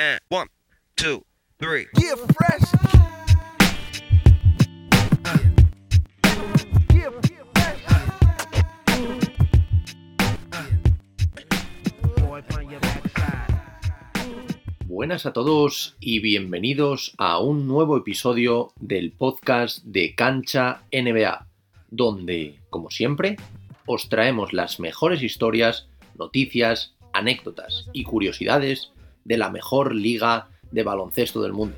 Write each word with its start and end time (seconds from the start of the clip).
And 0.00 0.20
one, 0.28 0.46
two, 0.94 1.24
three. 1.58 1.88
Yeah, 1.98 2.14
fresh. 2.14 2.62
Yeah. 6.94 7.10
Boy. 12.14 12.44
Buenas 14.86 15.26
a 15.26 15.32
todos 15.32 15.96
y 15.98 16.20
bienvenidos 16.20 17.14
a 17.18 17.40
un 17.40 17.66
nuevo 17.66 17.96
episodio 17.96 18.72
del 18.76 19.10
podcast 19.10 19.82
de 19.82 20.14
Cancha 20.14 20.82
NBA, 20.92 21.48
donde, 21.90 22.60
como 22.70 22.90
siempre, 22.90 23.36
os 23.84 24.08
traemos 24.08 24.52
las 24.52 24.78
mejores 24.78 25.24
historias, 25.24 25.88
noticias, 26.16 26.94
anécdotas 27.12 27.90
y 27.92 28.04
curiosidades 28.04 28.92
de 29.28 29.36
la 29.36 29.50
mejor 29.50 29.94
liga 29.94 30.48
de 30.72 30.82
baloncesto 30.82 31.42
del 31.42 31.52
mundo. 31.52 31.76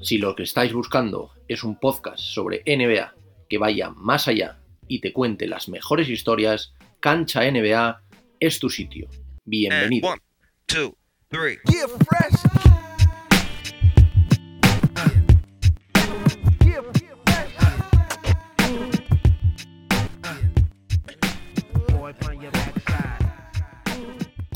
Si 0.00 0.16
lo 0.16 0.34
que 0.34 0.44
estáis 0.44 0.72
buscando 0.72 1.30
es 1.46 1.62
un 1.62 1.78
podcast 1.78 2.18
sobre 2.18 2.62
NBA 2.66 3.14
que 3.48 3.58
vaya 3.58 3.90
más 3.90 4.26
allá 4.26 4.58
y 4.88 5.00
te 5.00 5.12
cuente 5.12 5.46
las 5.46 5.68
mejores 5.68 6.08
historias, 6.08 6.72
Cancha 7.00 7.42
NBA 7.48 8.00
es 8.40 8.58
tu 8.58 8.70
sitio. 8.70 9.06
And 9.10 9.20
Bienvenido. 9.44 10.08
one, 10.08 10.20
two, 10.66 10.96
three. 11.28 11.58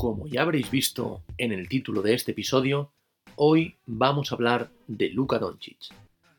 Como 0.03 0.27
ya 0.27 0.41
habréis 0.41 0.69
visto 0.69 1.23
en 1.37 1.53
el 1.53 1.69
título 1.69 2.01
de 2.01 2.13
este 2.13 2.33
episodio, 2.33 2.91
hoy 3.37 3.77
vamos 3.85 4.29
a 4.29 4.35
hablar 4.35 4.69
de 4.85 5.09
Luka 5.11 5.39
Doncic. 5.39 5.77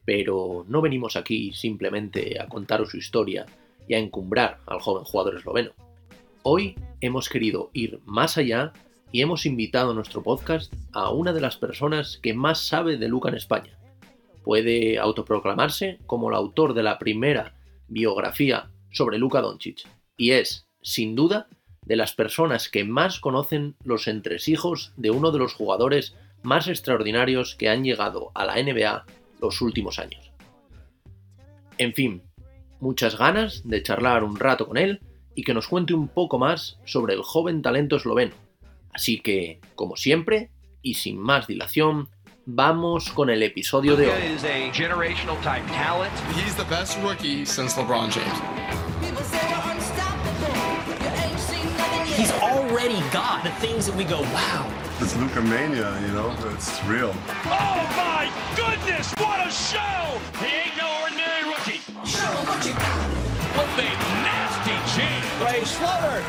Pero 0.05 0.67
no 0.69 0.83
venimos 0.83 1.17
aquí 1.17 1.51
simplemente 1.55 2.39
a 2.39 2.47
contaros 2.47 2.91
su 2.91 2.99
historia 2.99 3.47
y 3.89 3.95
a 3.95 3.99
encumbrar 3.99 4.61
al 4.67 4.81
joven 4.81 5.05
jugador 5.05 5.37
esloveno. 5.37 5.71
Hoy 6.43 6.75
hemos 7.01 7.31
querido 7.31 7.71
ir 7.73 8.01
más 8.05 8.37
allá 8.37 8.75
y 9.13 9.23
hemos 9.23 9.47
invitado 9.47 9.93
a 9.93 9.95
nuestro 9.95 10.23
podcast 10.23 10.71
a 10.93 11.11
una 11.11 11.33
de 11.33 11.41
las 11.41 11.57
personas 11.57 12.19
que 12.23 12.35
más 12.35 12.67
sabe 12.67 12.99
de 12.99 13.09
Luka 13.09 13.31
en 13.31 13.37
España. 13.37 13.79
Puede 14.43 14.99
autoproclamarse 14.99 16.01
como 16.05 16.29
el 16.29 16.37
autor 16.37 16.75
de 16.75 16.83
la 16.83 16.99
primera 16.99 17.55
biografía 17.89 18.69
sobre 18.91 19.17
Luka 19.17 19.41
Doncic 19.41 19.89
y 20.19 20.33
es, 20.33 20.67
sin 20.83 21.15
duda, 21.15 21.49
de 21.87 21.97
las 21.97 22.15
personas 22.15 22.69
que 22.69 22.85
más 22.85 23.21
conocen 23.21 23.77
los 23.85 24.09
entresijos 24.09 24.93
de 24.97 25.11
uno 25.11 25.31
de 25.31 25.39
los 25.39 25.55
jugadores 25.55 26.17
más 26.43 26.69
extraordinarios 26.69 27.55
que 27.57 27.69
han 27.69 27.85
llegado 27.85 28.31
a 28.35 28.45
la 28.45 28.63
NBA 28.63 29.05
los 29.41 29.61
últimos 29.61 29.99
años. 29.99 30.33
En 31.79 31.95
fin, 31.95 32.23
muchas 32.81 33.19
ganas 33.19 33.67
de 33.67 33.83
charlar 33.83 34.25
un 34.25 34.37
rato 34.37 34.67
con 34.67 34.77
él 34.77 35.01
y 35.35 35.43
que 35.43 35.55
nos 35.55 35.69
cuente 35.69 35.95
un 35.95 36.09
poco 36.09 36.39
más 36.39 36.79
sobre 36.85 37.15
el 37.15 37.23
joven 37.23 37.63
talento 37.63 37.97
esloveno. 37.97 38.35
Así 38.93 39.21
que, 39.21 39.61
como 39.75 39.97
siempre, 39.97 40.51
y 40.83 40.95
sin 40.95 41.19
más 41.19 41.49
dilación, 41.49 42.09
vamos 42.47 43.11
con 43.11 43.31
el 43.31 43.43
episodio 43.43 43.97
de 43.97 44.07
hoy. 44.07 44.23
Got 53.13 53.43
the 53.45 53.51
things 53.61 53.87
that 53.87 53.97
we 53.97 54.05
go, 54.05 54.21
wow. 54.23 54.71
It's 55.01 55.17
Luca 55.17 55.41
Mania, 55.43 56.01
you 56.01 56.09
know, 56.09 56.31
it's 56.55 56.83
real. 56.85 57.15
Oh 57.47 57.81
my 57.97 58.31
goodness, 58.57 59.13
what 59.19 59.45
a 59.47 59.51
show! 59.51 60.21
He 60.39 60.47
ain't 60.47 60.77
no 60.77 60.87
ordinary 61.03 61.45
rookie. 61.51 61.81
Show 62.07 62.31
'em 62.31 62.47
what 62.47 62.65
you 62.65 62.73
got. 62.73 63.11
What 63.57 63.69
a 63.79 63.89
nasty 64.23 64.77
change. 64.95 65.27
Ray 65.43 65.63
Schlover. 65.65 66.23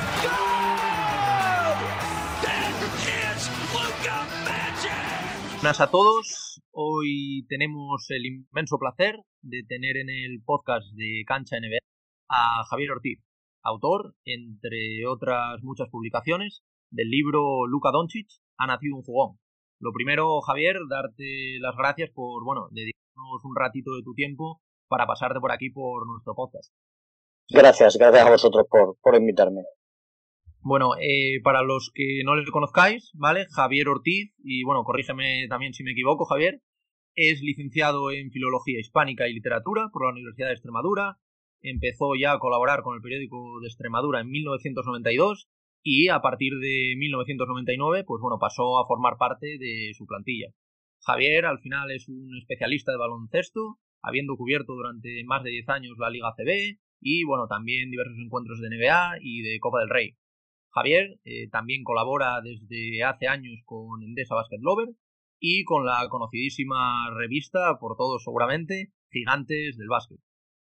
That 2.42 2.74
is 3.06 3.50
Luka 3.74 4.18
Magic! 4.44 5.62
Buenas 5.62 5.80
a 5.82 5.88
todos. 5.90 6.62
Hoy 6.72 7.46
tenemos 7.50 8.06
el 8.10 8.26
inmenso 8.26 8.78
placer 8.78 9.16
de 9.42 9.64
tener 9.68 9.98
en 9.98 10.10
el 10.10 10.42
podcast 10.44 10.86
de 10.96 11.24
Cancha 11.28 11.58
NBA 11.58 11.80
a 12.30 12.64
Javier 12.70 12.92
Ortiz, 12.92 13.20
autor, 13.64 14.16
entre 14.26 15.06
otras 15.08 15.62
muchas 15.64 15.88
publicaciones, 15.90 16.64
del 16.92 17.10
libro 17.10 17.68
Luka 17.68 17.92
Doncic 17.92 18.28
ha 18.58 18.68
nacido 18.68 18.96
un 18.96 19.04
jugón. 19.04 19.38
Lo 19.80 19.92
primero, 19.92 20.42
Javier, 20.42 20.78
darte 20.90 21.60
las 21.60 21.76
gracias 21.76 22.10
por, 22.12 22.44
bueno, 22.44 22.68
dedicarnos 22.72 23.44
un 23.44 23.56
ratito 23.56 23.96
de 23.96 24.04
tu 24.04 24.14
tiempo 24.14 24.62
para 24.88 25.06
pasarte 25.06 25.40
por 25.40 25.52
aquí 25.52 25.70
por 25.70 26.08
nuestro 26.08 26.34
podcast. 26.36 26.74
Gracias, 27.50 27.98
gracias 27.98 28.26
a 28.26 28.32
vosotros 28.32 28.66
por, 28.70 28.98
por 29.02 29.16
invitarme. 29.16 29.62
Bueno, 30.62 30.96
eh, 31.00 31.42
para 31.44 31.62
los 31.62 31.92
que 31.94 32.22
no 32.26 32.36
le 32.36 32.50
conozcáis, 32.50 33.12
¿vale? 33.14 33.46
Javier 33.52 33.88
Ortiz, 33.88 34.34
y 34.40 34.64
bueno, 34.64 34.84
corrígeme 34.84 35.48
también 35.48 35.74
si 35.74 35.84
me 35.84 35.92
equivoco, 35.92 36.26
Javier, 36.26 36.62
es 37.14 37.42
licenciado 37.42 38.10
en 38.12 38.32
Filología 38.32 38.80
Hispánica 38.80 39.28
y 39.28 39.34
Literatura 39.34 39.90
por 39.94 40.06
la 40.06 40.12
Universidad 40.12 40.48
de 40.48 40.54
Extremadura, 40.54 41.20
empezó 41.62 42.16
ya 42.20 42.34
a 42.34 42.40
colaborar 42.40 42.82
con 42.82 42.96
el 42.96 43.02
periódico 43.02 43.60
de 43.62 43.68
Extremadura 43.68 44.22
en 44.22 44.30
1992 44.30 45.50
y 45.88 46.10
a 46.10 46.20
partir 46.20 46.52
de 46.58 46.96
1999, 46.98 48.06
pues 48.08 48.20
bueno, 48.20 48.40
pasó 48.40 48.80
a 48.80 48.88
formar 48.88 49.18
parte 49.20 49.46
de 49.60 49.92
su 49.96 50.08
plantilla. 50.08 50.48
Javier 51.06 51.46
al 51.46 51.60
final 51.60 51.92
es 51.92 52.10
un 52.10 52.36
especialista 52.42 52.92
de 52.92 52.98
baloncesto, 52.98 53.78
habiendo 54.02 54.36
cubierto 54.36 54.74
durante 54.74 55.24
más 55.26 55.44
de 55.44 55.52
10 55.52 55.70
años 55.70 55.98
la 56.00 56.10
Liga 56.10 56.34
CB 56.36 56.80
y 57.02 57.24
bueno, 57.24 57.46
también 57.48 57.92
diversos 57.92 58.18
encuentros 58.18 58.60
de 58.60 58.70
NBA 58.76 59.18
y 59.22 59.44
de 59.44 59.60
Copa 59.60 59.80
del 59.80 59.92
Rey. 59.92 60.16
Javier 60.72 61.20
eh, 61.24 61.50
también 61.52 61.84
colabora 61.84 62.42
desde 62.42 63.04
hace 63.04 63.28
años 63.28 63.62
con 63.64 64.02
Endesa 64.02 64.34
Basket 64.34 64.58
Lover 64.62 64.90
y 65.40 65.66
con 65.66 65.86
la 65.86 66.10
conocidísima 66.10 67.12
revista, 67.14 67.78
por 67.80 67.96
todos 67.96 68.24
seguramente, 68.24 68.92
Gigantes 69.12 69.78
del 69.78 69.88
Básquet. 69.88 70.18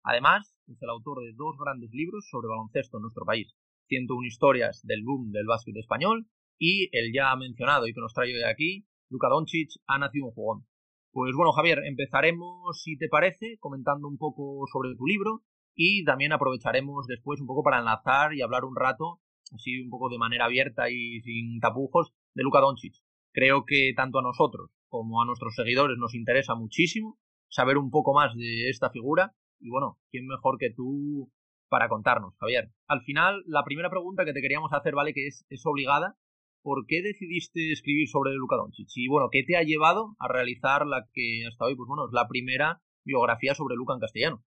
Además, 0.05 0.55
es 0.69 0.81
el 0.81 0.91
autor 0.91 1.25
de 1.25 1.33
dos 1.35 1.57
grandes 1.59 1.91
libros 1.91 2.29
sobre 2.31 2.47
baloncesto 2.47 2.99
en 2.99 3.03
nuestro 3.03 3.25
país, 3.25 3.53
101 3.89 4.27
historias 4.27 4.81
del 4.85 5.03
boom 5.05 5.31
del 5.33 5.47
básquet 5.47 5.77
español 5.77 6.27
y 6.59 6.89
el 6.97 7.13
ya 7.13 7.35
mencionado 7.37 7.87
y 7.87 7.93
que 7.93 8.01
nos 8.01 8.13
trae 8.13 8.33
de 8.33 8.49
aquí, 8.49 8.87
Luka 9.09 9.29
Doncic 9.29 9.71
ha 9.87 9.99
nacido 9.99 10.27
un 10.27 10.33
jugón. 10.33 10.67
Pues 11.13 11.35
bueno, 11.35 11.53
Javier, 11.53 11.81
empezaremos, 11.85 12.83
si 12.83 12.97
te 12.99 13.09
parece, 13.09 13.57
comentando 13.61 14.09
un 14.09 14.19
poco 14.19 14.65
sobre 14.73 14.95
tu 14.95 15.07
libro 15.07 15.43
y 15.75 16.05
también 16.05 16.33
aprovecharemos 16.33 17.07
después 17.07 17.41
un 17.41 17.47
poco 17.47 17.63
para 17.63 17.79
enlazar 17.79 18.35
y 18.35 18.43
hablar 18.43 18.65
un 18.65 18.77
rato, 18.77 19.21
así 19.55 19.81
un 19.81 19.91
poco 19.91 20.09
de 20.11 20.19
manera 20.19 20.45
abierta 20.45 20.91
y 20.91 21.21
sin 21.23 21.61
tapujos, 21.61 22.13
de 22.35 22.43
Luka 22.43 22.61
Doncic. 22.61 22.95
Creo 23.33 23.65
que 23.65 23.93
tanto 23.97 24.19
a 24.19 24.23
nosotros 24.23 24.71
como 24.89 25.23
a 25.23 25.25
nuestros 25.25 25.55
seguidores 25.55 25.97
nos 25.99 26.15
interesa 26.15 26.55
muchísimo 26.55 27.19
saber 27.49 27.79
un 27.79 27.91
poco 27.91 28.13
más 28.13 28.35
de 28.35 28.69
esta 28.69 28.91
figura 28.91 29.35
y 29.61 29.71
bueno, 29.71 29.99
¿quién 30.11 30.27
mejor 30.27 30.59
que 30.59 30.71
tú 30.71 31.33
para 31.69 31.89
contarnos, 31.89 32.35
Javier? 32.39 32.71
Al 32.87 33.03
final, 33.03 33.43
la 33.47 33.65
primera 33.65 33.91
pregunta 33.91 34.25
que 34.25 34.33
te 34.33 34.41
queríamos 34.41 34.73
hacer, 34.73 34.95
¿vale? 34.95 35.13
Que 35.13 35.27
es, 35.27 35.45
es 35.49 35.65
obligada. 35.67 36.17
¿Por 36.63 36.87
qué 36.87 37.03
decidiste 37.03 37.73
escribir 37.73 38.09
sobre 38.09 38.33
Luka 38.33 38.57
Doncic? 38.57 38.89
Y 38.97 39.09
bueno, 39.09 39.29
¿qué 39.31 39.43
te 39.47 39.57
ha 39.57 39.63
llevado 39.63 40.17
a 40.19 40.29
realizar 40.29 40.87
la 40.87 41.07
que 41.13 41.45
hasta 41.47 41.65
hoy, 41.65 41.77
pues 41.77 41.87
bueno, 41.87 42.07
es 42.07 42.13
la 42.13 42.27
primera 42.29 42.81
biografía 43.05 43.55
sobre 43.55 43.77
Luka 43.77 43.95
en 43.95 44.01
castellano? 44.01 44.43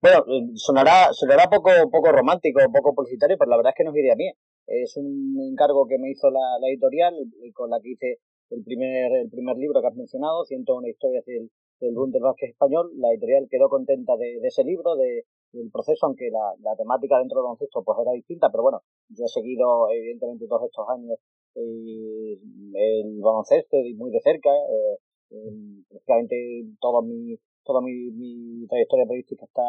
Bueno, 0.00 0.24
sonará, 0.54 1.12
sonará 1.12 1.48
poco, 1.48 1.70
poco 1.90 2.12
romántico, 2.12 2.60
poco 2.72 2.94
publicitario, 2.94 3.36
pero 3.38 3.50
la 3.50 3.56
verdad 3.56 3.72
es 3.72 3.78
que 3.78 3.84
nos 3.84 3.96
iría 3.96 4.14
bien. 4.14 4.34
Es 4.66 4.96
un 4.96 5.36
encargo 5.50 5.86
que 5.86 5.98
me 5.98 6.10
hizo 6.10 6.30
la, 6.30 6.58
la 6.60 6.68
editorial, 6.68 7.14
eh, 7.14 7.52
con 7.52 7.70
la 7.70 7.80
que 7.80 7.90
hice 7.90 8.18
el 8.50 8.62
primer, 8.64 9.12
el 9.12 9.30
primer 9.30 9.56
libro 9.56 9.80
que 9.80 9.88
has 9.88 9.96
mencionado, 9.96 10.44
101 10.44 10.88
historias 10.88 11.24
del, 11.24 11.50
del 11.80 11.94
boom 11.94 12.10
del 12.10 12.22
español. 12.40 12.90
La 12.96 13.10
editorial 13.10 13.48
quedó 13.50 13.68
contenta 13.68 14.16
de, 14.16 14.40
de 14.40 14.48
ese 14.48 14.64
libro, 14.64 14.96
de, 14.96 15.24
del 15.52 15.70
proceso, 15.70 16.06
aunque 16.06 16.30
la, 16.30 16.54
la 16.60 16.76
temática 16.76 17.18
dentro 17.18 17.38
del 17.38 17.44
baloncesto 17.44 17.82
pues 17.82 17.98
era 18.00 18.12
distinta, 18.12 18.50
pero 18.50 18.62
bueno, 18.62 18.82
yo 19.08 19.24
he 19.24 19.28
seguido 19.28 19.90
evidentemente 19.90 20.46
todos 20.46 20.64
estos 20.64 20.86
años 20.88 21.18
eh, 21.54 22.38
el 22.74 23.20
baloncesto 23.20 23.76
muy 23.96 24.10
de 24.10 24.20
cerca, 24.20 24.50
eh, 24.50 24.98
eh, 25.30 25.82
prácticamente 25.88 26.36
todo 26.80 27.02
mi, 27.02 27.36
toda 27.64 27.80
mi, 27.80 28.10
mi 28.10 28.66
trayectoria 28.66 29.06
periodística 29.06 29.44
está, 29.44 29.62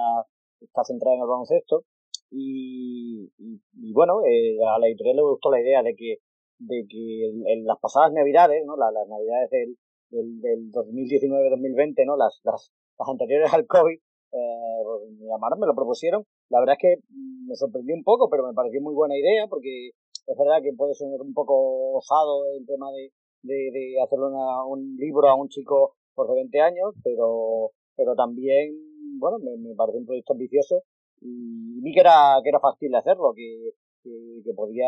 está 0.61 0.83
centrada 0.83 1.15
en 1.15 1.21
el 1.21 1.27
baloncesto 1.27 1.85
y, 2.31 3.31
y, 3.37 3.61
y 3.73 3.93
bueno, 3.93 4.21
eh, 4.25 4.57
a 4.67 4.79
la 4.79 4.87
editorial 4.87 5.17
le 5.17 5.21
gustó 5.23 5.51
la 5.51 5.61
idea 5.61 5.83
de 5.83 5.95
que 5.95 6.17
de 6.59 6.85
que 6.87 7.29
en, 7.47 7.65
las 7.65 7.79
pasadas 7.79 8.13
navidades, 8.13 8.63
¿no? 8.65 8.77
las, 8.77 8.93
las 8.93 9.07
navidades 9.07 9.49
del, 9.49 9.77
del, 10.09 10.41
del 10.41 10.71
2019-2020, 10.71 12.05
¿no? 12.05 12.17
Las, 12.17 12.39
las, 12.43 12.71
las 12.97 13.09
anteriores 13.09 13.53
al 13.53 13.67
COVID, 13.67 13.99
eh, 14.31 14.83
me 15.19 15.27
llamaron, 15.27 15.59
me 15.59 15.67
lo 15.67 15.75
propusieron. 15.75 16.25
La 16.49 16.59
verdad 16.59 16.75
es 16.79 16.81
que 16.81 17.15
me 17.47 17.55
sorprendió 17.55 17.95
un 17.95 18.03
poco, 18.03 18.29
pero 18.29 18.47
me 18.47 18.53
pareció 18.53 18.81
muy 18.81 18.93
buena 18.93 19.17
idea 19.17 19.47
porque 19.47 19.89
es 20.27 20.37
verdad 20.37 20.61
que 20.63 20.73
puede 20.73 20.93
ser 20.93 21.07
un 21.21 21.33
poco 21.33 21.97
osado 21.97 22.45
el 22.57 22.65
tema 22.65 22.91
de, 22.91 23.11
de, 23.43 23.71
de 23.71 24.01
hacerle 24.01 24.27
una, 24.27 24.65
un 24.65 24.95
libro 24.97 25.27
a 25.29 25.35
un 25.35 25.49
chico 25.49 25.95
por 26.15 26.27
de 26.27 26.35
20 26.35 26.61
años, 26.61 26.95
pero, 27.03 27.71
pero 27.95 28.15
también, 28.15 28.73
bueno, 29.19 29.37
me, 29.39 29.57
me 29.57 29.75
pareció 29.75 29.99
un 29.99 30.05
proyecto 30.05 30.33
ambicioso 30.33 30.83
y 31.21 31.81
vi 31.81 31.93
que 31.93 31.99
era, 31.99 32.39
que 32.43 32.49
era 32.49 32.59
factible 32.59 32.97
hacerlo, 32.97 33.33
que, 33.35 33.71
que, 34.05 34.41
que 34.45 34.53
podía, 34.53 34.87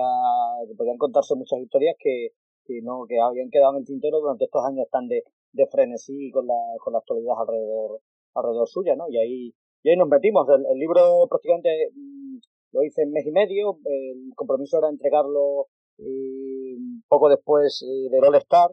que 0.68 0.75
podían 0.75 0.98
contarse 0.98 1.34
muchas 1.36 1.60
historias 1.60 1.96
que, 2.00 2.30
que 2.66 2.81
no, 2.84 3.06
que 3.10 3.19
habían 3.19 3.50
quedado 3.50 3.74
en 3.74 3.80
el 3.80 3.86
tintero 3.86 4.19
durante 4.19 4.46
estos 4.46 4.64
años 4.64 4.88
tan 4.92 5.08
de, 5.08 5.24
de 5.54 5.68
frenesí 5.68 6.30
con 6.31 6.46
la, 6.46 6.60
con 6.84 6.94
la 6.94 7.00
actualidad 7.00 7.34
alrededor, 7.42 8.00
alrededor 8.36 8.68
suya, 8.68 8.96
¿no? 8.96 9.10
Y 9.10 9.18
ahí, 9.18 9.54
y 9.84 9.90
ahí 9.90 9.98
nos 9.98 10.08
metimos. 10.08 10.48
El, 10.50 10.66
el 10.72 10.78
libro 10.78 11.28
prácticamente 11.28 11.90
mm, 11.96 12.38
lo 12.74 12.84
hice 12.84 13.02
en 13.02 13.12
mes 13.12 13.25
y 13.25 13.31
medio, 13.31 13.80
el 13.86 14.34
compromiso 14.36 14.78
era 14.78 14.90
entregarlo 14.90 15.68
eh, 15.98 16.78
poco 17.08 17.30
después 17.30 17.81
eh, 17.81 18.10
del 18.12 18.24
All 18.24 18.36
Star 18.36 18.69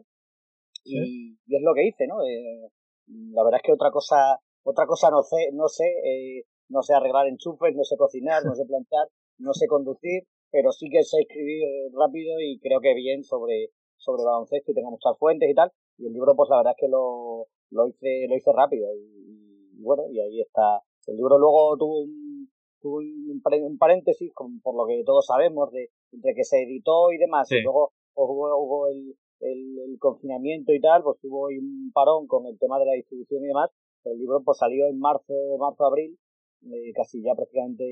y, 0.83 1.37
y 1.47 1.55
es 1.55 1.61
lo 1.63 1.73
que 1.73 1.87
hice, 1.87 2.05
¿no? 2.05 2.23
Eh, 2.23 2.69
la 3.07 3.43
verdad 3.43 3.59
es 3.61 3.65
que 3.65 3.73
otra 3.73 3.91
cosa, 3.91 4.39
otra 4.63 4.85
cosa 4.85 5.09
no 5.09 5.23
sé, 5.23 5.49
no 5.53 5.67
sé, 5.67 5.85
eh, 5.85 6.43
no 6.69 6.81
sé 6.83 6.93
arreglar 6.93 7.27
enchufes, 7.27 7.75
no 7.75 7.83
sé 7.83 7.97
cocinar, 7.97 8.43
no 8.45 8.55
sé 8.55 8.65
planchar, 8.65 9.07
no 9.39 9.53
sé 9.53 9.67
conducir, 9.67 10.23
pero 10.55 10.71
sí 10.71 10.87
que 10.89 11.03
sé 11.03 11.17
escribir 11.19 11.67
rápido 11.93 12.39
y 12.39 12.57
creo 12.59 12.79
que 12.79 12.93
bien 12.93 13.23
sobre, 13.23 13.71
sobre 13.97 14.23
baloncesto 14.23 14.71
y 14.71 14.75
tengo 14.75 14.91
muchas 14.91 15.17
fuentes 15.19 15.49
y 15.49 15.53
tal. 15.53 15.69
Y 15.97 16.07
el 16.07 16.13
libro, 16.13 16.33
pues 16.33 16.49
la 16.49 16.57
verdad 16.57 16.73
es 16.77 16.79
que 16.79 16.87
lo, 16.87 17.47
lo 17.71 17.87
hice, 17.89 18.25
lo 18.29 18.35
hice 18.37 18.51
rápido 18.53 18.87
y, 18.95 19.75
y 19.77 19.81
bueno, 19.83 20.03
y 20.09 20.17
ahí 20.21 20.39
está. 20.39 20.79
El 21.07 21.17
libro 21.17 21.37
luego 21.37 21.75
tuvo 21.77 21.99
un, 22.03 22.49
tuvo 22.79 22.97
un, 22.99 23.41
un 23.63 23.77
paréntesis, 23.77 24.31
con, 24.33 24.61
por 24.61 24.75
lo 24.77 24.87
que 24.87 25.03
todos 25.03 25.25
sabemos, 25.25 25.71
de 25.73 25.89
entre 26.13 26.33
que 26.33 26.45
se 26.45 26.63
editó 26.63 27.11
y 27.11 27.17
demás, 27.17 27.49
Sí. 27.49 27.55
y 27.57 27.61
luego 27.63 27.91
pues, 28.13 28.29
hubo, 28.29 28.47
hubo 28.57 28.87
el, 28.87 29.13
el, 29.41 29.79
el 29.89 29.99
confinamiento 29.99 30.71
y 30.73 30.79
tal, 30.79 31.03
pues 31.03 31.17
hubo 31.23 31.47
un 31.47 31.91
parón 31.93 32.27
con 32.27 32.45
el 32.47 32.57
tema 32.57 32.79
de 32.79 32.85
la 32.85 32.93
distribución 32.93 33.43
y 33.43 33.47
demás. 33.47 33.71
El 34.05 34.19
libro 34.19 34.41
pues 34.45 34.57
salió 34.57 34.87
en 34.87 34.99
marzo, 34.99 35.33
marzo, 35.59 35.83
abril, 35.85 36.17
eh, 36.63 36.93
casi 36.93 37.21
ya 37.21 37.35
prácticamente 37.35 37.83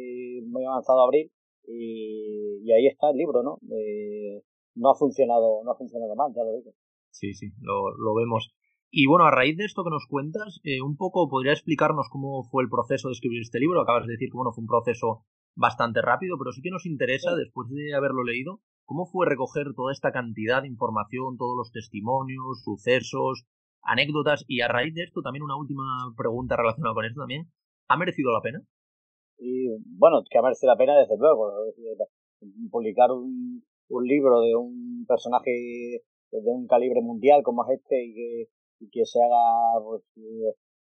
muy 0.46 0.64
avanzado 0.64 1.02
abril, 1.02 1.30
y, 1.68 2.62
y 2.64 2.72
ahí 2.72 2.88
está 2.88 3.12
el 3.12 3.18
libro, 3.18 3.44
¿no? 3.44 3.60
Eh, 3.72 4.44
no 4.76 4.90
ha 4.90 4.96
funcionado, 4.96 5.64
no 5.64 5.72
ha 5.72 5.78
funcionado 5.78 6.16
mal, 6.16 6.32
ya 6.36 6.44
lo 6.44 6.54
digo. 6.58 6.72
Sí, 7.12 7.34
sí, 7.34 7.52
lo, 7.60 7.96
lo 7.96 8.14
vemos. 8.16 8.54
Y 8.96 9.08
bueno, 9.08 9.26
a 9.26 9.32
raíz 9.32 9.58
de 9.58 9.66
esto 9.66 9.84
que 9.84 9.90
nos 9.90 10.06
cuentas, 10.08 10.60
eh, 10.64 10.82
un 10.82 10.98
poco 10.98 11.28
podría 11.28 11.54
explicarnos 11.54 12.10
cómo 12.12 12.44
fue 12.44 12.64
el 12.64 12.70
proceso 12.70 13.08
de 13.08 13.14
escribir 13.14 13.42
este 13.42 13.60
libro. 13.60 13.82
Acabas 13.82 14.06
de 14.06 14.14
decir 14.14 14.30
que 14.30 14.38
bueno, 14.38 14.52
fue 14.52 14.62
un 14.62 14.68
proceso 14.68 15.26
bastante 15.56 16.02
rápido, 16.02 16.38
pero 16.38 16.52
sí 16.52 16.62
que 16.62 16.70
nos 16.70 16.86
interesa, 16.86 17.36
después 17.36 17.70
de 17.70 17.96
haberlo 17.96 18.24
leído, 18.24 18.62
cómo 18.86 19.08
fue 19.08 19.28
recoger 19.28 19.74
toda 19.76 19.92
esta 19.92 20.12
cantidad 20.12 20.62
de 20.62 20.68
información, 20.68 21.38
todos 21.38 21.58
los 21.58 21.72
testimonios, 21.72 22.62
sucesos, 22.64 23.46
anécdotas. 23.82 24.46
Y 24.48 24.62
a 24.62 24.68
raíz 24.68 24.94
de 24.94 25.04
esto, 25.04 25.24
también 25.24 25.44
una 25.44 25.58
última 25.58 26.14
pregunta 26.16 26.56
relacionada 26.56 26.94
con 26.94 27.06
esto 27.06 27.22
también. 27.22 27.52
¿Ha 27.88 27.98
merecido 27.98 28.32
la 28.32 28.42
pena? 28.42 28.62
Y 29.46 29.68
bueno, 30.00 30.24
que 30.30 30.42
merece 30.42 30.66
la 30.68 30.78
pena 30.78 30.98
desde 30.98 31.18
luego. 31.18 31.52
Publicar 32.72 33.12
un, 33.12 33.64
un 33.90 34.04
libro 34.08 34.42
de 34.42 34.56
un 34.56 35.06
personaje 35.08 35.52
de 36.32 36.50
un 36.52 36.66
calibre 36.68 37.02
mundial 37.02 37.44
como 37.44 37.64
es 37.66 37.80
este 37.80 38.04
y 38.06 38.14
que, 38.14 38.48
y 38.80 38.90
que 38.90 39.06
se 39.06 39.20
haga 39.22 39.84
pues, 39.84 40.02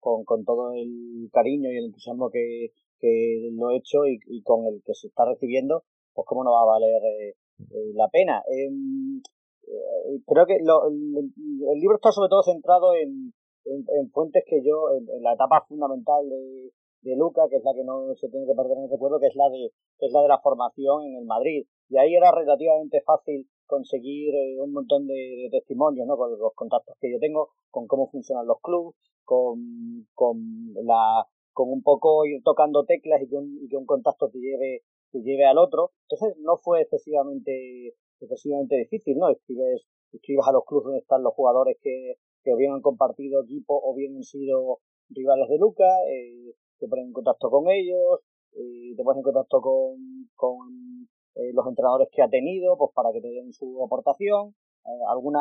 con, 0.01 0.25
con 0.25 0.45
todo 0.45 0.73
el 0.75 1.29
cariño 1.33 1.71
y 1.73 1.77
el 1.79 1.87
entusiasmo 1.87 2.31
que, 2.31 2.73
que 3.01 3.49
lo 3.53 3.71
he 3.71 3.77
hecho 3.79 4.07
y, 4.07 4.19
y 4.27 4.43
con 4.43 4.67
el 4.67 4.83
que 4.85 4.95
se 4.95 5.07
está 5.09 5.25
recibiendo, 5.25 5.85
pues 6.15 6.27
cómo 6.27 6.45
no 6.45 6.53
va 6.53 6.63
a 6.63 6.67
valer 6.79 7.03
eh, 7.05 7.35
eh, 7.71 7.93
la 7.95 8.09
pena. 8.09 8.43
Em, 8.51 9.21
eh, 9.67 10.21
creo 10.27 10.47
que 10.47 10.59
lo- 10.63 10.87
el, 10.89 11.33
el 11.73 11.79
libro 11.81 11.97
está 11.97 12.13
sobre 12.13 12.29
todo 12.29 12.43
centrado 12.43 12.95
en, 12.95 13.33
en, 13.65 13.85
en 13.99 14.11
fuentes 14.11 14.45
que 14.47 14.63
yo, 14.65 14.91
en 14.97 15.23
la 15.23 15.35
etapa 15.35 15.65
fundamental 15.69 16.29
de, 16.29 16.71
de 17.03 17.17
Luca, 17.17 17.49
que 17.49 17.57
es 17.57 17.65
la 17.65 17.75
que 17.75 17.85
no 17.85 18.15
se 18.17 18.29
tiene 18.29 18.47
que 18.47 18.55
perder 18.55 18.79
en 18.79 18.85
el 18.85 18.91
recuerdo, 18.91 19.21
que 19.21 19.29
es 19.29 19.37
la 19.37 19.49
de, 19.49 19.71
que 19.99 20.07
es 20.07 20.13
la 20.13 20.23
de 20.23 20.29
la 20.29 20.41
formación 20.41 21.05
en 21.05 21.17
el 21.17 21.25
Madrid. 21.25 21.67
Y 21.89 21.97
ahí 21.97 22.15
era 22.15 22.31
relativamente 22.33 23.01
fácil 23.03 23.49
conseguir 23.67 24.35
eh, 24.35 24.61
un 24.61 24.73
montón 24.73 25.07
de, 25.07 25.49
testimonios, 25.51 26.07
¿no? 26.07 26.17
Con 26.17 26.39
los 26.39 26.55
contactos 26.55 26.97
que 27.01 27.13
yo 27.13 27.19
tengo, 27.19 27.51
con 27.71 27.87
cómo 27.87 28.09
funcionan 28.11 28.47
los 28.47 28.61
clubs, 28.61 28.97
con, 29.25 30.07
con 30.15 30.39
la, 30.83 31.27
con 31.53 31.71
un 31.71 31.83
poco 31.83 32.25
ir 32.27 32.43
tocando 32.43 32.85
teclas 32.85 33.23
y 33.23 33.29
que 33.29 33.37
un, 33.37 33.59
y 33.63 33.69
que 33.69 33.77
un 33.77 33.87
contacto 33.87 34.29
te 34.31 34.39
lleve, 34.39 34.83
te 35.13 35.21
lleve 35.21 35.45
al 35.45 35.59
otro. 35.59 35.93
Entonces 36.09 36.37
no 36.41 36.57
fue 36.57 36.83
excesivamente, 36.83 37.95
excesivamente 38.21 38.77
difícil, 38.77 39.19
¿no? 39.19 39.29
Escribes, 39.29 39.87
escribes 40.13 40.47
a 40.47 40.53
los 40.53 40.65
clubes 40.65 40.85
donde 40.85 41.01
están 41.01 41.23
los 41.23 41.35
jugadores 41.35 41.79
que, 41.81 42.15
que 42.43 42.53
o 42.53 42.57
bien 42.57 42.73
han 42.73 42.83
compartido 42.83 43.43
equipo 43.43 43.81
o 43.83 43.95
bien 43.95 44.17
han 44.17 44.25
sido 44.25 44.81
rivales 45.11 45.49
de 45.49 45.59
Luca, 45.59 45.89
eh, 46.09 46.55
te 46.79 46.89
ponen 46.89 47.07
en 47.07 47.13
contacto 47.13 47.51
con 47.51 47.69
ellos, 47.71 48.21
eh, 48.53 48.95
te 48.97 49.03
pones 49.05 49.19
en 49.19 49.25
contacto 49.25 49.61
con, 49.61 49.97
con 50.35 51.09
eh, 51.37 51.53
los 51.53 51.67
entrenadores 51.67 52.09
que 52.13 52.23
ha 52.23 52.29
tenido, 52.29 52.77
pues 52.79 52.91
para 52.95 53.13
que 53.13 53.21
te 53.21 53.29
den 53.29 53.53
su 53.53 53.83
aportación, 53.85 54.55
eh, 54.85 55.05
alguna, 55.09 55.41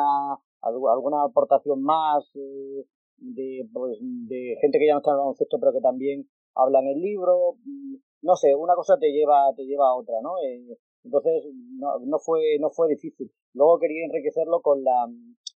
algu- 0.62 0.92
alguna 0.92 1.24
aportación 1.24 1.82
más 1.82 2.30
eh, 2.36 2.84
de, 3.18 3.68
pues, 3.72 3.98
de 4.00 4.56
gente 4.60 4.78
que 4.78 4.86
ya 4.86 4.92
no 4.94 4.98
está 4.98 5.10
en 5.10 5.14
el 5.16 5.20
baloncesto 5.20 5.58
pero 5.58 5.72
que 5.72 5.80
también 5.80 6.28
habla 6.54 6.80
en 6.80 6.88
el 6.88 7.00
libro, 7.00 7.54
mm, 7.64 7.96
no 8.22 8.36
sé, 8.36 8.54
una 8.54 8.74
cosa 8.74 8.98
te 8.98 9.10
lleva, 9.12 9.52
te 9.56 9.64
lleva 9.64 9.88
a 9.88 9.94
otra, 9.96 10.16
¿no? 10.22 10.38
Eh, 10.44 10.76
entonces 11.04 11.44
no, 11.78 11.98
no 12.00 12.18
fue, 12.18 12.58
no 12.60 12.70
fue 12.70 12.88
difícil. 12.88 13.30
Luego 13.54 13.78
quería 13.78 14.04
enriquecerlo 14.04 14.60
con 14.60 14.82
la, 14.84 15.06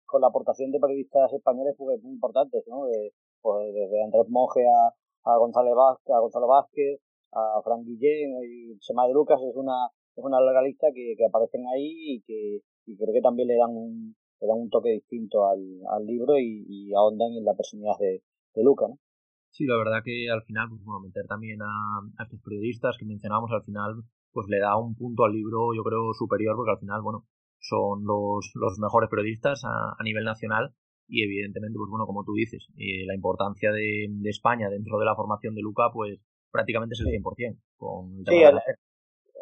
con 0.06 0.22
la 0.22 0.28
aportación 0.28 0.72
de 0.72 0.80
periodistas 0.80 1.32
españoles 1.34 1.76
pues, 1.78 2.02
muy 2.04 2.14
importantes, 2.14 2.64
¿no? 2.68 2.86
De, 2.86 3.14
pues, 3.42 3.74
desde 3.74 4.04
Andrés 4.04 4.26
Monge 4.30 4.62
a, 4.68 4.94
a 5.24 5.38
Gonzalo 5.38 5.76
Vázquez, 5.76 6.16
a 6.16 6.20
Gonzalo 6.20 6.48
Vázquez, 6.48 7.00
a 7.34 7.62
Fran 7.64 7.84
Guillén 7.86 8.32
y 8.44 8.78
Chema 8.80 9.08
de 9.08 9.14
Lucas 9.14 9.40
es 9.42 9.56
una, 9.56 9.88
es 10.16 10.24
una 10.24 10.40
larga 10.40 10.62
lista 10.64 10.88
que, 10.94 11.16
que 11.18 11.26
aparecen 11.26 11.66
ahí 11.68 12.16
y 12.16 12.22
que 12.22 12.62
y 12.86 12.98
creo 12.98 13.14
que 13.14 13.22
también 13.22 13.48
le 13.48 13.58
dan 13.58 13.70
un, 13.70 14.16
le 14.42 14.48
dan 14.48 14.58
un 14.58 14.70
toque 14.70 14.90
distinto 14.90 15.46
al, 15.48 15.62
al 15.92 16.06
libro 16.06 16.40
y, 16.40 16.66
y 16.68 16.94
ahondan 16.94 17.34
en 17.34 17.46
la 17.46 17.54
personalidad 17.54 18.00
de, 18.00 18.24
de 18.56 18.64
Luca, 18.64 18.88
¿no? 18.88 18.98
Sí, 19.52 19.66
la 19.66 19.78
verdad 19.78 20.02
que 20.04 20.30
al 20.30 20.44
final, 20.44 20.70
pues 20.70 20.84
bueno, 20.84 21.02
meter 21.02 21.26
también 21.28 21.62
a, 21.62 21.66
a 22.18 22.24
estos 22.24 22.42
periodistas 22.42 22.98
que 22.98 23.06
mencionamos 23.06 23.52
al 23.52 23.64
final, 23.64 24.04
pues 24.32 24.48
le 24.48 24.60
da 24.60 24.78
un 24.78 24.96
punto 24.96 25.24
al 25.24 25.34
libro, 25.34 25.74
yo 25.76 25.84
creo, 25.84 26.14
superior, 26.14 26.56
porque 26.56 26.72
al 26.72 26.80
final, 26.80 27.02
bueno, 27.02 27.26
son 27.60 28.06
los, 28.06 28.52
los 28.56 28.80
mejores 28.80 29.10
periodistas 29.10 29.62
a 29.66 30.04
nivel 30.04 30.24
nacional 30.24 30.74
y 31.10 31.24
evidentemente, 31.24 31.76
pues 31.78 31.90
bueno, 31.90 32.06
como 32.06 32.24
tú 32.24 32.34
dices, 32.34 32.68
eh, 32.78 33.06
la 33.06 33.16
importancia 33.16 33.72
de, 33.72 34.08
de 34.10 34.30
España 34.30 34.70
dentro 34.70 34.98
de 35.00 35.06
la 35.06 35.16
formación 35.16 35.56
de 35.56 35.62
Luca, 35.62 35.90
pues 35.94 36.20
prácticamente 36.52 36.94
es 36.94 37.02
el 37.02 37.08
100%. 37.08 37.60
Con 37.78 38.20
el 38.20 38.26
Sí, 38.26 38.36
el- 38.42 38.56
la- 38.56 38.64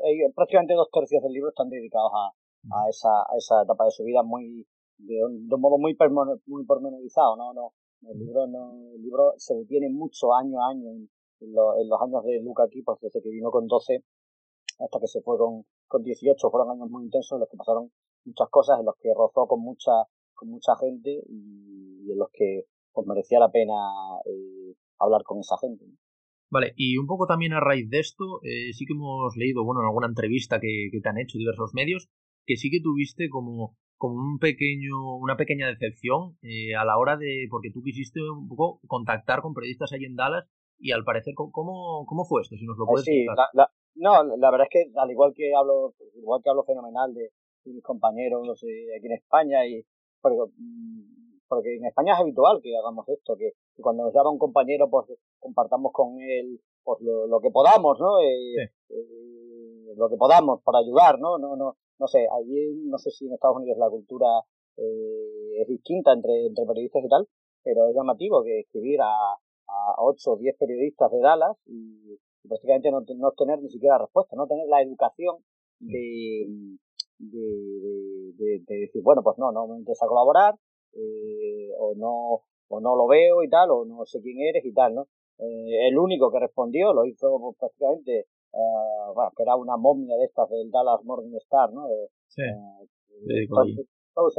eh, 0.07 0.31
prácticamente 0.35 0.73
dos 0.73 0.89
tercios 0.91 1.21
del 1.23 1.33
libro 1.33 1.49
están 1.49 1.69
dedicados 1.69 2.11
a, 2.13 2.31
a, 2.71 2.89
esa, 2.89 3.09
a 3.09 3.35
esa 3.37 3.63
etapa 3.63 3.85
de 3.85 3.91
su 3.91 4.03
vida 4.03 4.23
muy 4.23 4.65
de 4.97 5.23
un, 5.23 5.47
de 5.47 5.55
un 5.55 5.61
modo 5.61 5.77
muy, 5.77 5.95
permo- 5.95 6.39
muy 6.47 6.65
pormenorizado, 6.65 7.35
¿no? 7.35 7.53
no 7.53 7.71
el 8.09 8.17
libro 8.19 8.45
no 8.47 8.73
el 8.95 9.01
libro 9.01 9.33
se 9.37 9.55
detiene 9.55 9.89
mucho 9.89 10.33
año 10.33 10.61
a 10.63 10.69
año 10.69 10.89
en, 10.91 11.09
en 11.41 11.53
lo- 11.53 11.77
en 11.79 11.89
los 11.89 11.99
años 12.01 12.23
de 12.23 12.41
Luca 12.41 12.63
aquí, 12.63 12.81
pues 12.83 12.99
desde 13.01 13.21
que 13.21 13.29
vino 13.29 13.49
con 13.51 13.67
12 13.67 14.03
hasta 14.79 14.99
que 14.99 15.07
se 15.07 15.21
fue 15.21 15.37
con, 15.37 15.65
con 15.87 16.03
18, 16.03 16.49
fueron 16.51 16.71
años 16.71 16.89
muy 16.89 17.03
intensos 17.05 17.33
en 17.35 17.39
los 17.41 17.49
que 17.49 17.57
pasaron 17.57 17.91
muchas 18.25 18.49
cosas, 18.49 18.79
en 18.79 18.85
los 18.85 18.95
que 18.99 19.09
rozó 19.15 19.47
con 19.47 19.61
mucha 19.61 19.91
con 20.37 20.49
mucha 20.49 20.77
gente 20.77 21.09
y, 21.27 22.05
y 22.07 22.11
en 22.13 22.17
los 22.19 22.29
que 22.31 22.63
pues 22.93 23.05
merecía 23.05 23.39
la 23.39 23.51
pena 23.51 23.73
eh, 24.25 24.73
hablar 24.99 25.23
con 25.23 25.39
esa 25.39 25.57
gente. 25.57 25.85
¿no? 25.85 25.95
Vale, 26.49 26.71
y 26.77 26.97
un 26.97 27.07
poco 27.07 27.25
también 27.27 27.51
a 27.53 27.59
raíz 27.59 27.89
de 27.89 27.99
esto, 27.99 28.39
eh, 28.43 28.71
sí 28.73 28.85
que 28.85 28.93
hemos 28.93 29.35
leído, 29.35 29.65
bueno, 29.65 29.81
en 29.81 29.87
alguna 29.87 30.07
entrevista 30.07 30.59
que, 30.61 30.87
que 30.91 31.01
te 31.01 31.09
han 31.09 31.17
hecho 31.17 31.37
diversos 31.37 31.71
medios, 31.73 32.07
que 32.45 32.55
sí 32.55 32.69
que 32.71 32.79
tuviste 32.81 33.27
como, 33.29 33.75
como 33.97 34.15
un 34.15 34.39
pequeño, 34.39 35.17
una 35.19 35.35
pequeña 35.35 35.67
decepción 35.67 36.37
eh, 36.41 36.73
a 36.75 36.85
la 36.85 36.97
hora 36.97 37.17
de, 37.17 37.47
porque 37.49 37.69
tú 37.73 37.81
quisiste 37.83 38.21
un 38.21 38.47
poco 38.47 38.79
contactar 38.87 39.41
con 39.41 39.53
periodistas 39.53 39.91
ahí 39.91 40.05
en 40.05 40.15
Dallas 40.15 40.47
y 40.79 40.91
al 40.93 41.03
parecer, 41.03 41.33
¿cómo- 41.35 42.05
¿cómo, 42.07 42.23
fue 42.25 42.41
esto? 42.43 42.55
Si 42.55 42.65
nos 42.65 42.77
lo 42.77 42.85
Eh, 42.85 42.87
puedes 42.91 43.05
sí, 43.05 43.11
explicar. 43.25 43.35
la, 43.35 43.63
la- 43.65 43.71
no, 43.95 44.37
la 44.37 44.51
verdad 44.51 44.67
es 44.71 44.73
que 44.91 44.99
al 44.99 45.11
igual 45.11 45.33
que 45.35 45.51
hablo, 45.53 45.95
igual 46.15 46.41
que 46.43 46.49
hablo 46.49 46.63
fenomenal 46.63 47.13
de, 47.13 47.29
de 47.65 47.73
mis 47.73 47.83
compañeros 47.83 48.63
eh, 48.63 48.95
aquí 48.97 49.07
en 49.07 49.13
España 49.13 49.65
y 49.67 49.83
porque, 50.27 50.53
mm, 50.57 51.39
porque 51.47 51.75
en 51.77 51.85
España 51.85 52.13
es 52.13 52.19
habitual 52.19 52.61
que 52.61 52.75
hagamos 52.77 53.07
esto, 53.09 53.35
que, 53.37 53.51
que 53.75 53.81
cuando 53.81 54.03
nos 54.03 54.13
llama 54.13 54.31
un 54.31 54.39
compañero 54.39 54.89
pues 54.89 55.05
compartamos 55.39 55.91
con 55.93 56.19
él 56.21 56.59
pues 56.83 57.01
lo, 57.01 57.27
lo 57.27 57.39
que 57.39 57.51
podamos, 57.51 57.99
¿no? 57.99 58.19
Eh, 58.19 58.71
eh, 58.89 59.93
lo 59.95 60.09
que 60.09 60.17
podamos 60.17 60.61
para 60.63 60.79
ayudar, 60.79 61.19
¿no? 61.19 61.37
No, 61.37 61.55
no, 61.55 61.75
no 61.99 62.07
sé, 62.07 62.27
allí 62.31 62.75
no 62.85 62.97
sé 62.97 63.11
si 63.11 63.25
en 63.25 63.33
Estados 63.33 63.57
Unidos 63.57 63.77
la 63.77 63.89
cultura 63.89 64.27
eh, 64.77 65.61
es 65.61 65.67
distinta 65.67 66.13
entre, 66.13 66.45
entre 66.45 66.65
periodistas 66.65 67.03
y 67.03 67.09
tal, 67.09 67.27
pero 67.63 67.87
es 67.87 67.95
llamativo 67.95 68.43
que 68.43 68.59
escribir 68.59 69.01
a, 69.01 69.33
a 69.33 69.95
8 69.97 70.31
o 70.31 70.37
10 70.37 70.55
periodistas 70.57 71.11
de 71.11 71.19
Dallas 71.19 71.57
y, 71.65 72.19
y 72.43 72.47
prácticamente 72.47 72.91
no, 72.91 73.01
no 73.15 73.31
tener 73.31 73.59
ni 73.61 73.69
siquiera 73.69 73.97
respuesta, 73.97 74.35
no 74.35 74.47
tener 74.47 74.67
la 74.67 74.81
educación 74.81 75.37
de, 75.79 76.47
de, 77.19 77.39
de, 78.67 78.73
de- 78.73 78.79
de 78.79 78.85
decir, 78.87 79.01
bueno, 79.03 79.21
pues 79.23 79.37
no, 79.37 79.51
no 79.51 79.67
me 79.67 79.77
interesa 79.77 80.07
colaborar, 80.07 80.55
eh, 80.93 81.69
o 81.79 81.93
no 81.95 82.41
o 82.69 82.81
no 82.81 82.95
lo 82.97 83.07
veo 83.07 83.43
y 83.43 83.49
tal, 83.49 83.71
o 83.71 83.85
no 83.85 84.05
sé 84.05 84.19
quién 84.21 84.39
eres 84.41 84.65
y 84.65 84.73
tal, 84.73 84.93
¿no? 84.93 85.07
Eh, 85.39 85.87
el 85.87 85.97
único 85.97 86.29
que 86.31 86.39
respondió 86.39 86.93
lo 86.93 87.05
hizo 87.05 87.39
pues, 87.39 87.55
prácticamente, 87.57 88.19
eh, 88.19 89.11
bueno, 89.15 89.31
que 89.37 89.43
era 89.43 89.55
una 89.55 89.77
momia 89.77 90.17
de 90.17 90.25
estas 90.25 90.49
del 90.49 90.69
Dallas 90.69 91.01
Morning 91.05 91.35
Star, 91.37 91.71
¿no? 91.71 91.87
De, 91.87 92.07
Sí. 92.27 92.41
eh, 92.41 92.87
de 93.21 93.47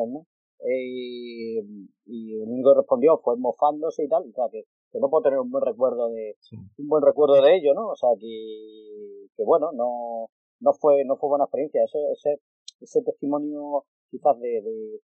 ¿no? 0.08 0.26
Eh, 0.60 1.62
y 2.06 2.42
el 2.42 2.48
único 2.50 2.72
que 2.74 2.80
respondió 2.80 3.18
fue 3.18 3.36
mofándose 3.38 4.04
y 4.04 4.08
tal, 4.08 4.24
o 4.28 4.32
sea 4.32 4.48
que, 4.50 4.64
que 4.92 4.98
no 5.00 5.08
puedo 5.08 5.22
tener 5.22 5.38
un 5.38 5.50
buen 5.50 5.64
recuerdo 5.64 6.08
de 6.10 6.34
un 6.78 6.88
buen 6.88 7.02
recuerdo 7.02 7.40
de 7.40 7.56
ello, 7.56 7.74
¿no? 7.74 7.88
O 7.88 7.96
sea 7.96 8.10
que, 8.20 9.26
que 9.36 9.44
bueno, 9.44 9.70
no 9.72 10.26
no 10.60 10.72
fue 10.74 11.04
no 11.04 11.16
fue 11.16 11.28
buena 11.30 11.44
experiencia, 11.44 11.82
ese 11.84 11.98
ese, 12.12 12.40
ese 12.80 13.02
testimonio 13.02 13.84
quizás 14.10 14.38
de, 14.40 14.62
de, 14.62 15.00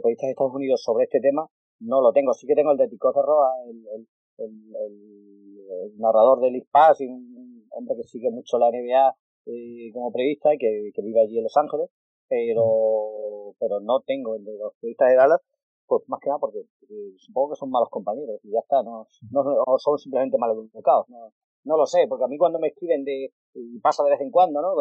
periodistas 0.00 0.26
de 0.28 0.30
Estados 0.30 0.54
Unidos 0.54 0.82
sobre 0.82 1.04
este 1.04 1.20
tema 1.20 1.46
no 1.80 2.00
lo 2.00 2.12
tengo, 2.12 2.32
sí 2.32 2.46
que 2.46 2.54
tengo 2.54 2.72
el 2.72 2.78
de 2.78 2.88
Tico 2.88 3.12
Roa, 3.12 3.50
el, 3.68 3.76
el, 3.96 4.06
el, 4.38 4.76
el- 4.76 5.98
narrador 5.98 6.40
del 6.40 6.56
ISPAS 6.56 7.00
un 7.00 7.66
hombre 7.70 7.96
que 7.96 8.04
sigue 8.04 8.30
mucho 8.30 8.58
la 8.58 8.68
NBA 8.70 9.14
eh, 9.46 9.90
como 9.92 10.12
periodista 10.12 10.54
y 10.54 10.58
que, 10.58 10.90
que 10.94 11.02
vive 11.02 11.20
allí 11.22 11.38
en 11.38 11.44
Los 11.44 11.56
Ángeles, 11.56 11.88
pero 12.28 13.54
pero 13.58 13.80
no 13.80 14.00
tengo 14.00 14.34
el 14.36 14.44
de 14.44 14.56
los 14.58 14.74
periodistas 14.80 15.08
de 15.10 15.16
Dallas, 15.16 15.40
pues 15.86 16.02
más 16.08 16.20
que 16.20 16.28
nada 16.28 16.38
porque 16.40 16.60
eh, 16.60 17.14
supongo 17.18 17.50
que 17.50 17.56
son 17.58 17.70
malos 17.70 17.88
compañeros 17.90 18.38
y 18.44 18.50
ya 18.52 18.60
está, 18.60 18.82
no, 18.82 19.06
no 19.30 19.40
o 19.66 19.78
son 19.78 19.98
simplemente 19.98 20.38
mal 20.38 20.50
educados, 20.52 21.08
no, 21.08 21.32
no 21.64 21.76
lo 21.76 21.86
sé, 21.86 22.06
porque 22.08 22.24
a 22.24 22.28
mí 22.28 22.38
cuando 22.38 22.58
me 22.58 22.68
escriben 22.68 23.04
de, 23.04 23.32
y 23.54 23.78
pasa 23.80 24.02
de 24.04 24.10
vez 24.10 24.20
en 24.20 24.30
cuando, 24.30 24.60
¿no? 24.60 24.74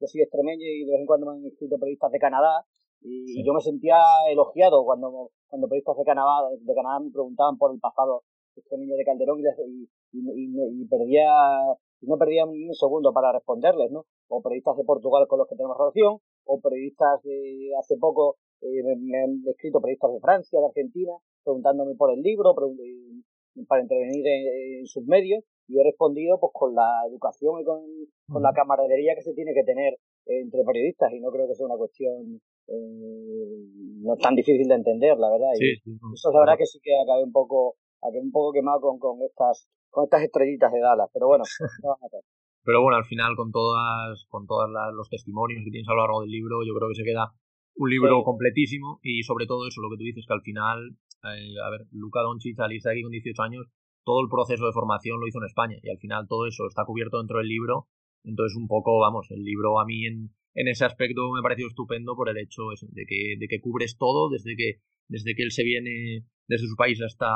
Yo 0.00 0.06
soy 0.06 0.22
extremeño 0.22 0.64
y 0.64 0.84
de 0.84 0.92
vez 0.92 1.00
en 1.00 1.06
cuando 1.06 1.26
me 1.26 1.38
han 1.38 1.46
escrito 1.46 1.78
periodistas 1.78 2.12
de 2.12 2.18
Canadá 2.18 2.66
y 3.00 3.44
yo 3.44 3.52
me 3.52 3.60
sentía 3.60 3.96
elogiado 4.30 4.84
cuando, 4.84 5.30
cuando 5.48 5.68
periodistas 5.68 5.96
de 5.96 6.04
Canadá, 6.04 6.48
de 6.50 6.74
Canadá 6.74 7.00
me 7.00 7.10
preguntaban 7.10 7.56
por 7.56 7.72
el 7.72 7.80
pasado 7.80 8.22
extremeño 8.56 8.96
de 8.96 9.04
Calderón 9.04 9.40
y, 9.40 9.88
y, 10.12 10.82
y, 10.82 10.86
perdía, 10.86 11.30
y 12.00 12.06
no 12.06 12.16
perdía 12.16 12.46
ni 12.46 12.68
un 12.68 12.74
segundo 12.74 13.12
para 13.12 13.32
responderles, 13.32 13.90
¿no? 13.90 14.06
O 14.28 14.42
periodistas 14.42 14.76
de 14.76 14.84
Portugal 14.84 15.26
con 15.28 15.38
los 15.38 15.48
que 15.48 15.56
tenemos 15.56 15.76
relación, 15.76 16.18
o 16.44 16.60
periodistas 16.60 17.22
de 17.22 17.70
hace 17.78 17.96
poco, 17.98 18.36
eh, 18.62 18.82
me, 18.82 19.22
han 19.22 19.42
escrito 19.46 19.80
periodistas 19.80 20.12
de 20.12 20.20
Francia, 20.20 20.60
de 20.60 20.66
Argentina, 20.66 21.12
preguntándome 21.44 21.94
por 21.94 22.12
el 22.12 22.22
libro, 22.22 22.54
eh, 22.80 23.64
para 23.68 23.82
intervenir 23.82 24.26
en, 24.26 24.80
en 24.80 24.86
sus 24.86 25.04
medios, 25.06 25.44
y 25.68 25.78
he 25.78 25.84
respondido 25.84 26.38
pues 26.40 26.52
con 26.54 26.74
la 26.74 27.02
educación 27.08 27.60
y 27.60 27.64
con, 27.64 27.80
con 28.28 28.42
la 28.42 28.52
camaradería 28.52 29.14
que 29.14 29.22
se 29.22 29.34
tiene 29.34 29.52
que 29.54 29.64
tener 29.64 29.96
entre 30.26 30.64
periodistas, 30.64 31.12
y 31.12 31.20
no 31.20 31.30
creo 31.30 31.46
que 31.46 31.54
sea 31.54 31.66
una 31.66 31.76
cuestión 31.76 32.40
eh, 32.68 33.66
no 34.02 34.16
tan 34.16 34.34
difícil 34.34 34.66
de 34.68 34.74
entender, 34.74 35.16
la 35.18 35.30
verdad. 35.30 35.50
Sí, 35.54 35.74
eso 36.14 36.32
la 36.32 36.40
verdad 36.40 36.58
que 36.58 36.66
sí 36.66 36.78
que 36.82 36.92
acabé 37.00 37.22
un 37.24 37.32
poco, 37.32 37.76
acabé 38.02 38.20
un 38.20 38.32
poco 38.32 38.52
quemado 38.52 38.80
con, 38.80 38.98
con 38.98 39.22
estas, 39.22 39.68
con 39.90 40.04
estas 40.04 40.22
estrellitas 40.22 40.72
de 40.72 40.80
Dallas, 40.80 41.10
pero 41.12 41.26
bueno, 41.28 41.44
no 41.82 41.88
van 41.90 42.02
a 42.02 42.06
hacer. 42.06 42.20
Pero 42.64 42.82
bueno, 42.82 42.96
al 42.96 43.04
final 43.04 43.36
con 43.36 43.52
todas, 43.52 44.26
con 44.28 44.46
todos 44.46 44.68
los 44.94 45.08
testimonios 45.08 45.62
que 45.64 45.70
tienes 45.70 45.88
a 45.88 45.94
lo 45.94 46.00
largo 46.02 46.20
del 46.22 46.30
libro, 46.30 46.64
yo 46.66 46.74
creo 46.74 46.88
que 46.88 46.96
se 46.96 47.04
queda 47.04 47.30
un 47.76 47.90
libro 47.90 48.18
Sí. 48.18 48.24
completísimo 48.24 48.98
y 49.02 49.22
sobre 49.22 49.46
todo 49.46 49.68
eso, 49.68 49.80
lo 49.80 49.90
que 49.90 49.98
tú 49.98 50.02
dices, 50.04 50.24
que 50.26 50.34
al 50.34 50.42
final, 50.42 50.96
eh, 51.22 51.54
a 51.62 51.70
ver, 51.70 51.86
Luca 51.92 52.20
Doncic 52.22 52.58
al 52.58 52.72
irse 52.72 52.90
aquí 52.90 53.02
con 53.02 53.12
18 53.12 53.42
años, 53.42 53.66
todo 54.06 54.22
el 54.22 54.30
proceso 54.30 54.64
de 54.64 54.72
formación 54.72 55.18
lo 55.18 55.26
hizo 55.26 55.38
en 55.42 55.50
España 55.50 55.76
y 55.82 55.90
al 55.90 55.98
final 55.98 56.28
todo 56.30 56.46
eso 56.46 56.64
está 56.70 56.84
cubierto 56.86 57.18
dentro 57.18 57.38
del 57.38 57.48
libro. 57.48 57.88
Entonces 58.24 58.56
un 58.56 58.68
poco, 58.68 58.98
vamos, 59.00 59.26
el 59.30 59.42
libro 59.42 59.78
a 59.80 59.84
mí 59.84 60.06
en, 60.06 60.30
en 60.54 60.68
ese 60.68 60.84
aspecto 60.84 61.30
me 61.34 61.42
pareció 61.42 61.66
estupendo 61.66 62.14
por 62.14 62.28
el 62.30 62.38
hecho 62.38 62.62
de 62.94 63.04
que, 63.06 63.34
de 63.38 63.46
que 63.48 63.60
cubres 63.60 63.96
todo 63.98 64.30
desde 64.30 64.54
que, 64.56 64.80
desde 65.08 65.34
que 65.34 65.42
él 65.42 65.50
se 65.50 65.64
viene 65.64 66.22
desde 66.48 66.68
su 66.68 66.76
país 66.76 67.02
hasta, 67.02 67.28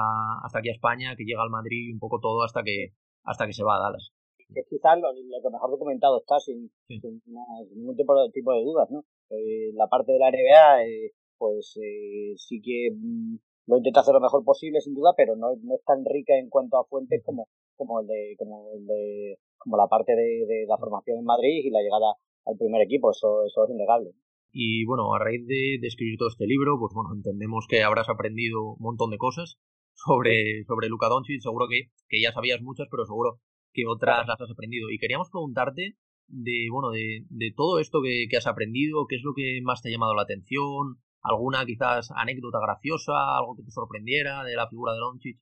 hasta 0.44 0.60
aquí 0.60 0.68
a 0.68 0.72
España, 0.78 1.16
que 1.16 1.24
llega 1.24 1.42
al 1.42 1.50
Madrid 1.50 1.88
y 1.88 1.92
un 1.92 1.98
poco 1.98 2.20
todo 2.20 2.42
hasta 2.44 2.62
que, 2.62 2.94
hasta 3.24 3.46
que 3.46 3.52
se 3.52 3.64
va 3.64 3.74
a 3.76 3.80
Dallas. 3.80 4.12
que 4.54 4.62
quizás 4.70 4.98
lo, 5.02 5.10
lo 5.12 5.42
que 5.42 5.50
mejor 5.50 5.70
documentado 5.70 6.18
está 6.20 6.38
sin, 6.38 6.70
sin, 6.86 7.22
nada- 7.26 7.66
sin 7.68 7.78
ningún 7.78 7.96
tipo 7.96 8.14
de, 8.14 8.30
tipo 8.30 8.52
de 8.54 8.62
dudas, 8.62 8.88
¿no? 8.90 9.04
Eh, 9.30 9.70
la 9.74 9.86
parte 9.88 10.12
de 10.12 10.18
la 10.18 10.30
NBA, 10.30 10.84
eh, 10.86 11.12
pues 11.38 11.76
eh, 11.82 12.34
sí 12.36 12.60
que 12.62 12.90
mm, 12.94 13.36
lo 13.70 13.78
intenta 13.78 14.00
hacer 14.00 14.14
lo 14.14 14.20
mejor 14.20 14.42
posible, 14.44 14.80
sin 14.80 14.94
duda, 14.94 15.14
pero 15.16 15.36
no, 15.36 15.54
no 15.62 15.74
es 15.76 15.84
tan 15.84 16.04
rica 16.04 16.34
en 16.36 16.50
cuanto 16.50 16.76
a 16.76 16.84
fuentes 16.84 17.22
como, 17.24 17.46
como 17.76 18.00
el 18.00 18.06
de, 18.08 18.34
como 18.36 18.72
el 18.74 18.84
de, 18.86 19.38
como 19.58 19.76
la 19.76 19.86
parte 19.86 20.12
de, 20.16 20.44
de 20.46 20.66
la 20.66 20.76
formación 20.76 21.18
en 21.18 21.24
Madrid 21.24 21.62
y 21.64 21.70
la 21.70 21.80
llegada 21.80 22.14
al 22.46 22.56
primer 22.58 22.82
equipo, 22.82 23.12
eso, 23.12 23.44
eso 23.46 23.64
es 23.64 23.70
innegable. 23.70 24.10
Y 24.52 24.84
bueno, 24.84 25.14
a 25.14 25.18
raíz 25.18 25.46
de, 25.46 25.78
escribir 25.86 26.18
todo 26.18 26.28
este 26.28 26.46
libro, 26.46 26.76
pues 26.78 26.92
bueno, 26.94 27.10
entendemos 27.14 27.66
que 27.68 27.82
habrás 27.82 28.08
aprendido 28.08 28.74
un 28.74 28.80
montón 28.80 29.10
de 29.10 29.18
cosas 29.18 29.58
sobre, 29.94 30.64
sobre 30.66 30.88
Luka 30.88 31.08
Doncic. 31.08 31.40
Seguro 31.40 31.66
que, 31.68 31.90
que 32.08 32.20
ya 32.20 32.32
sabías 32.32 32.60
muchas, 32.60 32.88
pero 32.90 33.06
seguro 33.06 33.38
que 33.72 33.86
otras 33.86 34.26
las 34.26 34.40
has 34.40 34.50
aprendido. 34.50 34.90
Y 34.90 34.98
queríamos 34.98 35.30
preguntarte 35.30 35.94
de, 36.26 36.68
bueno, 36.72 36.90
de, 36.90 37.26
de 37.28 37.52
todo 37.54 37.78
esto 37.78 38.02
que, 38.02 38.26
que 38.28 38.36
has 38.36 38.48
aprendido, 38.48 39.06
qué 39.08 39.16
es 39.16 39.22
lo 39.22 39.34
que 39.34 39.60
más 39.62 39.82
te 39.82 39.88
ha 39.88 39.92
llamado 39.92 40.14
la 40.14 40.22
atención, 40.22 40.98
alguna 41.22 41.64
quizás 41.64 42.10
anécdota 42.14 42.58
graciosa, 42.60 43.12
algo 43.38 43.56
que 43.56 43.62
te 43.62 43.70
sorprendiera 43.70 44.44
de 44.44 44.56
la 44.56 44.68
figura 44.68 44.92
de 44.92 45.00
Doncic. 45.00 45.38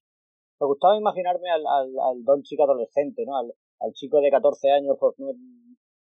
Me 0.60 0.66
gustaba 0.66 0.96
imaginarme 0.96 1.50
al, 1.50 1.64
al, 1.66 1.88
al 2.00 2.62
adolescente, 2.62 3.24
¿no? 3.24 3.36
Al, 3.36 3.52
al 3.80 3.92
chico 3.92 4.20
de 4.20 4.30
14 4.30 4.70
años, 4.72 4.96
pues. 4.98 5.14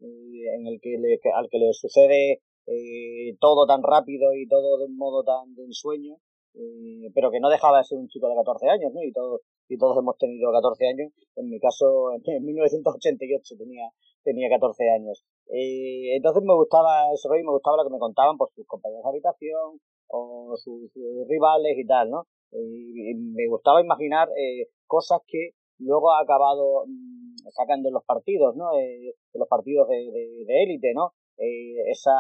Eh, 0.02 0.56
en 0.58 0.66
el 0.68 0.80
que 0.82 0.98
le, 0.98 1.20
al 1.36 1.48
que 1.50 1.60
le 1.60 1.74
sucede 1.74 2.42
eh, 2.66 3.38
todo 3.40 3.68
tan 3.68 3.84
rápido 3.84 4.34
y 4.34 4.48
todo 4.48 4.80
de 4.80 4.86
un 4.86 4.98
modo 4.98 5.24
tan 5.24 5.54
de 5.54 5.64
ensueño, 5.64 6.16
eh, 6.56 7.12
pero 7.14 7.30
que 7.30 7.40
no 7.40 7.50
dejaba 7.50 7.80
de 7.80 7.84
ser 7.84 8.00
un 8.00 8.08
chico 8.08 8.28
de 8.28 8.36
14 8.36 8.68
años, 8.70 8.92
¿no? 8.94 9.04
Y 9.04 9.12
todos, 9.12 9.42
y 9.72 9.78
todos 9.78 9.98
hemos 9.98 10.18
tenido 10.18 10.52
14 10.52 10.86
años. 10.88 11.14
En 11.36 11.50
mi 11.50 11.58
caso, 11.60 12.12
en 12.26 12.44
1988 12.44 13.56
tenía, 13.58 13.88
tenía 14.24 14.50
14 14.50 14.84
años. 14.90 15.24
Eh, 15.48 16.16
entonces 16.18 16.44
me 16.44 16.54
gustaba 16.54 17.08
eso, 17.14 17.34
y 17.36 17.44
me 17.44 17.52
gustaba 17.52 17.78
lo 17.78 17.84
que 17.88 17.94
me 17.94 18.00
contaban 18.00 18.38
por 18.38 18.52
sus 18.52 18.68
compañeros 18.68 19.04
de 19.04 19.10
habitación 19.10 19.80
o 20.08 20.54
sus, 20.58 20.92
rivales 21.30 21.78
y 21.78 21.86
tal, 21.88 22.10
¿no? 22.10 22.28
Y 22.52 23.16
me 23.16 23.48
gustaba 23.48 23.80
imaginar 23.82 24.28
eh, 24.38 24.68
cosas 24.88 25.22
que 25.26 25.52
luego 25.80 26.12
ha 26.12 26.22
acabado 26.22 26.84
mm, 26.86 27.48
sacando 27.56 27.88
en 27.88 27.94
los 27.94 28.04
partidos, 28.04 28.56
¿no? 28.58 28.76
Eh, 28.78 29.16
en 29.34 29.40
los 29.40 29.48
partidos 29.48 29.88
de 29.88 29.96
de- 30.12 30.44
de 30.46 30.64
élite, 30.64 30.94
¿no? 30.94 31.14
Eh, 31.38 31.90
esa 31.90 32.12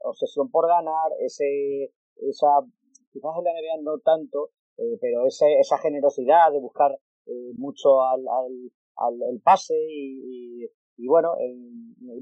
obsesión 0.00 0.50
por 0.50 0.68
ganar, 0.68 1.08
ese, 1.24 1.90
esa, 2.16 2.48
quizás 3.12 3.32
en 3.38 3.44
la 3.44 3.52
NBA 3.52 3.82
no 3.82 3.98
tanto, 4.00 4.50
eh, 4.78 4.98
pero 5.00 5.26
ese, 5.26 5.58
esa 5.60 5.78
generosidad 5.78 6.52
de 6.52 6.60
buscar 6.60 6.92
eh, 7.26 7.52
mucho 7.56 8.02
al, 8.04 8.20
al, 8.20 8.70
al 8.96 9.14
el 9.32 9.40
pase 9.40 9.74
y, 9.88 10.62
y, 10.62 10.70
y 10.96 11.06
bueno, 11.06 11.34
eh, 11.38 11.54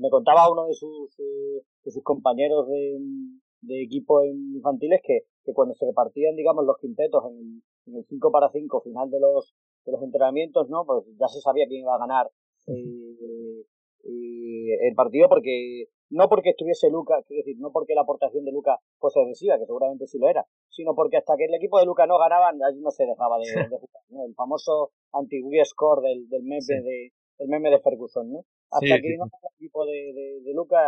me 0.00 0.10
contaba 0.10 0.50
uno 0.50 0.66
de 0.66 0.74
sus, 0.74 1.18
eh, 1.20 1.62
de 1.84 1.90
sus 1.90 2.02
compañeros 2.02 2.68
de, 2.68 2.98
de 3.62 3.82
equipo 3.82 4.22
en 4.22 4.54
infantiles 4.56 5.00
que, 5.04 5.20
que 5.44 5.52
cuando 5.52 5.74
se 5.74 5.86
repartían, 5.86 6.36
digamos, 6.36 6.64
los 6.64 6.78
quintetos 6.78 7.24
en 7.30 7.38
el, 7.38 7.62
en 7.86 7.96
el 7.98 8.04
5 8.08 8.30
para 8.30 8.50
5 8.50 8.80
final 8.82 9.10
de 9.10 9.20
los, 9.20 9.54
de 9.84 9.92
los 9.92 10.02
entrenamientos, 10.02 10.68
¿no? 10.68 10.84
Pues 10.86 11.04
ya 11.18 11.28
se 11.28 11.40
sabía 11.40 11.66
quién 11.66 11.82
iba 11.82 11.94
a 11.94 11.98
ganar 11.98 12.30
eh, 12.66 13.64
el 14.88 14.94
partido 14.94 15.28
porque 15.28 15.86
no 16.14 16.28
porque 16.28 16.50
estuviese 16.50 16.90
Luca, 16.90 17.22
quiero 17.26 17.42
decir, 17.44 17.60
no 17.60 17.72
porque 17.72 17.94
la 17.94 18.02
aportación 18.02 18.44
de 18.44 18.52
Luca 18.52 18.78
fuese 18.98 19.20
decisiva, 19.20 19.58
que 19.58 19.66
seguramente 19.66 20.06
sí 20.06 20.18
lo 20.18 20.28
era, 20.28 20.46
sino 20.68 20.94
porque 20.94 21.16
hasta 21.16 21.34
que 21.36 21.46
el 21.46 21.54
equipo 21.54 21.78
de 21.78 21.86
Luca 21.86 22.06
no 22.06 22.18
ganaba, 22.18 22.48
allí 22.48 22.80
no 22.80 22.90
se 22.90 23.04
dejaba 23.04 23.38
de, 23.38 23.44
de 23.70 23.76
jugar, 23.78 24.04
¿no? 24.10 24.24
El 24.24 24.34
famoso 24.34 24.92
anti 25.12 25.42
score 25.64 26.02
del, 26.02 26.28
del 26.28 26.42
meme 26.44 26.82
de 26.82 27.12
el 27.38 27.48
meme 27.48 27.70
de 27.70 27.80
Ferguson, 27.80 28.30
¿no? 28.30 28.44
Hasta 28.70 28.96
Sí, 28.96 29.02
que 29.02 29.08
sí, 29.08 29.16
no 29.18 29.24
el 29.24 29.54
equipo 29.56 29.84
de, 29.86 30.12
de, 30.14 30.40
de 30.42 30.54
Luca, 30.54 30.78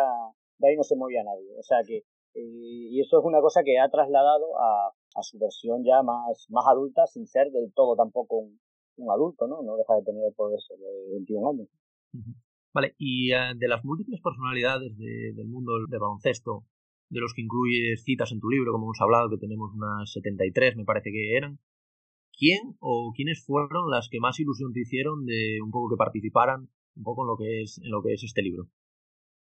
de 0.59 0.69
ahí 0.69 0.77
no 0.77 0.85
se 0.85 0.95
movía 0.95 1.25
nadie. 1.25 1.59
O 1.59 1.63
sea 1.63 1.79
que, 1.85 1.97
eh, 1.97 2.05
y 2.35 3.01
eso 3.01 3.19
es 3.19 3.25
una 3.25 3.41
cosa 3.41 3.63
que 3.65 3.79
ha 3.81 3.89
trasladado 3.89 4.57
a, 4.61 4.93
a 5.15 5.23
su 5.23 5.39
versión 5.39 5.83
ya 5.85 6.03
más, 6.03 6.47
más 6.51 6.67
adulta, 6.69 7.07
sin 7.07 7.27
ser 7.27 7.51
del 7.51 7.73
todo 7.73 7.97
tampoco 7.97 8.37
un, 8.39 8.61
un 8.99 9.11
adulto, 9.11 9.47
¿no? 9.47 9.63
No 9.63 9.77
deja 9.77 9.95
de 9.97 10.03
tener 10.03 10.33
por 10.35 10.55
eso 10.55 10.75
de 10.77 11.11
21 11.15 11.49
años. 11.49 11.69
Vale, 12.77 12.95
y 12.99 13.33
eh, 13.33 13.55
de 13.57 13.69
las 13.69 13.83
múltiples 13.85 14.21
personalidades 14.21 14.93
de- 14.99 15.33
del 15.35 15.49
mundo 15.49 15.73
del, 15.89 15.99
baloncesto, 15.99 16.65
de 17.09 17.21
los 17.21 17.33
que 17.35 17.41
incluyes 17.41 18.05
citas 18.05 18.33
en 18.33 18.41
tu 18.41 18.49
libro, 18.51 18.73
como 18.73 18.85
hemos 18.87 19.01
hablado, 19.01 19.31
que 19.31 19.39
tenemos 19.39 19.71
unas 19.75 20.13
73, 20.13 20.77
me 20.77 20.85
parece 20.85 21.11
que 21.11 21.37
eran, 21.39 21.59
¿quién 22.37 22.77
o 22.81 23.13
quiénes 23.17 23.45
fueron 23.47 23.89
las 23.91 24.09
que 24.11 24.21
más 24.21 24.39
ilusión 24.41 24.73
te 24.75 24.81
hicieron 24.81 25.25
de 25.25 25.59
un 25.65 25.71
poco 25.71 25.89
que 25.91 25.97
participaran 26.05 26.69
un 26.97 27.03
poco 27.03 27.23
en 27.25 27.29
lo 27.29 27.37
que 27.39 27.63
es, 27.63 27.81
en 27.83 27.91
lo 27.91 28.03
que 28.03 28.13
es 28.13 28.23
este 28.23 28.43
libro? 28.43 28.65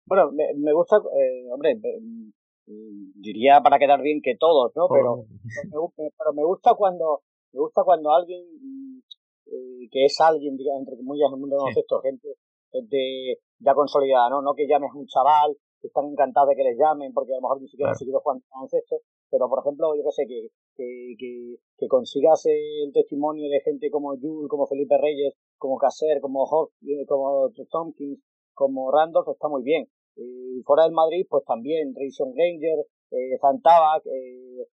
Bueno, 0.08 0.32
me, 0.32 0.46
me 0.58 0.74
gusta, 0.74 0.98
eh, 0.98 1.46
hombre, 1.54 1.76
mm, 1.76 3.22
diría 3.22 3.62
para 3.62 3.78
quedar 3.78 4.02
bien 4.02 4.20
que 4.24 4.36
todos, 4.36 4.72
¿no? 4.76 4.88
Pero, 4.98 5.26
me, 5.70 5.78
gu- 5.78 5.94
pero 6.18 6.34
me 6.34 6.44
gusta 6.44 6.74
cuando, 6.76 7.22
me 7.54 7.60
gusta 7.60 7.84
cuando 7.84 8.12
alguien, 8.12 8.42
mm, 8.62 8.98
eh, 9.46 9.88
que 9.92 10.06
es 10.06 10.20
alguien, 10.22 10.58
digamos, 10.58 10.82
entre 10.82 10.98
comillas, 10.98 11.30
en 11.30 11.36
el 11.36 11.40
mundo 11.40 11.56
del 11.56 11.62
baloncesto, 11.62 12.02
gente, 12.02 12.28
gente 12.72 13.40
ya 13.60 13.74
consolidada, 13.74 14.30
¿no? 14.30 14.42
No 14.42 14.54
que 14.54 14.68
llames 14.68 14.92
a 14.92 14.98
un 14.98 15.08
chaval 15.08 15.58
están 15.82 16.06
encantados 16.06 16.50
de 16.50 16.56
que 16.56 16.64
les 16.64 16.78
llamen 16.78 17.14
porque 17.14 17.34
a 17.34 17.38
lo 17.38 17.42
mejor 17.42 17.62
ni 17.62 17.68
siquiera 17.68 17.92
han 17.92 17.98
seguido 17.98 18.20
jugando 18.22 18.44
al 18.46 18.50
baloncesto, 18.54 18.98
pero 19.30 19.50
por 19.50 19.60
ejemplo, 19.60 19.96
yo 19.96 20.04
que 20.04 20.12
sé, 20.12 20.28
que, 20.28 20.48
que, 20.76 21.16
que, 21.18 21.56
que 21.78 21.88
consigas 21.88 22.46
el 22.46 22.92
testimonio 22.94 23.50
de 23.50 23.62
gente 23.62 23.90
como 23.90 24.16
Jules, 24.18 24.50
como 24.50 24.68
Felipe 24.68 24.98
Reyes, 24.98 25.34
como 25.58 25.78
Caser, 25.78 26.22
como 26.22 26.44
Hop, 26.44 26.70
eh, 26.86 27.06
como 27.08 27.50
Tompkins, 27.70 28.22
como 28.54 28.92
Randolph, 28.92 29.30
está 29.30 29.48
muy 29.48 29.64
bien. 29.64 29.88
Y 30.16 30.62
fuera 30.66 30.84
del 30.84 30.92
Madrid, 30.92 31.26
pues 31.30 31.44
también 31.46 31.96
Rayson 31.96 32.34
Granger, 32.34 32.86
eh, 33.12 33.38
Zantabac, 33.40 34.06
eh, 34.06 34.68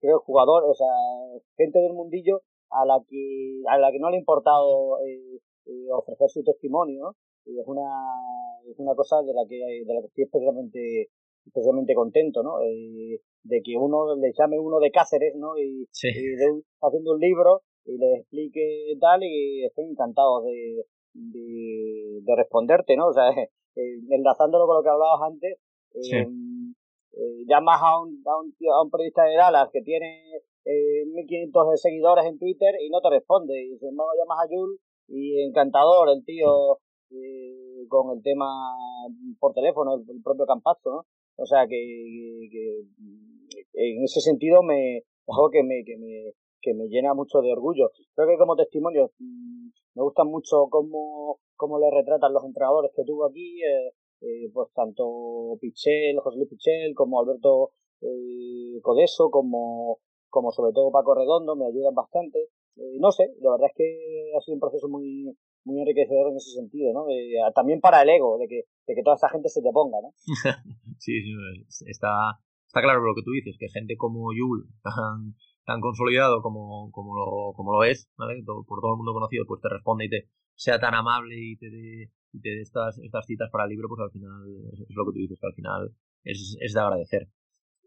creo 0.00 0.20
jugador, 0.20 0.64
o 0.64 0.74
sea, 0.74 0.86
gente 1.56 1.78
del 1.78 1.92
mundillo 1.92 2.40
a 2.70 2.84
la 2.84 2.98
que 3.08 3.62
a 3.68 3.78
la 3.78 3.92
que 3.92 3.98
no 4.00 4.10
le 4.10 4.16
ha 4.16 4.20
importado 4.20 4.98
eh, 5.06 5.38
eh, 5.66 5.88
ofrecer 5.92 6.28
su 6.30 6.42
testimonio, 6.44 7.02
¿no? 7.02 7.16
Y 7.44 7.58
es 7.60 7.66
una 7.66 7.82
es 8.68 8.78
una 8.78 8.94
cosa 8.94 9.22
de 9.22 9.32
la 9.32 9.42
que 9.48 9.56
de 9.86 9.94
la 9.94 10.00
que 10.00 10.06
estoy 10.08 10.24
especialmente 10.24 11.08
especialmente 11.46 11.94
contento, 11.94 12.42
¿no? 12.42 12.60
Eh, 12.62 13.20
de 13.44 13.62
que 13.62 13.76
uno 13.76 14.16
le 14.16 14.32
llame 14.36 14.58
uno 14.58 14.80
de 14.80 14.90
Cáceres, 14.90 15.34
¿no? 15.36 15.56
Y, 15.58 15.86
Sí. 15.92 16.08
y 16.08 16.34
de 16.36 16.50
un- 16.50 16.64
haciendo 16.82 17.12
un 17.12 17.20
libro 17.20 17.62
y 17.84 17.96
le 17.98 18.16
explique 18.16 18.96
tal 19.00 19.22
y 19.22 19.64
estoy 19.64 19.84
encantado 19.84 20.42
de, 20.42 20.84
de, 21.14 22.20
de 22.22 22.36
responderte, 22.36 22.96
¿no? 22.96 23.08
O 23.08 23.12
sea, 23.12 23.28
eh, 23.76 23.98
enlazándolo 24.10 24.66
con 24.66 24.76
lo 24.78 24.82
que 24.82 24.88
hablabas 24.88 25.22
antes, 25.30 25.58
eh, 25.94 26.02
Sí. 26.02 26.16
eh, 26.16 27.44
llamas 27.48 27.80
a 27.82 28.00
un, 28.02 28.22
a, 28.26 28.38
un, 28.40 28.52
tío- 28.56 28.72
a 28.74 28.82
un 28.82 28.90
periodista 28.90 29.24
de 29.24 29.36
Dallas 29.36 29.70
que 29.72 29.82
tiene 29.82 30.32
eh, 30.64 31.04
1500 31.06 31.80
seguidores 31.80 32.24
en 32.26 32.38
Twitter 32.38 32.74
y 32.80 32.90
no 32.90 33.00
te 33.00 33.10
responde. 33.10 33.54
Y 33.54 33.72
embargo 33.86 34.12
llamas 34.18 34.38
a 34.44 34.48
Jules 34.48 34.80
y 35.08 35.42
encantador 35.42 36.08
el 36.10 36.24
tío 36.24 36.78
eh, 37.10 37.86
con 37.88 38.16
el 38.16 38.22
tema 38.22 38.46
por 39.38 39.52
teléfono, 39.52 39.94
el, 39.94 40.22
propio 40.22 40.46
Campazzo, 40.46 40.90
¿no? 40.90 41.06
O 41.36 41.46
sea 41.46 41.66
que, 41.68 42.48
que, 42.50 42.80
en 43.74 44.04
ese 44.04 44.20
sentido 44.20 44.62
me 44.62 45.02
algo 45.28 45.50
que 45.50 45.62
me, 45.62 45.84
que 45.84 45.96
me 45.98 46.32
que 46.66 46.74
me 46.74 46.88
llena 46.88 47.14
mucho 47.14 47.40
de 47.42 47.52
orgullo. 47.52 47.90
Creo 48.14 48.26
que 48.26 48.38
como 48.38 48.56
testimonio 48.56 49.12
mm, 49.18 49.68
me 49.94 50.02
gusta 50.02 50.24
mucho 50.24 50.66
cómo, 50.68 51.38
cómo 51.54 51.78
le 51.78 51.90
retratan 51.90 52.32
los 52.32 52.44
entrenadores 52.44 52.90
que 52.94 53.04
tuvo 53.04 53.26
aquí, 53.26 53.62
eh, 53.62 53.92
eh, 54.20 54.50
pues 54.52 54.68
tanto 54.74 55.56
Pichel, 55.60 56.18
José 56.18 56.38
Luis 56.38 56.50
Pichel, 56.50 56.94
como 56.94 57.20
Alberto 57.20 57.70
eh, 58.00 58.80
Codeso, 58.82 59.30
como, 59.30 59.98
como 60.28 60.50
sobre 60.50 60.72
todo 60.72 60.90
Paco 60.90 61.14
Redondo, 61.14 61.54
me 61.54 61.66
ayudan 61.66 61.94
bastante. 61.94 62.48
Eh, 62.76 62.98
no 63.00 63.10
sé, 63.10 63.24
la 63.40 63.52
verdad 63.52 63.68
es 63.70 63.76
que 63.76 64.32
ha 64.36 64.40
sido 64.40 64.54
un 64.54 64.60
proceso 64.60 64.88
muy 64.88 65.36
muy 65.66 65.80
enriquecedor 65.80 66.30
en 66.30 66.36
ese 66.36 66.52
sentido, 66.52 66.92
¿no? 66.94 67.10
Eh, 67.10 67.34
también 67.54 67.80
para 67.80 68.02
el 68.02 68.08
ego, 68.08 68.38
de 68.38 68.46
que, 68.46 68.62
de 68.86 68.94
que 68.94 69.02
toda 69.02 69.16
esta 69.16 69.28
gente 69.28 69.48
se 69.48 69.60
te 69.60 69.72
ponga, 69.72 69.98
¿no? 70.00 70.14
sí, 70.98 71.20
sí, 71.20 71.84
está, 71.90 72.38
está 72.66 72.80
claro 72.80 73.02
lo 73.02 73.14
que 73.16 73.22
tú 73.22 73.32
dices, 73.32 73.56
que 73.58 73.68
gente 73.68 73.96
como 73.96 74.32
Yul, 74.32 74.70
tan, 74.82 75.34
tan 75.66 75.80
consolidado 75.80 76.40
como, 76.40 76.90
como, 76.92 77.16
lo, 77.16 77.52
como 77.54 77.72
lo 77.72 77.82
es, 77.82 78.08
¿vale? 78.16 78.40
Por 78.46 78.80
todo 78.80 78.92
el 78.94 78.98
mundo 78.98 79.12
conocido, 79.12 79.44
pues 79.46 79.60
te 79.60 79.68
responde 79.68 80.06
y 80.06 80.08
te 80.08 80.28
sea 80.54 80.78
tan 80.78 80.94
amable 80.94 81.34
y 81.36 81.56
te 81.58 81.68
dé 81.68 82.10
y 82.32 82.40
te 82.40 82.50
dé 82.50 82.60
estas, 82.60 82.98
estas 82.98 83.26
citas 83.26 83.50
para 83.50 83.64
el 83.64 83.70
libro, 83.70 83.88
pues 83.88 84.00
al 84.00 84.10
final 84.10 84.42
es, 84.72 84.80
es 84.80 84.94
lo 84.94 85.04
que 85.06 85.12
tú 85.12 85.18
dices, 85.18 85.38
que 85.40 85.46
al 85.46 85.54
final 85.54 85.90
es, 86.22 86.56
es 86.60 86.72
de 86.74 86.80
agradecer. 86.80 87.28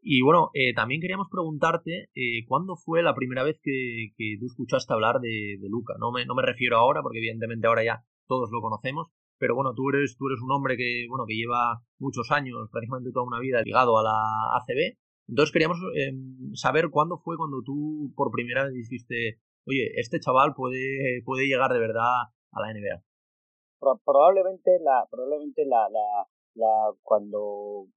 Y 0.01 0.21
bueno, 0.21 0.49
eh, 0.53 0.73
también 0.73 1.01
queríamos 1.01 1.27
preguntarte 1.29 2.09
eh, 2.15 2.45
cuándo 2.47 2.75
fue 2.75 3.03
la 3.03 3.15
primera 3.15 3.43
vez 3.43 3.59
que, 3.61 4.13
que 4.17 4.37
tú 4.39 4.45
escuchaste 4.45 4.93
hablar 4.93 5.19
de, 5.19 5.57
de, 5.59 5.69
Luca. 5.69 5.95
No 5.99 6.11
me, 6.11 6.25
no 6.25 6.35
me 6.35 6.43
refiero 6.43 6.77
ahora, 6.77 7.01
porque 7.01 7.17
evidentemente 7.19 7.67
ahora 7.67 7.83
ya 7.83 8.03
todos 8.27 8.49
lo 8.51 8.61
conocemos, 8.61 9.07
pero 9.37 9.55
bueno, 9.55 9.73
tú 9.73 9.89
eres, 9.89 10.15
tú 10.17 10.27
eres 10.27 10.39
un 10.41 10.51
hombre 10.51 10.77
que, 10.77 11.05
bueno, 11.09 11.25
que 11.27 11.35
lleva 11.35 11.81
muchos 11.97 12.31
años, 12.31 12.69
prácticamente 12.71 13.11
toda 13.11 13.25
una 13.25 13.39
vida 13.39 13.61
ligado 13.61 13.97
a 13.97 14.03
la 14.03 14.57
ACB. 14.57 14.97
Entonces 15.27 15.51
queríamos 15.51 15.77
eh, 15.95 16.13
saber 16.53 16.89
cuándo 16.89 17.17
fue 17.17 17.37
cuando 17.37 17.61
tú 17.63 18.11
por 18.15 18.31
primera 18.31 18.63
vez 18.63 18.73
dijiste, 18.73 19.39
oye, 19.65 19.91
este 19.95 20.19
chaval 20.19 20.53
puede, 20.55 21.21
puede 21.25 21.47
llegar 21.47 21.71
de 21.71 21.79
verdad 21.79 22.33
a 22.51 22.62
la 22.62 22.73
NBA. 22.73 23.03
Pro 23.79 23.99
probablemente 24.03 24.71
la, 24.83 25.05
probablemente 25.09 25.65
la, 25.65 25.88
la, 25.89 26.27
la 26.55 26.91
cuando 27.03 27.88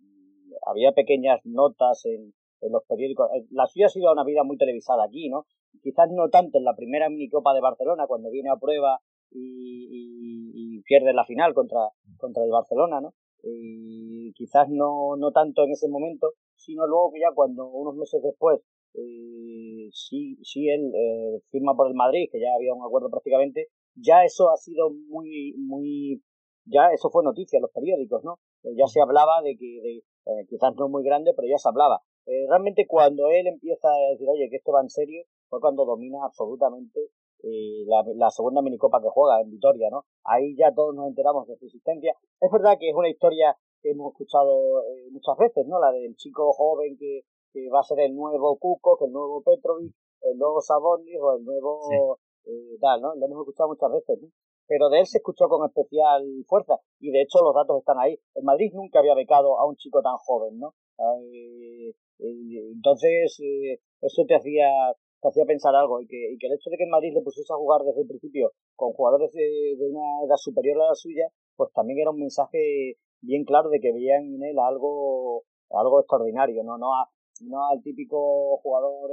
había 0.66 0.92
pequeñas 0.92 1.40
notas 1.44 2.04
en, 2.04 2.34
en, 2.60 2.72
los 2.72 2.82
periódicos. 2.88 3.28
La 3.50 3.66
suya 3.66 3.86
ha 3.86 3.88
sido 3.88 4.12
una 4.12 4.24
vida 4.24 4.44
muy 4.44 4.56
televisada 4.56 5.04
aquí, 5.04 5.28
¿no? 5.28 5.46
Quizás 5.82 6.10
no 6.10 6.28
tanto 6.28 6.58
en 6.58 6.64
la 6.64 6.74
primera 6.74 7.08
minicopa 7.08 7.54
de 7.54 7.60
Barcelona, 7.60 8.06
cuando 8.06 8.30
viene 8.30 8.50
a 8.50 8.56
prueba 8.56 9.00
y, 9.30 9.40
y, 9.40 10.76
y 10.78 10.82
pierde 10.82 11.12
la 11.12 11.24
final 11.24 11.54
contra, 11.54 11.88
contra 12.18 12.44
el 12.44 12.50
Barcelona, 12.50 13.00
¿no? 13.00 13.14
Y 13.42 14.32
quizás 14.34 14.68
no, 14.68 15.16
no 15.16 15.32
tanto 15.32 15.64
en 15.64 15.72
ese 15.72 15.88
momento, 15.88 16.32
sino 16.56 16.86
luego 16.86 17.12
que 17.12 17.20
ya 17.20 17.34
cuando 17.34 17.66
unos 17.66 17.96
meses 17.96 18.22
después 18.22 18.60
eh, 18.94 19.88
sí, 19.92 20.38
sí 20.42 20.68
él 20.68 20.92
eh, 20.94 21.40
firma 21.50 21.74
por 21.74 21.88
el 21.88 21.94
Madrid, 21.94 22.28
que 22.30 22.40
ya 22.40 22.48
había 22.54 22.74
un 22.74 22.84
acuerdo 22.84 23.10
prácticamente, 23.10 23.68
ya 23.94 24.24
eso 24.24 24.50
ha 24.50 24.56
sido 24.56 24.90
muy, 24.90 25.54
muy, 25.56 26.22
ya 26.66 26.88
eso 26.92 27.10
fue 27.10 27.24
noticia 27.24 27.56
en 27.56 27.62
los 27.62 27.72
periódicos, 27.72 28.22
¿no? 28.24 28.38
ya 28.62 28.86
se 28.86 29.00
hablaba 29.00 29.42
de 29.42 29.56
que, 29.56 29.80
de, 29.82 30.02
eh, 30.26 30.46
quizás 30.48 30.74
no 30.76 30.88
muy 30.88 31.04
grande, 31.04 31.32
pero 31.34 31.48
ya 31.48 31.58
se 31.58 31.68
hablaba. 31.68 32.02
Eh, 32.26 32.46
realmente 32.48 32.86
cuando 32.86 33.28
él 33.30 33.46
empieza 33.46 33.88
a 33.88 34.10
decir, 34.12 34.28
oye, 34.28 34.48
que 34.48 34.56
esto 34.56 34.72
va 34.72 34.80
en 34.80 34.90
serio, 34.90 35.24
fue 35.48 35.60
cuando 35.60 35.84
domina 35.84 36.24
absolutamente 36.24 37.10
eh, 37.42 37.84
la, 37.86 38.04
la, 38.14 38.30
segunda 38.30 38.62
minicopa 38.62 39.00
que 39.02 39.08
juega 39.08 39.40
en 39.40 39.50
Vitoria, 39.50 39.90
¿no? 39.90 40.04
Ahí 40.24 40.54
ya 40.56 40.72
todos 40.72 40.94
nos 40.94 41.08
enteramos 41.08 41.48
de 41.48 41.56
su 41.56 41.64
existencia. 41.64 42.14
Es 42.40 42.50
verdad 42.52 42.76
que 42.78 42.90
es 42.90 42.94
una 42.94 43.08
historia 43.08 43.56
que 43.82 43.90
hemos 43.90 44.12
escuchado 44.12 44.82
eh, 44.82 45.08
muchas 45.10 45.36
veces, 45.36 45.66
¿no? 45.66 45.80
La 45.80 45.90
del 45.90 46.14
chico 46.14 46.52
joven 46.52 46.96
que, 46.96 47.22
que 47.52 47.68
va 47.68 47.80
a 47.80 47.84
ser 47.84 47.98
el 48.00 48.14
nuevo 48.14 48.56
Cuco, 48.58 48.96
que 48.96 49.06
el 49.06 49.12
nuevo 49.12 49.42
Petrovic, 49.42 49.92
el 50.22 50.38
nuevo 50.38 50.60
Sabonis 50.60 51.18
o 51.20 51.36
el 51.36 51.44
nuevo 51.44 52.20
sí. 52.44 52.78
tal, 52.80 53.00
¿no? 53.02 53.16
Lo 53.16 53.26
hemos 53.26 53.40
escuchado 53.40 53.70
muchas 53.70 53.90
veces, 53.90 54.22
¿no? 54.22 54.28
Pero 54.72 54.88
de 54.88 55.00
él 55.00 55.06
se 55.06 55.18
escuchó 55.18 55.48
con 55.50 55.68
especial 55.68 56.24
fuerza 56.48 56.80
y 56.98 57.10
de 57.10 57.20
hecho 57.20 57.44
los 57.44 57.54
datos 57.54 57.76
están 57.76 57.98
ahí. 57.98 58.16
El 58.34 58.42
Madrid 58.42 58.72
nunca 58.72 59.00
había 59.00 59.14
becado 59.14 59.60
a 59.60 59.68
un 59.68 59.76
chico 59.76 60.00
tan 60.00 60.16
joven, 60.16 60.58
¿no? 60.58 60.72
Eh, 60.96 61.90
eh, 61.90 62.72
entonces 62.72 63.38
eh, 63.40 63.80
eso 64.00 64.24
te 64.26 64.34
hacía 64.34 64.64
te 65.20 65.28
hacía 65.28 65.44
pensar 65.44 65.74
algo 65.76 66.00
y 66.00 66.06
que, 66.06 66.16
y 66.32 66.38
que 66.38 66.46
el 66.46 66.54
hecho 66.54 66.70
de 66.70 66.78
que 66.78 66.84
el 66.84 66.90
Madrid 66.90 67.12
le 67.12 67.20
pusiese 67.20 67.52
a 67.52 67.56
jugar 67.56 67.82
desde 67.82 68.00
el 68.00 68.08
principio 68.08 68.52
con 68.74 68.94
jugadores 68.94 69.30
de, 69.32 69.76
de 69.76 69.86
una 69.90 70.24
edad 70.24 70.36
superior 70.36 70.80
a 70.80 70.88
la 70.88 70.94
suya, 70.94 71.28
pues 71.54 71.70
también 71.74 72.00
era 72.00 72.10
un 72.10 72.18
mensaje 72.18 72.96
bien 73.20 73.44
claro 73.44 73.68
de 73.68 73.78
que 73.78 73.92
veían 73.92 74.24
en 74.24 74.42
él 74.42 74.58
algo 74.58 75.42
algo 75.68 76.00
extraordinario, 76.00 76.64
no 76.64 76.78
no, 76.78 76.94
a, 76.94 77.10
no 77.42 77.68
al 77.68 77.82
típico 77.82 78.56
jugador 78.62 79.10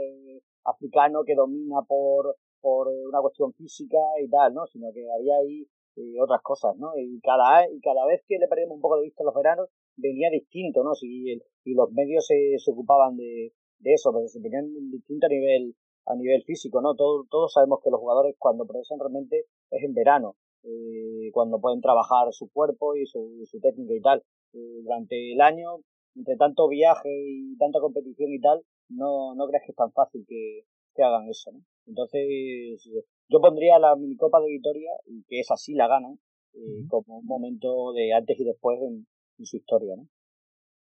africano 0.64 1.24
que 1.26 1.36
domina 1.36 1.82
por 1.86 2.38
por 2.62 2.88
una 2.88 3.22
cuestión 3.22 3.54
física 3.54 3.98
y 4.24 4.30
tal, 4.30 4.54
¿no? 4.54 4.66
Sino 4.68 4.92
que 4.94 5.06
había 5.12 5.38
ahí 5.38 5.68
eh, 5.96 6.22
otras 6.22 6.42
cosas, 6.42 6.76
¿no? 6.78 6.98
Y 6.98 7.20
cada, 7.22 7.70
y 7.70 7.80
cada 7.82 8.06
vez 8.06 8.24
que 8.28 8.38
le 8.40 8.48
perdíamos 8.48 8.76
un 8.76 8.82
poco 8.82 8.98
de 8.98 9.04
vista 9.04 9.24
los 9.24 9.34
veranos, 9.34 9.70
venía 9.98 10.30
distinto, 10.30 10.84
¿no? 10.84 10.96
Si 10.96 11.32
el, 11.32 11.44
y 11.66 11.74
los 11.74 11.92
medios 11.92 12.26
se, 12.26 12.58
se 12.58 12.72
ocupaban 12.72 13.18
de, 13.18 13.54
de 13.80 13.94
eso, 13.94 14.12
pero 14.14 14.28
se 14.28 14.40
venían 14.40 14.92
distinto 14.92 15.26
a 15.26 15.30
nivel, 15.30 15.76
a 16.06 16.16
nivel 16.16 16.44
físico, 16.44 16.82
¿no? 16.82 16.96
Todos, 16.96 17.28
todos 17.30 17.54
sabemos 17.54 17.80
que 17.84 17.90
los 17.90 18.00
jugadores 18.00 18.36
cuando 18.38 18.66
progresan 18.66 19.00
realmente 19.00 19.46
es 19.72 19.84
en 19.84 19.94
verano, 19.94 20.36
eh, 20.64 21.30
cuando 21.34 21.60
pueden 21.60 21.82
trabajar 21.82 22.32
su 22.32 22.50
cuerpo 22.52 22.96
y 22.96 23.06
su, 23.06 23.44
su 23.46 23.60
técnica 23.60 23.94
y 23.94 24.02
tal. 24.02 24.24
Eh, 24.54 24.82
durante 24.84 25.34
el 25.34 25.42
año, 25.42 25.80
entre 26.16 26.36
tanto 26.38 26.68
viaje 26.68 27.10
y 27.10 27.58
tanta 27.58 27.80
competición 27.80 28.32
y 28.32 28.40
tal, 28.40 28.62
no, 28.90 29.36
no 29.36 29.48
creas 29.48 29.64
que 29.66 29.72
es 29.72 29.78
tan 29.78 29.92
fácil 29.92 30.26
que, 30.28 30.64
que 31.00 31.06
hagan 31.06 31.30
eso, 31.30 31.52
¿no? 31.54 31.62
Entonces, 31.86 32.84
yo 33.30 33.40
pondría 33.40 33.80
la 33.80 33.96
minicopa 33.96 34.42
de 34.42 34.52
Vitoria, 34.52 34.92
y 35.08 35.24
que 35.28 35.40
es 35.40 35.50
así 35.50 35.74
la 35.74 35.88
ganan, 35.88 36.20
eh, 36.54 36.84
como 36.90 37.20
un 37.20 37.26
momento 37.26 37.94
de 37.94 38.14
antes 38.14 38.38
y 38.40 38.44
después 38.44 38.78
en, 38.82 39.08
en, 39.38 39.46
su 39.46 39.56
historia, 39.56 39.96
¿no? 39.96 40.08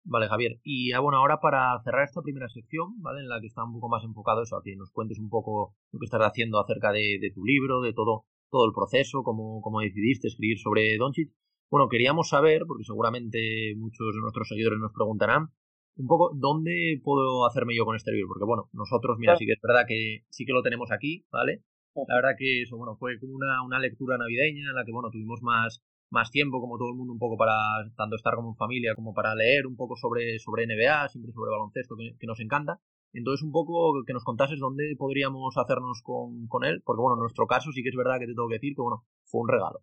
Vale, 0.04 0.28
Javier. 0.28 0.60
Y 0.64 0.92
bueno, 0.98 1.20
ahora 1.20 1.40
para 1.40 1.80
cerrar 1.84 2.04
esta 2.04 2.22
primera 2.22 2.50
sección, 2.50 3.00
¿vale? 3.02 3.22
En 3.22 3.30
la 3.30 3.40
que 3.40 3.48
está 3.48 3.64
un 3.64 3.74
poco 3.74 3.88
más 3.88 4.04
enfocado 4.04 4.42
eso, 4.42 4.58
a 4.58 4.64
que 4.64 4.76
nos 4.76 4.92
cuentes 4.92 5.20
un 5.20 5.30
poco 5.30 5.76
lo 5.92 6.00
que 6.00 6.06
estás 6.06 6.22
haciendo 6.22 6.60
acerca 6.60 6.92
de, 6.92 7.20
de 7.22 7.32
tu 7.34 7.46
libro, 7.46 7.82
de 7.82 7.94
todo, 7.94 8.26
todo 8.50 8.66
el 8.66 8.74
proceso, 8.74 9.24
cómo, 9.24 9.62
cómo 9.62 9.80
decidiste 9.80 10.28
escribir 10.28 10.58
sobre 10.60 10.98
Doncic. 10.98 11.32
Bueno, 11.70 11.88
queríamos 11.88 12.30
saber, 12.30 12.64
porque 12.68 12.84
seguramente 12.84 13.76
muchos 13.78 14.14
de 14.14 14.20
nuestros 14.20 14.50
seguidores 14.50 14.80
nos 14.80 14.92
preguntarán, 14.92 15.50
un 15.98 16.08
poco 16.08 16.32
dónde 16.34 17.00
puedo 17.04 17.46
hacerme 17.46 17.76
yo 17.76 17.86
con 17.86 17.96
este 17.96 18.12
libro, 18.12 18.30
porque 18.30 18.46
bueno, 18.46 18.70
nosotros, 18.74 19.18
mira, 19.20 19.36
sí 19.36 19.46
que 19.46 19.54
es 19.54 19.62
verdad 19.62 19.86
que 19.88 20.24
sí 20.30 20.46
que 20.46 20.54
lo 20.54 20.64
tenemos 20.64 20.92
aquí, 20.92 21.26
¿vale? 21.32 21.64
La 22.08 22.16
verdad 22.16 22.36
que 22.38 22.62
eso, 22.64 22.78
bueno, 22.78 22.96
fue 22.96 23.20
como 23.20 23.36
una, 23.36 23.64
una 23.64 23.80
lectura 23.80 24.18
navideña 24.18 24.70
en 24.70 24.76
la 24.76 24.86
que, 24.86 24.94
bueno, 24.94 25.10
tuvimos 25.12 25.42
más, 25.42 25.84
más 26.10 26.32
tiempo, 26.32 26.62
como 26.62 26.78
todo 26.78 26.90
el 26.90 26.96
mundo, 26.96 27.12
un 27.12 27.20
poco 27.20 27.36
para 27.36 27.54
tanto 27.98 28.16
estar 28.16 28.36
como 28.36 28.52
en 28.52 28.56
familia, 28.56 28.96
como 28.96 29.14
para 29.14 29.36
leer 29.36 29.68
un 29.68 29.76
poco 29.76 29.98
sobre, 29.98 30.40
sobre 30.40 30.66
NBA, 30.68 31.10
siempre 31.10 31.34
sobre 31.34 31.52
baloncesto, 31.52 31.96
que, 31.98 32.16
que 32.18 32.28
nos 32.28 32.40
encanta. 32.40 32.80
Entonces, 33.14 33.44
un 33.44 33.52
poco 33.52 34.04
que 34.08 34.14
nos 34.14 34.24
contases 34.24 34.58
dónde 34.58 34.96
podríamos 34.98 35.58
hacernos 35.58 36.02
con, 36.02 36.48
con 36.48 36.64
él, 36.64 36.82
porque 36.86 37.02
bueno, 37.02 37.16
en 37.16 37.28
nuestro 37.28 37.46
caso 37.46 37.72
sí 37.74 37.84
que 37.84 37.90
es 37.90 37.96
verdad 37.96 38.20
que 38.20 38.26
te 38.26 38.34
tengo 38.34 38.48
que 38.48 38.56
decir 38.56 38.74
que, 38.74 38.82
bueno, 38.82 39.04
fue 39.26 39.42
un 39.42 39.50
regalo. 39.50 39.80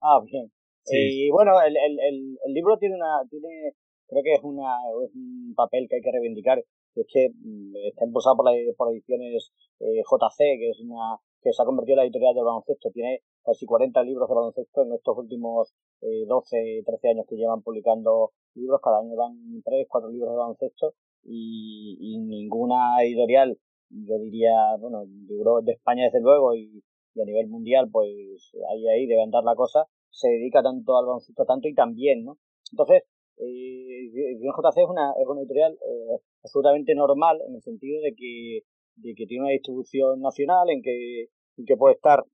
Ah, 0.00 0.20
bien. 0.24 0.52
Sí. 0.84 1.26
Y 1.26 1.30
bueno, 1.30 1.60
el, 1.60 1.74
el, 1.76 1.98
el, 1.98 2.38
el 2.46 2.52
libro 2.54 2.78
tiene 2.78 2.94
una, 2.94 3.26
tiene 3.28 3.74
creo 4.10 4.22
que 4.22 4.34
es, 4.34 4.42
una, 4.42 4.74
es 5.04 5.14
un 5.14 5.54
papel 5.54 5.86
que 5.88 5.96
hay 5.96 6.02
que 6.02 6.12
reivindicar. 6.12 6.62
Es 6.94 7.06
que 7.08 7.30
mm, 7.30 7.76
está 7.88 8.04
impulsado 8.04 8.36
por, 8.36 8.44
la, 8.44 8.52
por 8.76 8.92
ediciones 8.92 9.52
eh, 9.78 10.02
JC, 10.02 10.38
que 10.58 10.70
es 10.70 10.80
una 10.80 11.18
que 11.42 11.52
se 11.52 11.62
ha 11.62 11.64
convertido 11.64 11.94
en 11.94 11.98
la 11.98 12.04
editorial 12.04 12.34
del 12.34 12.44
baloncesto. 12.44 12.90
Tiene 12.90 13.22
casi 13.42 13.64
40 13.64 14.02
libros 14.02 14.28
de 14.28 14.34
baloncesto 14.34 14.82
en 14.82 14.92
estos 14.92 15.16
últimos 15.16 15.72
eh, 16.02 16.26
12, 16.26 16.82
13 16.84 17.08
años 17.08 17.26
que 17.28 17.36
llevan 17.36 17.62
publicando 17.62 18.32
libros. 18.54 18.80
Cada 18.82 18.98
año 19.00 19.16
dan 19.16 19.62
3, 19.64 19.86
4 19.88 20.10
libros 20.10 20.32
de 20.32 20.36
baloncesto 20.36 20.94
y, 21.24 22.18
ninguna 22.18 23.02
editorial, 23.02 23.58
yo 23.90 24.18
diría, 24.18 24.76
bueno, 24.78 25.04
de, 25.06 25.34
de 25.64 25.72
España 25.72 26.04
desde 26.04 26.20
luego 26.20 26.54
y, 26.54 26.82
y 27.14 27.20
a 27.20 27.24
nivel 27.24 27.48
mundial, 27.48 27.88
pues 27.90 28.52
ahí, 28.70 28.88
ahí 28.88 29.06
debe 29.06 29.22
andar 29.22 29.44
la 29.44 29.54
cosa, 29.54 29.86
se 30.10 30.28
dedica 30.28 30.62
tanto 30.62 30.96
al 30.96 31.06
baloncesto 31.06 31.44
tanto 31.44 31.68
y 31.68 31.74
también, 31.74 32.24
¿no? 32.24 32.38
Entonces, 32.72 33.02
eh, 33.40 34.38
JC 34.40 34.82
es 34.82 34.88
una, 34.88 35.12
es 35.20 35.26
una 35.26 35.40
editorial 35.40 35.72
eh, 35.74 36.18
absolutamente 36.42 36.94
normal 36.94 37.40
en 37.46 37.54
el 37.56 37.62
sentido 37.62 38.00
de 38.02 38.14
que, 38.14 38.62
de 38.96 39.14
que 39.14 39.26
tiene 39.26 39.44
una 39.44 39.52
distribución 39.52 40.20
nacional 40.20 40.70
en 40.70 40.82
que, 40.82 41.22
en 41.56 41.64
que 41.66 41.76
puede 41.76 41.94
estar, 41.94 42.24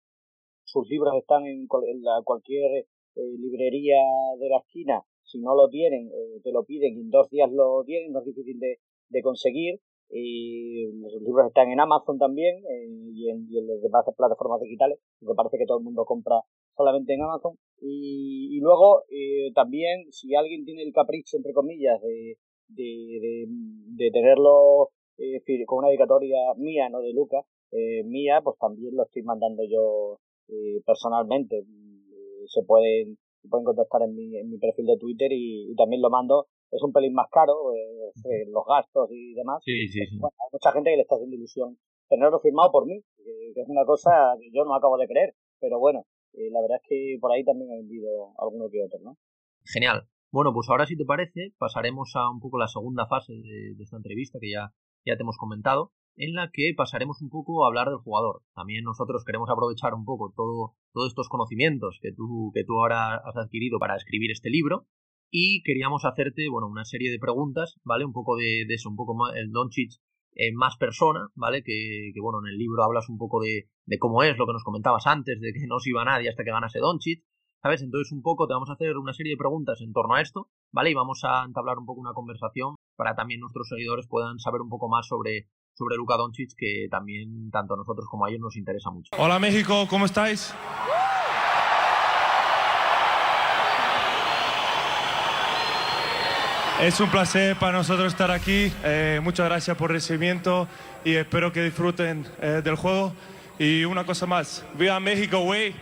sus 0.64 0.88
libros 0.88 1.14
están 1.16 1.46
en, 1.46 1.66
en 1.88 2.02
la- 2.02 2.22
cualquier 2.24 2.86
eh, 3.16 3.36
librería 3.38 3.98
de 4.38 4.48
la 4.48 4.58
esquina, 4.58 5.02
si 5.22 5.38
no 5.38 5.54
lo 5.54 5.68
tienen, 5.68 6.08
eh, 6.08 6.40
te 6.42 6.52
lo 6.52 6.64
piden 6.64 6.96
y 6.96 7.00
en 7.02 7.10
dos 7.10 7.28
días 7.30 7.50
lo 7.52 7.82
tienen, 7.84 8.12
no 8.12 8.20
es 8.20 8.26
difícil 8.26 8.58
de, 8.60 8.78
de 9.10 9.22
conseguir. 9.22 9.80
Y 10.08 10.86
los 11.00 11.20
libros 11.20 11.48
están 11.48 11.68
en 11.72 11.80
Amazon 11.80 12.16
también 12.18 12.58
eh, 12.58 12.86
y, 13.12 13.28
en, 13.28 13.46
y 13.50 13.58
en 13.58 13.66
las 13.66 13.82
demás 13.82 14.04
plataformas 14.16 14.60
digitales, 14.60 15.00
porque 15.18 15.34
parece 15.36 15.58
que 15.58 15.66
todo 15.66 15.78
el 15.78 15.84
mundo 15.84 16.04
compra 16.04 16.42
solamente 16.76 17.14
en 17.14 17.22
Amazon. 17.22 17.56
Y, 17.80 18.56
y 18.56 18.60
luego 18.60 19.02
eh, 19.10 19.52
también, 19.54 20.10
si 20.10 20.34
alguien 20.34 20.64
tiene 20.64 20.82
el 20.82 20.92
capricho, 20.92 21.36
entre 21.36 21.52
comillas, 21.52 22.00
de, 22.02 22.38
de, 22.68 23.18
de, 23.20 23.44
de 23.48 24.10
tenerlo 24.10 24.90
eh, 25.18 25.42
con 25.66 25.78
una 25.78 25.88
dedicatoria 25.88 26.38
mía, 26.56 26.88
no 26.88 27.00
de 27.00 27.12
Luca, 27.12 27.44
eh, 27.72 28.02
mía, 28.04 28.40
pues 28.42 28.56
también 28.58 28.94
lo 28.94 29.04
estoy 29.04 29.22
mandando 29.22 29.62
yo 29.68 30.18
eh, 30.48 30.80
personalmente. 30.86 31.58
Eh, 31.58 32.44
se 32.46 32.62
pueden 32.62 33.18
se 33.42 33.48
pueden 33.48 33.64
contactar 33.64 34.02
en 34.02 34.14
mi, 34.14 34.36
en 34.36 34.50
mi 34.50 34.58
perfil 34.58 34.86
de 34.86 34.98
Twitter 34.98 35.30
y, 35.30 35.70
y 35.70 35.74
también 35.76 36.02
lo 36.02 36.10
mando. 36.10 36.46
Es 36.72 36.82
un 36.82 36.92
pelín 36.92 37.12
más 37.12 37.28
caro, 37.30 37.72
eh, 37.74 38.10
eh, 38.24 38.44
los 38.50 38.64
gastos 38.66 39.08
y 39.12 39.34
demás. 39.34 39.62
Sí, 39.64 39.86
sí, 39.86 40.00
sí. 40.06 40.18
Bueno, 40.18 40.34
hay 40.40 40.48
mucha 40.52 40.72
gente 40.72 40.90
que 40.90 40.96
le 40.96 41.02
está 41.02 41.14
haciendo 41.14 41.36
ilusión 41.36 41.78
tenerlo 42.08 42.40
firmado 42.40 42.72
por 42.72 42.86
mí, 42.86 43.02
que 43.16 43.60
es 43.60 43.68
una 43.68 43.84
cosa 43.84 44.10
que 44.40 44.50
yo 44.52 44.64
no 44.64 44.74
acabo 44.74 44.96
de 44.96 45.06
creer. 45.06 45.34
Pero 45.60 45.78
bueno, 45.78 46.04
eh, 46.36 46.50
la 46.52 46.60
verdad 46.60 46.78
es 46.82 46.88
que 46.88 47.18
por 47.20 47.32
ahí 47.32 47.44
también 47.44 47.70
he 47.72 47.78
vendido 47.78 48.08
alguno 48.38 48.68
que 48.70 48.84
otro, 48.84 48.98
¿no? 49.02 49.16
Genial. 49.64 50.06
Bueno, 50.30 50.52
pues 50.52 50.68
ahora 50.68 50.86
si 50.86 50.96
te 50.96 51.04
parece, 51.04 51.54
pasaremos 51.58 52.12
a 52.14 52.30
un 52.30 52.40
poco 52.40 52.58
la 52.58 52.68
segunda 52.68 53.06
fase 53.06 53.32
de, 53.32 53.74
esta 53.80 53.96
entrevista 53.96 54.38
que 54.40 54.50
ya, 54.50 54.74
ya 55.06 55.16
te 55.16 55.22
hemos 55.22 55.38
comentado, 55.38 55.92
en 56.16 56.34
la 56.34 56.50
que 56.52 56.74
pasaremos 56.76 57.22
un 57.22 57.30
poco 57.30 57.64
a 57.64 57.68
hablar 57.68 57.88
del 57.88 57.98
jugador. 57.98 58.42
También 58.54 58.84
nosotros 58.84 59.24
queremos 59.24 59.48
aprovechar 59.50 59.94
un 59.94 60.04
poco 60.04 60.32
todo, 60.36 60.74
todos 60.92 61.08
estos 61.08 61.28
conocimientos 61.28 61.98
que 62.02 62.12
tú, 62.12 62.50
que 62.54 62.64
tú 62.64 62.80
ahora 62.80 63.16
has 63.16 63.36
adquirido 63.36 63.78
para 63.78 63.96
escribir 63.96 64.30
este 64.30 64.50
libro 64.50 64.86
y 65.30 65.62
queríamos 65.62 66.04
hacerte, 66.04 66.48
bueno, 66.50 66.68
una 66.68 66.84
serie 66.84 67.10
de 67.10 67.18
preguntas, 67.18 67.80
¿vale? 67.84 68.04
Un 68.04 68.12
poco 68.12 68.36
de, 68.36 68.64
de 68.68 68.74
eso, 68.74 68.90
un 68.90 68.96
poco 68.96 69.14
más, 69.14 69.34
el 69.36 69.52
Doncic 69.52 69.92
eh, 70.36 70.52
más 70.54 70.76
persona, 70.76 71.28
¿vale? 71.34 71.62
Que, 71.62 72.12
que, 72.14 72.20
bueno, 72.20 72.40
en 72.44 72.52
el 72.52 72.58
libro 72.58 72.84
hablas 72.84 73.08
un 73.08 73.18
poco 73.18 73.40
de, 73.40 73.68
de 73.86 73.98
cómo 73.98 74.22
es, 74.22 74.36
lo 74.36 74.46
que 74.46 74.52
nos 74.52 74.64
comentabas 74.64 75.06
antes, 75.06 75.40
de 75.40 75.52
que 75.52 75.66
no 75.66 75.80
se 75.80 75.90
iba 75.90 76.04
nadie 76.04 76.28
hasta 76.28 76.44
que 76.44 76.50
ganase 76.50 76.78
Doncic, 76.78 77.24
¿sabes? 77.62 77.82
Entonces 77.82 78.12
un 78.12 78.22
poco 78.22 78.46
te 78.46 78.54
vamos 78.54 78.70
a 78.70 78.74
hacer 78.74 78.96
una 78.98 79.12
serie 79.12 79.32
de 79.32 79.38
preguntas 79.38 79.80
en 79.80 79.92
torno 79.92 80.14
a 80.14 80.20
esto, 80.20 80.50
¿vale? 80.72 80.90
Y 80.90 80.94
vamos 80.94 81.22
a 81.24 81.44
entablar 81.44 81.78
un 81.78 81.86
poco 81.86 82.00
una 82.00 82.12
conversación 82.12 82.76
para 82.96 83.14
también 83.14 83.40
nuestros 83.40 83.68
seguidores 83.68 84.06
puedan 84.08 84.38
saber 84.38 84.60
un 84.60 84.68
poco 84.68 84.88
más 84.88 85.06
sobre, 85.06 85.48
sobre 85.74 85.96
Luka 85.96 86.16
Doncic, 86.16 86.50
que 86.56 86.86
también 86.90 87.50
tanto 87.50 87.74
a 87.74 87.76
nosotros 87.76 88.06
como 88.10 88.26
a 88.26 88.28
ellos 88.28 88.40
nos 88.40 88.56
interesa 88.56 88.90
mucho. 88.90 89.10
Hola 89.18 89.38
México, 89.38 89.86
¿cómo 89.88 90.04
estáis? 90.04 90.54
Es 96.82 97.00
un 97.00 97.10
placer 97.10 97.56
para 97.58 97.78
nosotros 97.78 98.08
estar 98.12 98.30
aquí. 98.30 98.70
Eh, 98.84 99.20
muchas 99.22 99.46
gracias 99.48 99.76
por 99.76 99.90
el 99.90 99.96
recibimiento 99.96 100.68
y 101.04 101.14
espero 101.14 101.50
que 101.52 101.62
disfruten 101.62 102.24
eh, 102.40 102.60
del 102.62 102.76
juego. 102.76 103.12
Y 103.58 103.84
una 103.84 104.04
cosa 104.04 104.26
más, 104.26 104.64
viva 104.76 105.00
México, 105.00 105.40
güey. 105.40 105.72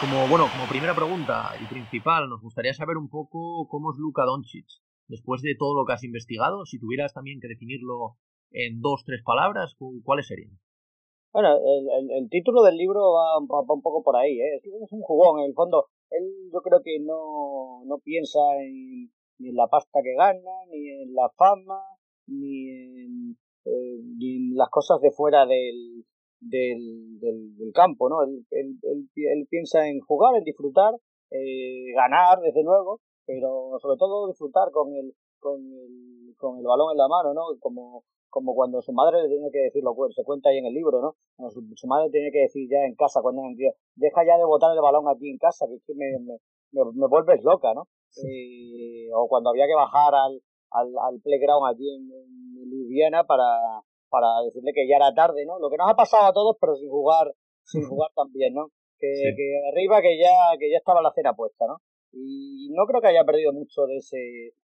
Como, 0.00 0.28
bueno, 0.28 0.46
como 0.52 0.68
primera 0.68 0.94
pregunta 0.94 1.52
y 1.58 1.64
principal, 1.64 2.28
nos 2.28 2.42
gustaría 2.42 2.74
saber 2.74 2.98
un 2.98 3.08
poco 3.08 3.66
cómo 3.68 3.92
es 3.92 3.98
Luka 3.98 4.24
Doncic. 4.24 4.66
Después 5.08 5.40
de 5.40 5.54
todo 5.58 5.74
lo 5.74 5.86
que 5.86 5.94
has 5.94 6.04
investigado, 6.04 6.66
si 6.66 6.78
tuvieras 6.78 7.14
también 7.14 7.40
que 7.40 7.48
definirlo 7.48 8.16
en 8.50 8.80
dos, 8.82 9.04
tres 9.06 9.22
palabras, 9.24 9.74
¿cu- 9.78 10.02
¿cuáles 10.04 10.26
serían? 10.26 10.50
Bueno, 11.32 11.48
el, 11.56 11.88
el, 12.10 12.24
el 12.24 12.28
título 12.28 12.62
del 12.62 12.76
libro 12.76 13.00
va, 13.12 13.40
va- 13.40 13.64
va 13.66 13.74
un 13.74 13.82
poco 13.82 14.02
por 14.02 14.16
ahí, 14.16 14.38
¿eh? 14.38 14.56
Es 14.56 14.64
es 14.66 14.92
un 14.92 15.00
jugón, 15.00 15.40
en 15.40 15.46
el 15.46 15.54
fondo. 15.54 15.86
Él 16.10 16.50
yo 16.52 16.60
creo 16.60 16.80
que 16.82 16.98
no, 17.00 17.84
no 17.84 17.98
piensa 17.98 18.38
en, 18.60 19.10
ni 19.38 19.48
en 19.48 19.56
la 19.56 19.66
pasta 19.66 20.00
que 20.02 20.14
gana, 20.14 20.50
ni 20.70 20.90
en 21.02 21.14
la 21.14 21.28
fama, 21.36 21.82
ni 22.26 22.68
en, 22.70 23.36
eh, 23.64 23.98
ni 24.18 24.36
en 24.36 24.56
las 24.56 24.68
cosas 24.70 25.00
de 25.00 25.10
fuera 25.10 25.46
del, 25.46 26.04
del, 26.40 27.18
del, 27.20 27.72
campo, 27.74 28.08
¿no? 28.08 28.22
Él, 28.22 28.46
él, 28.50 28.78
él, 28.82 29.08
él 29.14 29.46
piensa 29.50 29.86
en 29.88 30.00
jugar, 30.00 30.36
en 30.36 30.44
disfrutar, 30.44 30.94
eh, 31.30 31.92
ganar, 31.94 32.40
desde 32.40 32.62
luego, 32.62 33.00
pero 33.26 33.78
sobre 33.80 33.98
todo 33.98 34.28
disfrutar 34.28 34.70
con 34.70 34.94
el, 34.94 35.12
con 35.40 35.60
el, 35.60 36.15
con 36.36 36.58
el 36.58 36.64
balón 36.64 36.92
en 36.92 36.98
la 36.98 37.08
mano, 37.08 37.34
¿no? 37.34 37.42
Como, 37.60 38.04
como 38.30 38.54
cuando 38.54 38.82
su 38.82 38.92
madre 38.92 39.22
le 39.22 39.28
tenía 39.28 39.50
que 39.50 39.58
decir, 39.70 39.82
lo 39.82 39.94
se 40.10 40.24
cuenta 40.24 40.50
ahí 40.50 40.58
en 40.58 40.66
el 40.66 40.74
libro, 40.74 41.00
¿no? 41.00 41.16
Cuando 41.36 41.50
su, 41.52 41.60
su 41.74 41.86
madre 41.86 42.10
tenía 42.10 42.30
que 42.30 42.40
decir 42.40 42.68
ya 42.70 42.84
en 42.86 42.94
casa, 42.94 43.22
cuando 43.22 43.42
críos, 43.54 43.74
deja 43.94 44.24
ya 44.26 44.36
de 44.38 44.44
botar 44.44 44.72
el 44.74 44.80
balón 44.82 45.08
aquí 45.08 45.30
en 45.30 45.38
casa, 45.38 45.66
que 45.66 45.74
es 45.76 45.82
que 45.86 45.94
me, 45.94 46.06
me, 46.20 46.36
me, 46.72 46.90
me 46.92 47.06
vuelves 47.08 47.42
loca, 47.42 47.72
¿no? 47.74 47.88
Eh, 48.24 49.08
o 49.14 49.28
cuando 49.28 49.50
había 49.50 49.66
que 49.66 49.74
bajar 49.74 50.14
al, 50.14 50.40
al, 50.70 50.88
al 51.08 51.20
playground 51.20 51.66
allí 51.68 51.88
en, 51.94 52.02
en 52.12 52.70
Ljubljana 52.70 53.24
para, 53.24 53.82
para 54.08 54.40
decirle 54.44 54.72
que 54.74 54.88
ya 54.88 54.96
era 54.96 55.12
tarde, 55.14 55.44
¿no? 55.46 55.58
Lo 55.58 55.68
que 55.70 55.76
nos 55.76 55.90
ha 55.90 55.94
pasado 55.94 56.26
a 56.26 56.32
todos, 56.32 56.56
pero 56.60 56.74
sin 56.76 56.88
jugar, 56.88 57.32
sin 57.64 57.82
jugar 57.88 58.10
también, 58.14 58.54
¿no? 58.54 58.68
Que, 58.98 59.12
Sí. 59.14 59.36
que 59.36 59.60
arriba 59.72 60.00
que 60.00 60.18
ya, 60.18 60.56
que 60.58 60.70
ya 60.70 60.78
estaba 60.78 61.02
la 61.02 61.12
cena 61.12 61.34
puesta, 61.34 61.66
¿no? 61.66 61.78
Y 62.12 62.70
no 62.72 62.86
creo 62.86 63.00
que 63.02 63.08
haya 63.08 63.24
perdido 63.24 63.52
mucho 63.52 63.84
de 63.86 63.96
ese, 63.98 64.16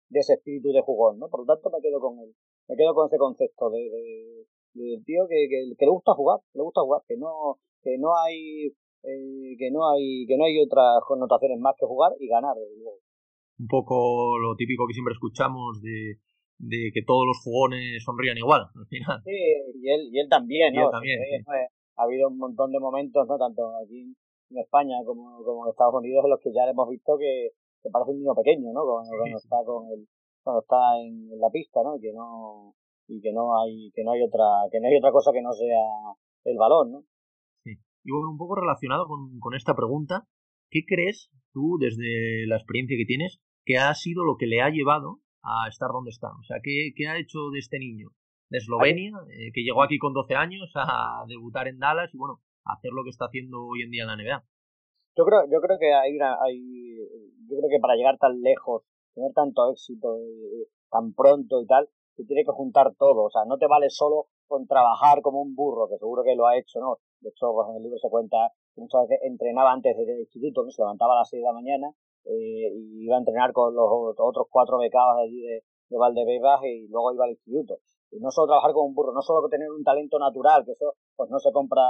de 0.09 0.21
ese 0.21 0.35
espíritu 0.35 0.73
de 0.73 0.83
jugón, 0.83 1.19
¿no? 1.19 1.29
Por 1.29 1.41
lo 1.41 1.47
tanto 1.47 1.71
me 1.71 1.81
quedo 1.81 2.01
con 2.01 2.19
él, 2.19 2.35
me 2.69 2.77
quedo 2.77 2.95
con 2.95 3.07
ese 3.07 3.19
concepto 3.19 3.71
de, 3.71 3.79
de, 3.79 4.47
del 4.75 5.05
tío 5.05 5.27
que, 5.29 5.49
que, 5.49 5.75
que 5.77 5.85
le 5.85 5.91
gusta 5.93 6.15
jugar, 6.15 6.41
le 6.55 6.63
gusta 6.63 6.81
jugar, 6.83 7.03
que 7.07 7.17
no, 7.17 7.59
que 7.83 7.99
no 7.99 8.17
hay, 8.17 8.67
eh, 9.03 9.57
que 9.59 9.71
no 9.71 9.89
hay, 9.91 10.27
que 10.27 10.37
no 10.37 10.45
hay 10.45 10.59
otras 10.61 11.03
connotaciones 11.07 11.59
más 11.61 11.75
que 11.79 11.87
jugar 11.87 12.13
y 12.19 12.29
ganar, 12.29 12.55
desde 12.57 12.77
luego. 12.77 12.99
Un 13.59 13.67
poco 13.67 14.39
lo 14.39 14.55
típico 14.57 14.87
que 14.87 14.95
siempre 14.95 15.13
escuchamos 15.13 15.83
de, 15.83 16.21
de 16.59 16.91
que 16.95 17.03
todos 17.07 17.27
los 17.27 17.43
jugones 17.43 18.03
sonrían 18.05 18.39
igual, 18.39 18.63
al 18.75 18.87
final. 18.87 19.21
Sí, 19.25 19.39
y 19.83 19.91
él, 19.91 20.09
y 20.13 20.21
él 20.21 20.29
también, 20.29 20.75
¿no? 20.75 20.87
él 20.87 20.91
también, 20.91 21.19
Sí, 21.21 21.37
sí. 21.39 21.63
Ha 21.97 22.05
habido 22.05 22.29
un 22.29 22.39
montón 22.39 22.71
de 22.71 22.79
momentos, 22.79 23.27
¿no? 23.27 23.37
Tanto 23.37 23.75
aquí 23.85 24.15
en 24.51 24.59
España 24.59 24.97
como, 25.05 25.43
como 25.43 25.67
en 25.67 25.71
Estados 25.71 25.95
Unidos 25.95 26.25
en 26.25 26.31
los 26.31 26.41
que 26.41 26.53
ya 26.53 26.71
hemos 26.71 26.89
visto 26.89 27.19
que, 27.19 27.51
que 27.83 27.91
parece 27.91 28.11
un 28.13 28.19
niño 28.19 28.35
pequeño, 28.35 28.73
¿no? 28.73 28.83
Cuando, 28.85 29.11
cuando 29.17 29.39
está 29.39 29.57
con 29.65 29.87
el, 29.93 30.09
cuando 30.43 30.61
está 30.63 30.99
en, 31.01 31.31
en 31.33 31.41
la 31.41 31.51
pista, 31.51 31.83
¿no? 31.83 31.97
Y 31.97 32.01
que 32.01 32.13
no, 32.13 32.75
y 33.07 33.21
que 33.21 33.33
no 33.33 33.59
hay, 33.61 33.91
que 33.95 34.05
no 34.05 34.13
hay 34.13 34.23
otra, 34.23 34.69
que 34.71 34.81
no 34.81 34.89
hay 34.89 34.97
otra 34.97 35.13
cosa 35.13 35.33
que 35.33 35.43
no 35.43 35.53
sea 35.53 36.15
el 36.45 36.57
balón, 36.57 36.93
¿no? 36.93 37.01
Sí. 37.65 37.73
Y 38.05 38.11
bueno, 38.13 38.31
un 38.31 38.39
poco 38.39 38.57
relacionado 38.57 39.07
con, 39.07 39.39
con 39.41 39.55
esta 39.55 39.75
pregunta, 39.75 40.27
¿qué 40.71 40.81
crees 40.87 41.31
tú, 41.53 41.79
desde 41.81 42.47
la 42.47 42.57
experiencia 42.57 42.97
que 42.97 43.07
tienes, 43.07 43.41
que 43.65 43.77
ha 43.77 43.93
sido 43.95 44.25
lo 44.25 44.37
que 44.37 44.47
le 44.47 44.61
ha 44.61 44.71
llevado 44.71 45.21
a 45.43 45.69
estar 45.69 45.91
donde 45.93 46.11
está? 46.11 46.29
O 46.29 46.43
sea, 46.45 46.59
¿qué, 46.63 46.93
qué 46.97 47.09
ha 47.09 47.19
hecho 47.19 47.51
de 47.53 47.59
este 47.59 47.79
niño 47.79 48.11
de 48.51 48.59
Eslovenia, 48.59 49.13
eh, 49.29 49.53
que 49.53 49.63
llegó 49.63 49.83
aquí 49.83 49.99
con 49.99 50.13
12 50.13 50.35
años 50.35 50.73
a 50.75 51.25
debutar 51.29 51.69
en 51.69 51.79
Dallas 51.79 52.13
y 52.15 52.19
bueno, 52.19 52.41
a 52.65 52.75
hacer 52.75 52.93
lo 52.93 53.05
que 53.05 53.11
está 53.11 53.27
haciendo 53.27 53.65
hoy 53.65 53.83
en 53.83 53.91
día 53.91 54.05
en 54.05 54.09
la 54.09 54.17
NBA? 54.17 54.45
Yo 55.17 55.25
creo, 55.25 55.45
yo 55.51 55.61
creo 55.61 55.79
que 55.79 55.93
hay 55.93 56.15
una, 56.15 56.37
hay, 56.41 56.88
yo 57.49 57.57
creo 57.57 57.71
que 57.71 57.81
para 57.81 57.97
llegar 57.97 58.19
tan 58.19 58.41
lejos, 58.41 58.83
tener 59.15 59.33
tanto 59.33 59.71
éxito 59.71 60.17
tan 60.91 61.13
pronto 61.15 61.61
y 61.61 61.67
tal, 61.67 61.89
se 62.17 62.25
tiene 62.25 62.45
que 62.45 62.51
juntar 62.53 62.95
todo, 62.99 63.25
o 63.25 63.31
sea, 63.31 63.45
no 63.45 63.59
te 63.59 63.67
vale 63.67 63.91
solo 63.91 64.27
con 64.47 64.67
trabajar 64.67 65.23
como 65.23 65.41
un 65.43 65.55
burro, 65.55 65.89
que 65.89 65.99
seguro 65.99 66.25
que 66.25 66.35
lo 66.35 66.47
ha 66.47 66.57
hecho, 66.57 66.81
¿no? 66.81 66.99
De 67.21 67.29
hecho, 67.29 67.53
pues 67.53 67.69
en 67.71 67.77
el 67.77 67.83
libro 67.83 67.99
se 67.99 68.09
cuenta 68.09 68.53
que 68.75 68.81
muchas 68.81 69.03
veces 69.09 69.21
entrenaba 69.25 69.73
antes 69.73 69.97
del 69.97 70.19
instituto, 70.21 70.65
¿no? 70.65 70.71
Se 70.71 70.83
levantaba 70.83 71.15
a 71.15 71.19
las 71.19 71.29
6 71.29 71.43
de 71.43 71.47
la 71.47 71.53
mañana 71.53 71.95
eh, 72.25 72.73
y 72.75 73.05
iba 73.05 73.17
a 73.17 73.19
entrenar 73.19 73.53
con 73.53 73.75
los 73.75 73.87
otros 74.19 74.47
cuatro 74.51 74.79
becados 74.79 75.19
allí 75.23 75.43
de, 75.43 75.63
de 75.89 75.97
Valdebebas 75.97 76.65
y 76.65 76.89
luego 76.89 77.13
iba 77.13 77.25
al 77.25 77.33
instituto. 77.33 77.79
Y 78.11 78.21
no 78.21 78.31
solo 78.31 78.49
trabajar 78.49 78.73
como 78.73 78.87
un 78.87 78.95
burro, 78.95 79.13
no 79.13 79.23
solo 79.23 79.49
tener 79.49 79.71
un 79.71 79.85
talento 79.85 80.19
natural, 80.19 80.65
que 80.65 80.73
eso 80.73 80.95
pues 81.15 81.31
no 81.31 81.39
se 81.39 81.53
compra 81.53 81.85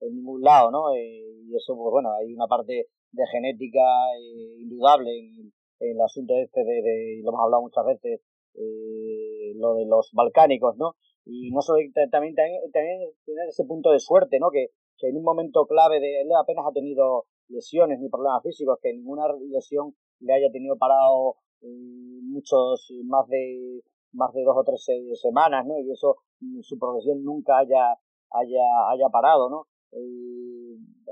en 0.00 0.14
ningún 0.14 0.42
lado, 0.42 0.70
¿no? 0.70 0.92
Eh, 0.92 1.42
y 1.46 1.56
eso, 1.56 1.74
pues 1.76 1.90
bueno, 1.90 2.12
hay 2.12 2.32
una 2.32 2.46
parte 2.46 2.88
de 3.14 3.26
genética 3.30 3.80
eh, 4.18 4.60
indudable 4.60 5.10
en, 5.18 5.52
el 5.80 6.00
asunto 6.00 6.34
este 6.36 6.64
de, 6.64 7.20
lo 7.22 7.30
hemos 7.30 7.40
hablado 7.42 7.62
muchas 7.62 7.84
veces, 7.84 8.20
eh, 8.54 9.52
lo 9.56 9.74
de 9.74 9.86
los 9.86 10.10
balcánicos, 10.12 10.76
¿no? 10.78 10.96
Y 11.26 11.50
no 11.50 11.60
solo 11.62 11.78
también, 12.10 12.34
también, 12.34 12.60
también 12.72 13.00
tener 13.24 13.48
ese 13.48 13.64
punto 13.64 13.90
de 13.90 14.00
suerte, 14.00 14.38
¿no? 14.38 14.50
Que, 14.50 14.68
que 14.98 15.08
en 15.08 15.16
un 15.16 15.24
momento 15.24 15.66
clave 15.66 16.00
de 16.00 16.22
él 16.22 16.28
apenas 16.40 16.64
ha 16.66 16.72
tenido 16.72 17.26
lesiones 17.48 17.98
ni 18.00 18.08
problemas 18.08 18.42
físicos, 18.42 18.78
que 18.80 18.92
ninguna 18.92 19.24
lesión 19.50 19.94
le 20.20 20.32
haya 20.32 20.50
tenido 20.52 20.76
parado 20.76 21.36
eh, 21.60 22.20
muchos, 22.22 22.88
más 23.04 23.26
de 23.28 23.82
más 24.14 24.32
de 24.32 24.44
dos 24.44 24.56
o 24.56 24.64
tres 24.64 24.86
semanas, 25.20 25.66
¿no? 25.66 25.78
Y 25.78 25.90
eso, 25.90 26.16
mm, 26.40 26.60
su 26.62 26.78
progresión 26.78 27.22
nunca 27.24 27.58
haya, 27.58 27.98
haya, 28.30 28.64
haya 28.90 29.08
parado, 29.10 29.50
¿no? 29.50 29.66
Eh, 29.92 30.53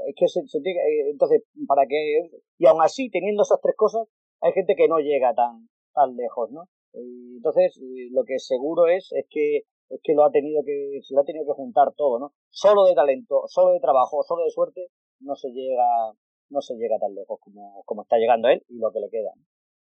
es 0.08 0.14
que 0.16 0.28
se, 0.28 0.46
se 0.46 0.60
tiene, 0.60 0.80
eh, 0.80 1.10
entonces, 1.10 1.42
para 1.66 1.86
que, 1.86 2.30
y 2.58 2.66
aún 2.66 2.82
así, 2.82 3.10
teniendo 3.10 3.42
esas 3.42 3.60
tres 3.60 3.74
cosas, 3.76 4.06
hay 4.40 4.52
gente 4.52 4.74
que 4.76 4.88
no 4.88 4.98
llega 4.98 5.34
tan, 5.34 5.68
tan 5.94 6.16
lejos, 6.16 6.50
¿no? 6.50 6.68
Entonces, 6.92 7.80
lo 8.10 8.24
que 8.24 8.38
seguro 8.38 8.86
es, 8.86 9.10
es 9.12 9.26
que, 9.30 9.62
es 9.88 10.00
que 10.02 10.14
lo 10.14 10.24
ha 10.24 10.30
tenido 10.30 10.62
que, 10.64 11.00
se 11.02 11.14
lo 11.14 11.20
ha 11.20 11.24
tenido 11.24 11.46
que 11.46 11.56
juntar 11.56 11.92
todo, 11.96 12.18
¿no? 12.18 12.32
Solo 12.50 12.84
de 12.84 12.94
talento, 12.94 13.42
solo 13.46 13.72
de 13.72 13.80
trabajo, 13.80 14.22
solo 14.22 14.44
de 14.44 14.50
suerte, 14.50 14.88
no 15.20 15.34
se 15.34 15.48
llega, 15.50 16.12
no 16.50 16.60
se 16.60 16.74
llega 16.74 16.98
tan 16.98 17.14
lejos 17.14 17.38
como, 17.40 17.82
como 17.86 18.02
está 18.02 18.16
llegando 18.18 18.48
él 18.48 18.62
y 18.68 18.78
lo 18.78 18.90
que 18.92 19.00
le 19.00 19.08
queda. 19.10 19.30
¿no? 19.36 19.42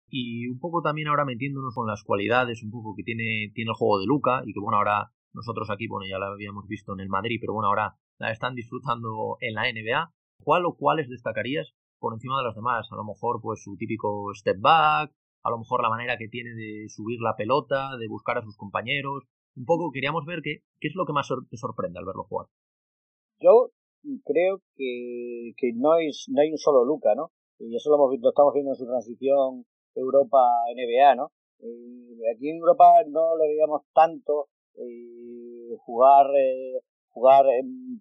Y 0.10 0.48
un 0.48 0.60
poco 0.60 0.82
también 0.82 1.08
ahora 1.08 1.26
metiéndonos 1.26 1.74
con 1.74 1.88
las 1.88 2.04
cualidades 2.04 2.64
un 2.64 2.72
poco 2.72 2.94
que 2.96 3.04
tiene, 3.04 3.52
tiene 3.54 3.72
el 3.72 3.76
juego 3.76 4.00
de 4.00 4.06
Luca 4.06 4.42
y 4.46 4.54
que 4.54 4.60
bueno, 4.60 4.78
ahora 4.78 5.12
nosotros 5.34 5.70
aquí, 5.70 5.88
bueno, 5.88 6.08
ya 6.10 6.20
la 6.20 6.28
habíamos 6.28 6.68
visto 6.68 6.94
en 6.94 7.02
el 7.02 7.10
Madrid, 7.10 7.38
pero 7.42 7.54
bueno, 7.54 7.68
ahora 7.68 7.98
la 8.20 8.32
están 8.32 8.56
disfrutando 8.56 9.38
en 9.40 9.54
la 9.54 9.64
NBA. 9.72 10.14
¿Cuál 10.44 10.66
o 10.66 10.76
cuáles 10.76 11.10
destacarías 11.10 11.72
por 12.00 12.14
encima 12.14 12.38
de 12.38 12.44
los 12.44 12.56
demás? 12.56 12.88
A 12.92 12.96
lo 12.96 13.04
mejor 13.04 13.42
pues 13.42 13.62
su 13.64 13.76
típico 13.78 14.34
step 14.34 14.58
back, 14.60 15.12
a 15.44 15.50
lo 15.50 15.58
mejor 15.58 15.82
la 15.82 15.90
manera 15.90 16.18
que 16.18 16.28
tiene 16.28 16.52
de 16.56 16.90
subir 16.90 17.20
la 17.22 17.36
pelota, 17.36 17.98
de 17.98 18.08
buscar 18.08 18.38
a 18.38 18.44
sus 18.44 18.58
compañeros. 18.58 19.24
Un 19.56 19.66
poco 19.66 19.92
queríamos 19.92 20.26
ver 20.26 20.42
qué, 20.44 20.60
qué 20.80 20.88
es 20.88 20.96
lo 20.96 21.06
que 21.06 21.14
más 21.14 21.28
te 21.50 21.58
sorprende 21.58 22.00
al 22.00 22.06
verlo 22.06 22.26
jugar. 22.26 22.48
Yo 23.40 23.72
creo 24.24 24.62
que, 24.76 25.54
que 25.58 25.72
no, 25.76 25.96
es, 25.98 26.26
no 26.30 26.42
hay 26.42 26.52
un 26.52 26.58
solo 26.58 26.86
Luca, 26.86 27.16
¿no? 27.16 27.32
Y 27.60 27.76
eso 27.76 27.90
lo, 27.90 27.96
hemos 27.96 28.20
lo 28.20 28.30
estamos 28.30 28.54
viendo 28.54 28.72
en 28.72 28.78
su 28.78 28.86
transición 28.86 29.66
Europa-NBA, 29.96 31.16
¿no? 31.16 31.32
Eh, 31.60 32.36
aquí 32.36 32.50
en 32.50 32.58
Europa 32.58 32.86
no 33.08 33.38
le 33.38 33.48
veíamos 33.48 33.82
tanto 33.94 34.50
eh, 34.76 35.76
jugar 35.86 36.28
eh, 36.36 36.82
jugar 37.16 37.46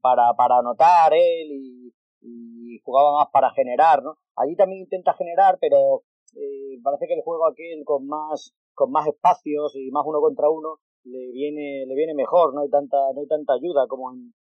para, 0.03 0.35
para 0.37 0.59
anotar 0.59 1.15
él 1.15 1.49
y, 1.53 1.95
y, 2.21 2.81
jugaba 2.83 3.19
más 3.19 3.29
para 3.33 3.51
generar, 3.53 4.03
¿no? 4.03 4.17
Allí 4.37 4.57
también 4.57 4.83
intenta 4.83 5.15
generar, 5.15 5.57
pero 5.61 6.03
eh, 6.35 6.81
parece 6.83 7.07
que 7.07 7.15
el 7.15 7.23
juego 7.23 7.47
aquel 7.47 7.85
con 7.85 8.07
más 8.09 8.53
con 8.75 8.91
más 8.91 9.07
espacios 9.07 9.77
y 9.77 9.91
más 9.93 10.03
uno 10.05 10.21
contra 10.21 10.51
uno 10.51 10.81
le 11.05 11.31
viene 11.31 11.87
le 11.87 11.95
viene 11.95 12.15
mejor, 12.15 12.53
no 12.55 12.63
hay 12.63 12.71
tanta 12.71 12.97
no 13.15 13.21
hay 13.21 13.29
tanta 13.29 13.55
ayuda 13.55 13.87
como 13.87 14.13
en 14.13 14.35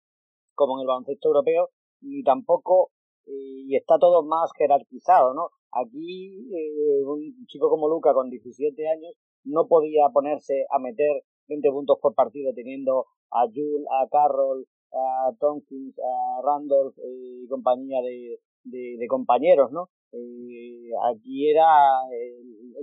como 0.56 0.78
en 0.78 0.82
el 0.82 0.88
baloncesto 0.88 1.28
europeo 1.28 1.70
y 2.00 2.24
tampoco 2.24 2.92
eh, 3.26 3.68
y 3.68 3.76
está 3.76 4.00
todo 4.00 4.24
más 4.24 4.52
jerarquizado, 4.58 5.34
¿no? 5.34 5.50
Aquí 5.74 6.48
eh, 6.56 7.04
un 7.06 7.46
chico 7.48 7.70
como 7.70 7.90
Luca 7.90 8.14
con 8.14 8.30
17 8.30 8.88
años 8.88 9.14
no 9.44 9.68
podía 9.68 10.08
ponerse 10.14 10.66
a 10.72 10.80
meter 10.80 11.24
20 11.52 11.70
puntos 11.72 11.98
por 12.02 12.16
partido 12.16 12.54
teniendo 12.54 13.06
a 13.30 13.46
Jules, 13.48 13.86
a 13.92 14.08
Carroll, 14.10 14.66
a 14.94 15.32
Tompkins, 15.40 15.98
a 16.00 16.42
Randolph 16.42 16.98
y 16.98 17.48
compañía 17.48 18.02
de, 18.02 18.40
de, 18.64 19.08
compañeros, 19.08 19.72
¿no? 19.72 19.90
Eh, 20.12 20.92
aquí 21.14 21.50
era, 21.50 21.66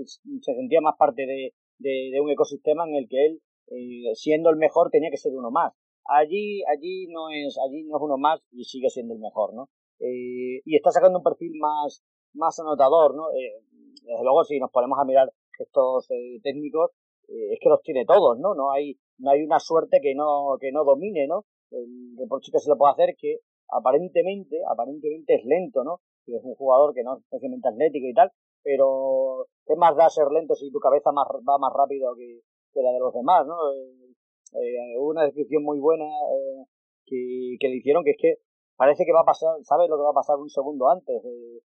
se 0.04 0.54
sentía 0.54 0.80
más 0.80 0.96
parte 0.98 1.26
de, 1.26 2.20
un 2.20 2.30
ecosistema 2.30 2.84
en 2.88 2.94
el 2.94 3.08
que 3.08 3.26
él, 3.26 3.42
eh, 3.68 4.14
siendo 4.14 4.50
el 4.50 4.56
mejor, 4.56 4.90
tenía 4.90 5.10
que 5.10 5.16
ser 5.16 5.32
uno 5.34 5.50
más. 5.50 5.72
Allí, 6.06 6.62
allí 6.64 7.06
no 7.08 7.28
es, 7.28 7.58
allí 7.58 7.84
no 7.84 7.96
es 7.96 8.02
uno 8.02 8.16
más 8.16 8.40
y 8.50 8.64
sigue 8.64 8.88
siendo 8.88 9.14
el 9.14 9.20
mejor, 9.20 9.54
¿no? 9.54 9.68
Eh, 10.00 10.62
y 10.64 10.76
está 10.76 10.90
sacando 10.90 11.18
un 11.18 11.24
perfil 11.24 11.52
más, 11.58 12.02
más 12.32 12.58
anotador, 12.58 13.14
¿no? 13.14 13.30
Eh, 13.32 13.62
desde 14.02 14.22
luego, 14.22 14.44
si 14.44 14.58
nos 14.58 14.70
ponemos 14.70 14.98
a 14.98 15.04
mirar 15.04 15.30
estos 15.58 16.08
técnicos, 16.42 16.92
eh, 17.28 17.52
es 17.52 17.58
que 17.60 17.68
los 17.68 17.82
tiene 17.82 18.04
todos, 18.04 18.38
¿no? 18.38 18.54
No 18.54 18.72
hay, 18.72 18.96
no 19.18 19.30
hay 19.30 19.42
una 19.42 19.60
suerte 19.60 20.00
que 20.02 20.14
no, 20.14 20.56
que 20.60 20.72
no 20.72 20.84
domine, 20.84 21.26
¿no? 21.26 21.44
El 21.70 22.16
reproche 22.18 22.50
que 22.50 22.58
se 22.58 22.70
le 22.70 22.76
puede 22.76 22.92
hacer 22.92 23.14
que 23.18 23.40
aparentemente, 23.70 24.56
aparentemente 24.68 25.34
es 25.34 25.44
lento, 25.44 25.84
¿no? 25.84 26.00
Que 26.24 26.36
es 26.36 26.44
un 26.44 26.54
jugador 26.54 26.94
que 26.94 27.02
no 27.02 27.16
es 27.16 27.22
especialmente 27.24 27.68
atlético 27.68 28.06
y 28.06 28.14
tal, 28.14 28.30
pero 28.62 29.46
¿qué 29.66 29.76
más 29.76 29.96
da 29.96 30.08
ser 30.08 30.28
lento 30.32 30.54
si 30.54 30.70
tu 30.70 30.78
cabeza 30.78 31.12
más, 31.12 31.26
va 31.28 31.58
más 31.58 31.72
rápido 31.74 32.14
que, 32.16 32.40
que 32.72 32.82
la 32.82 32.92
de 32.92 33.00
los 33.00 33.12
demás, 33.12 33.46
¿no? 33.46 33.54
Eh, 33.72 34.14
eh, 34.54 34.98
hubo 34.98 35.10
una 35.10 35.24
descripción 35.24 35.62
muy 35.62 35.78
buena 35.78 36.04
eh, 36.04 36.64
que, 37.04 37.68
le 37.68 37.76
hicieron, 37.76 38.04
que 38.04 38.12
es 38.12 38.16
que 38.20 38.36
parece 38.76 39.04
que 39.04 39.12
va 39.12 39.20
a 39.20 39.26
pasar, 39.26 39.50
sabes 39.62 39.88
lo 39.88 39.96
que 39.96 40.04
va 40.04 40.10
a 40.10 40.20
pasar 40.20 40.36
un 40.36 40.48
segundo 40.48 40.88
antes 40.88 41.22
de, 41.22 41.60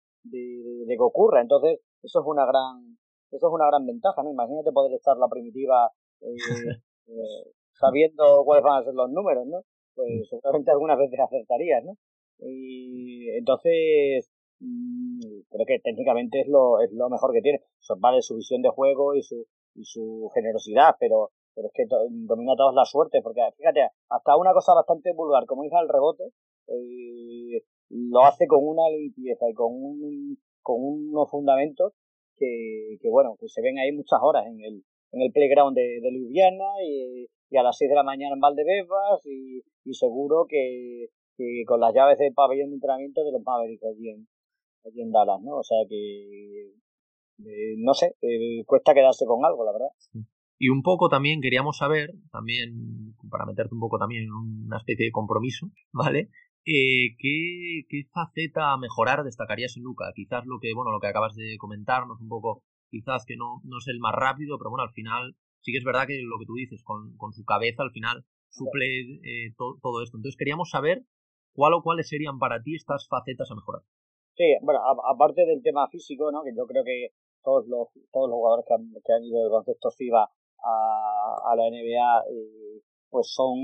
de 0.86 0.96
que 0.96 1.02
ocurra. 1.02 1.40
Entonces, 1.40 1.80
eso 2.02 2.20
es 2.20 2.26
una 2.26 2.46
gran, 2.46 2.96
eso 3.30 3.46
es 3.46 3.52
una 3.52 3.66
gran 3.66 3.86
ventaja, 3.86 4.22
¿no? 4.22 4.30
Imagínate 4.30 4.72
poder 4.72 4.92
estar 4.94 5.16
la 5.16 5.28
primitiva 5.28 5.90
eh, 6.20 6.34
eh, 7.06 7.52
sabiendo 7.72 8.42
cuáles 8.44 8.64
van 8.64 8.80
a 8.80 8.84
ser 8.84 8.94
los 8.94 9.10
números, 9.10 9.46
¿no? 9.46 9.62
Pues 9.94 10.28
seguramente 10.28 10.70
algunas 10.70 10.98
veces 10.98 11.20
acertarías, 11.20 11.84
¿no? 11.84 11.96
Y 12.38 13.28
entonces, 13.30 14.30
mmm, 14.60 15.20
creo 15.50 15.66
que 15.66 15.78
técnicamente 15.80 16.40
es 16.40 16.48
lo, 16.48 16.80
es 16.80 16.90
lo 16.92 17.08
mejor 17.08 17.32
que 17.32 17.42
tiene. 17.42 17.62
Eso 17.80 17.96
vale 17.98 18.22
su 18.22 18.36
visión 18.36 18.62
de 18.62 18.70
juego 18.70 19.14
y 19.14 19.22
su, 19.22 19.46
y 19.74 19.84
su 19.84 20.30
generosidad, 20.34 20.96
pero, 20.98 21.30
pero 21.54 21.68
es 21.68 21.72
que 21.74 21.86
to, 21.86 21.96
domina 22.10 22.56
todos 22.56 22.74
la 22.74 22.84
suerte, 22.84 23.20
porque 23.22 23.40
fíjate, 23.56 23.88
hasta 24.08 24.36
una 24.36 24.52
cosa 24.52 24.74
bastante 24.74 25.12
vulgar, 25.12 25.46
como 25.46 25.62
dice 25.62 25.76
el 25.80 25.88
rebote, 25.88 26.24
eh, 26.68 27.62
lo 27.90 28.24
hace 28.24 28.46
con 28.46 28.60
una 28.62 28.88
limpieza 28.88 29.48
y 29.48 29.54
con 29.54 29.72
un, 29.72 30.38
con 30.62 30.76
unos 30.80 31.30
fundamentos 31.30 31.92
que, 32.40 32.96
que 33.00 33.08
bueno, 33.10 33.36
que 33.38 33.48
se 33.48 33.60
ven 33.60 33.78
ahí 33.78 33.92
muchas 33.92 34.18
horas 34.22 34.46
en 34.46 34.60
el, 34.60 34.82
en 35.12 35.20
el 35.20 35.30
playground 35.30 35.76
de, 35.76 36.00
de 36.00 36.10
Ljubljana 36.10 36.82
y, 36.82 37.26
y 37.50 37.56
a 37.56 37.62
las 37.62 37.76
6 37.76 37.90
de 37.90 37.94
la 37.94 38.02
mañana 38.02 38.34
en 38.34 38.40
Valdebebas 38.40 39.20
y, 39.26 39.62
y 39.84 39.94
seguro 39.94 40.46
que, 40.48 41.08
que 41.36 41.64
con 41.66 41.80
las 41.80 41.94
llaves 41.94 42.18
del 42.18 42.32
pabellón 42.32 42.70
de 42.70 42.76
entrenamiento 42.76 43.22
de 43.22 43.32
los 43.32 43.42
Mavericks 43.44 43.84
allí 43.84 44.08
en, 44.08 44.26
allí 44.86 45.02
en 45.02 45.12
Dallas, 45.12 45.40
¿no? 45.42 45.58
O 45.58 45.62
sea 45.62 45.78
que, 45.88 46.72
eh, 47.44 47.74
no 47.78 47.92
sé, 47.94 48.16
eh, 48.22 48.64
cuesta 48.66 48.94
quedarse 48.94 49.26
con 49.26 49.44
algo, 49.44 49.64
la 49.64 49.72
verdad. 49.72 50.26
Y 50.58 50.68
un 50.68 50.82
poco 50.82 51.08
también 51.08 51.40
queríamos 51.40 51.78
saber, 51.78 52.10
también 52.30 53.14
para 53.30 53.46
meterte 53.46 53.74
un 53.74 53.80
poco 53.80 53.98
también 53.98 54.24
en 54.24 54.32
una 54.66 54.78
especie 54.78 55.06
de 55.06 55.12
compromiso, 55.12 55.68
¿vale? 55.92 56.30
Eh, 56.64 57.16
¿qué, 57.18 57.82
¿Qué 57.88 58.04
faceta 58.12 58.72
a 58.72 58.78
mejorar 58.78 59.24
destacarías 59.24 59.76
en 59.76 59.82
Luca? 59.82 60.12
Quizás 60.14 60.44
lo 60.46 60.58
que, 60.60 60.74
bueno, 60.74 60.92
lo 60.92 61.00
que 61.00 61.06
acabas 61.06 61.34
de 61.34 61.56
comentarnos 61.58 62.20
un 62.20 62.28
poco, 62.28 62.62
quizás 62.90 63.24
que 63.24 63.36
no, 63.36 63.60
no 63.64 63.78
es 63.78 63.88
el 63.88 63.98
más 63.98 64.14
rápido, 64.14 64.58
pero 64.58 64.70
bueno, 64.70 64.84
al 64.84 64.92
final 64.92 65.36
sí 65.60 65.72
que 65.72 65.78
es 65.78 65.84
verdad 65.84 66.06
que 66.06 66.20
lo 66.22 66.38
que 66.38 66.46
tú 66.46 66.54
dices, 66.54 66.82
con, 66.84 67.16
con 67.16 67.32
su 67.32 67.44
cabeza 67.44 67.82
al 67.82 67.92
final 67.92 68.24
suple 68.48 69.20
eh, 69.22 69.54
to, 69.56 69.78
todo 69.82 70.02
esto. 70.02 70.18
Entonces 70.18 70.36
queríamos 70.36 70.70
saber 70.70 71.04
cuál 71.54 71.74
o 71.74 71.82
cuáles 71.82 72.08
serían 72.08 72.38
para 72.38 72.62
ti 72.62 72.74
estas 72.74 73.06
facetas 73.08 73.50
a 73.50 73.54
mejorar. 73.54 73.82
Sí, 74.36 74.56
bueno, 74.62 74.80
aparte 75.04 75.44
del 75.46 75.62
tema 75.62 75.88
físico, 75.88 76.30
¿no? 76.30 76.42
Que 76.42 76.54
yo 76.56 76.66
creo 76.66 76.84
que 76.84 77.08
todos 77.42 77.66
los, 77.66 77.88
todos 78.12 78.28
los 78.28 78.36
jugadores 78.36 78.64
que 78.66 78.74
han, 78.74 78.92
que 79.04 79.12
han 79.12 79.24
ido 79.24 79.42
del 79.42 79.50
concepto 79.50 79.90
FIBA 79.90 80.22
a, 80.24 81.50
a 81.50 81.56
la 81.56 81.64
NBA, 81.68 82.20
eh, 82.30 82.82
pues 83.10 83.32
son, 83.32 83.56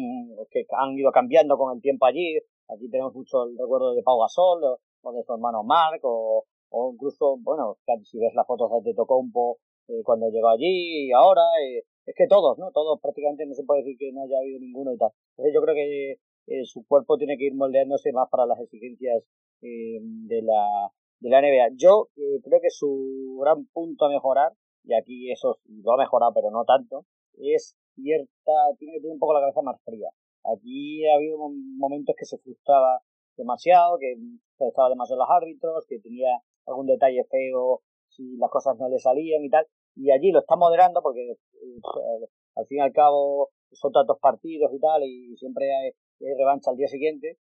que 0.51 0.67
han 0.71 0.99
ido 0.99 1.13
cambiando 1.13 1.57
con 1.57 1.75
el 1.75 1.83
tiempo 1.83 2.07
allí. 2.07 2.39
Aquí 2.69 2.89
tenemos 2.91 3.15
mucho 3.15 3.45
el 3.45 3.57
recuerdo 3.59 3.95
de 3.95 4.03
Pau 4.03 4.19
Gasol, 4.21 4.63
o, 5.03 5.13
de 5.13 5.23
su 5.23 5.33
hermano 5.33 5.63
Mark, 5.63 6.01
o, 6.03 6.45
incluso, 6.93 7.37
bueno, 7.39 7.77
si 8.03 8.19
ves 8.19 8.35
las 8.35 8.47
fotos 8.47 8.71
de 8.85 8.95
Tocompo 8.95 9.59
eh, 9.89 10.03
cuando 10.05 10.29
llegó 10.31 10.49
allí 10.49 11.07
y 11.07 11.13
ahora, 11.13 11.43
eh, 11.63 11.85
es 12.07 12.15
que 12.17 12.27
todos, 12.27 12.59
¿no? 12.59 12.71
Todos 12.73 13.01
prácticamente 13.01 13.47
no 13.47 13.55
se 13.55 13.65
puede 13.65 13.83
decir 13.83 13.97
que 13.99 14.13
no 14.13 14.23
haya 14.23 14.39
habido 14.39 14.61
ninguno 14.61 14.93
y 14.93 14.99
tal. 14.99 15.11
Entonces 15.37 15.55
yo 15.55 15.63
creo 15.63 15.75
que 15.75 16.13
eh, 16.47 16.65
su 16.65 16.85
cuerpo 16.87 17.17
tiene 17.19 17.37
que 17.37 17.47
ir 17.47 17.55
moldeándose 17.55 18.13
más 18.13 18.29
para 18.31 18.47
las 18.47 18.61
exigencias 18.61 19.25
eh, 19.63 19.99
de 20.01 20.43
la 20.43 20.91
de 21.21 21.31
la 21.31 21.41
NBA. 21.41 21.77
Yo 21.77 22.09
creo 22.15 22.61
que 22.61 22.71
su 22.71 23.39
gran 23.41 23.67
punto 23.73 24.05
a 24.05 24.11
mejorar, 24.11 24.53
y 24.85 24.95
aquí 24.95 25.33
eso 25.33 25.59
lo 25.67 25.93
ha 25.93 25.97
mejorado, 25.97 26.33
pero 26.35 26.51
no 26.51 26.65
tanto, 26.65 27.07
es 27.39 27.77
cierta, 27.95 28.53
tiene 28.79 28.95
que 28.95 29.01
tener 29.01 29.15
un 29.15 29.19
poco 29.19 29.35
la 29.35 29.41
cabeza 29.41 29.63
más 29.63 29.81
fría. 29.83 30.11
Aquí 30.55 31.07
ha 31.09 31.17
habido 31.17 31.39
momentos 31.39 32.15
que 32.19 32.25
se 32.25 32.39
frustraba 32.39 33.01
demasiado, 33.37 33.99
que 33.99 34.15
estaba 34.61 34.89
demasiado 34.89 35.21
los 35.23 35.31
árbitros, 35.31 35.85
que 35.89 35.99
tenía 36.01 36.29
algún 36.67 36.87
detalle 36.87 37.25
feo 37.31 37.83
si 38.09 38.37
las 38.39 38.51
cosas 38.51 38.77
no 38.79 38.89
le 38.89 38.99
salían 38.99 39.45
y 39.45 39.51
tal, 39.51 39.67
y 39.95 40.11
allí 40.11 40.31
lo 40.33 40.41
está 40.41 40.57
moderando 40.57 41.03
porque 41.03 41.33
eh, 41.33 42.27
al 42.57 42.67
fin 42.67 42.79
y 42.79 42.81
al 42.81 42.93
cabo 42.93 43.51
son 43.73 43.93
tantos 43.93 44.19
partidos 44.21 44.73
y 44.73 44.79
tal, 44.81 45.03
y 45.05 45.37
siempre 45.37 45.67
hay, 45.75 45.91
hay 46.21 46.35
revancha 46.39 46.71
al 46.71 46.77
día 46.77 46.89
siguiente, 46.89 47.37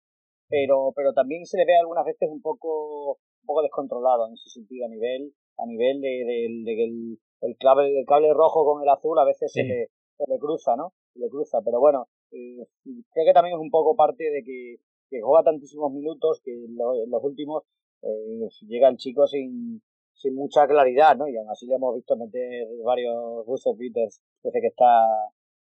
pero 0.48 0.92
pero 0.94 1.12
también 1.12 1.44
se 1.46 1.56
le 1.58 1.64
ve 1.66 1.76
algunas 1.78 2.04
veces 2.04 2.28
un 2.30 2.42
poco 2.42 3.12
un 3.12 3.46
poco 3.46 3.62
descontrolado 3.62 4.26
en 4.26 4.34
ese 4.34 4.50
sentido 4.50 4.86
a 4.86 4.88
nivel 4.88 5.32
a 5.58 5.66
nivel 5.66 6.00
de, 6.00 6.08
de- 6.08 6.62
de 6.64 6.76
que 6.76 6.84
el, 6.84 7.18
el 7.42 7.56
cable 7.58 7.98
el 7.98 8.06
cable 8.06 8.32
rojo 8.34 8.64
con 8.64 8.82
el 8.82 8.88
azul 8.88 9.18
a 9.18 9.24
veces 9.24 9.52
se, 9.52 9.62
le, 9.64 9.88
se 10.18 10.24
le 10.28 10.38
cruza 10.38 10.76
no 10.76 10.92
se 11.12 11.20
le 11.20 11.28
cruza. 11.30 11.60
Pero 11.64 11.80
bueno 11.80 12.08
eh, 12.36 12.66
creo 13.12 13.26
que 13.26 13.32
también 13.32 13.56
es 13.56 13.60
un 13.62 13.70
poco 13.70 13.96
parte 13.96 14.24
de 14.30 14.42
que, 14.44 14.76
juega 15.22 15.44
tantísimos 15.44 15.92
minutos 15.92 16.40
que 16.44 16.52
en 16.52 16.76
lo- 16.76 17.02
en 17.02 17.10
los 17.10 17.22
últimos 17.24 17.62
eh, 18.02 18.48
llega 18.68 18.88
el 18.88 18.96
chico 18.96 19.26
sin 19.26 19.82
sin 20.14 20.34
mucha 20.34 20.66
claridad, 20.66 21.16
¿no? 21.16 21.28
Y 21.28 21.36
aún 21.36 21.48
así 21.50 21.66
le 21.66 21.74
hemos 21.76 21.94
visto 21.94 22.16
meter 22.16 22.66
varios 22.84 23.44
buzzer 23.46 23.74
beaters 23.76 24.20
desde 24.42 24.60
que 24.62 24.68
está 24.68 24.86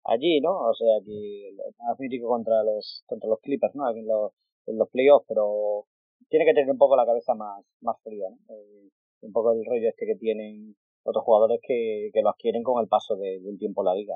allí, 0.05 0.39
¿no? 0.41 0.51
O 0.69 0.73
sea 0.73 0.99
que 1.05 1.51
más 1.79 1.99
mítico 1.99 2.27
contra 2.29 2.63
los 2.63 3.03
contra 3.07 3.29
los 3.29 3.39
Clippers, 3.41 3.75
¿no? 3.75 3.89
En 3.89 4.07
los, 4.07 4.31
en 4.67 4.77
los 4.77 4.89
playoffs, 4.89 5.25
pero 5.27 5.85
tiene 6.29 6.45
que 6.45 6.53
tener 6.53 6.69
un 6.71 6.77
poco 6.77 6.95
la 6.95 7.05
cabeza 7.05 7.33
más, 7.35 7.63
más 7.81 7.97
fría. 8.03 8.27
Eh, 8.49 8.89
un 9.21 9.31
poco 9.33 9.51
el 9.53 9.65
rollo 9.65 9.89
este 9.89 10.05
que 10.05 10.15
tienen 10.15 10.75
otros 11.03 11.23
jugadores 11.25 11.59
que, 11.65 12.09
que 12.13 12.21
lo 12.21 12.29
adquieren 12.29 12.63
con 12.63 12.81
el 12.81 12.87
paso 12.87 13.15
de- 13.17 13.39
del 13.41 13.57
tiempo 13.57 13.81
en 13.81 13.85
la 13.85 13.95
liga. 13.95 14.15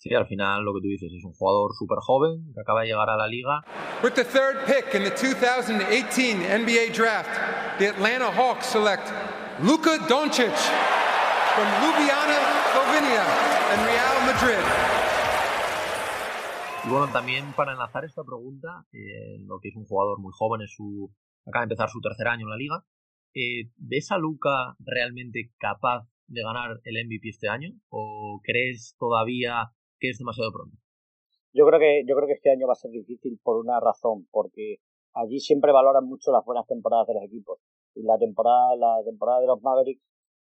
Sí, 0.00 0.14
al 0.14 0.26
final 0.26 0.64
lo 0.64 0.72
que 0.72 0.80
tú 0.80 0.88
dices 0.88 1.12
es 1.12 1.24
un 1.24 1.34
jugador 1.34 1.72
súper 1.78 1.98
joven 2.00 2.40
que 2.54 2.60
acaba 2.62 2.80
de 2.80 2.86
llegar 2.86 3.10
a 3.10 3.18
la 3.18 3.28
liga. 3.28 3.60
With 4.02 4.14
the 4.14 4.24
third 4.24 4.64
pick 4.64 4.94
in 4.94 5.04
the 5.04 5.10
2018 5.10 6.40
NBA 6.40 6.96
draft, 6.96 7.28
the 7.76 7.88
Atlanta 7.88 8.32
Hawks 8.32 8.64
select 8.64 9.12
Luka 9.60 10.00
Doncic 10.08 10.56
from 11.52 11.68
Ljubljana, 11.84 12.40
Slovenia, 12.72 13.24
and 13.76 13.80
Real 13.84 14.16
Madrid. 14.24 14.64
Y 16.86 16.88
bueno, 16.88 17.12
también 17.12 17.52
para 17.52 17.72
enlazar 17.72 18.06
esta 18.06 18.24
pregunta, 18.24 18.86
eh, 18.94 19.36
lo 19.44 19.60
que 19.60 19.68
es 19.68 19.76
un 19.76 19.84
jugador 19.84 20.18
muy 20.18 20.32
joven, 20.32 20.62
es 20.62 20.72
su, 20.74 21.12
acaba 21.44 21.66
de 21.66 21.74
empezar 21.74 21.90
su 21.90 22.00
tercer 22.00 22.26
año 22.26 22.46
en 22.46 22.50
la 22.50 22.56
liga, 22.56 22.84
eh, 23.34 23.68
¿ves 23.76 24.10
a 24.12 24.16
Luca 24.16 24.76
realmente 24.78 25.52
capaz 25.58 26.08
de 26.26 26.40
ganar 26.40 26.80
el 26.84 27.06
MVP 27.06 27.28
este 27.28 27.50
año? 27.50 27.68
¿O 27.90 28.40
crees 28.42 28.96
todavía 28.98 29.74
que 30.00 30.10
es 30.10 30.18
demasiado 30.18 30.50
pronto? 30.52 30.76
Yo 31.52 31.66
creo 31.66 31.80
que 31.80 32.04
yo 32.06 32.14
creo 32.16 32.26
que 32.26 32.34
este 32.34 32.50
año 32.50 32.66
va 32.66 32.72
a 32.72 32.82
ser 32.82 32.90
difícil 32.90 33.38
por 33.42 33.56
una 33.56 33.80
razón, 33.80 34.26
porque 34.30 34.78
allí 35.14 35.40
siempre 35.40 35.72
valoran 35.72 36.06
mucho 36.06 36.32
las 36.32 36.44
buenas 36.44 36.66
temporadas 36.66 37.06
de 37.08 37.14
los 37.14 37.24
equipos 37.24 37.58
y 37.94 38.02
la 38.02 38.18
temporada 38.18 38.76
la 38.76 39.02
temporada 39.04 39.40
de 39.40 39.46
los 39.48 39.60
Mavericks 39.60 40.02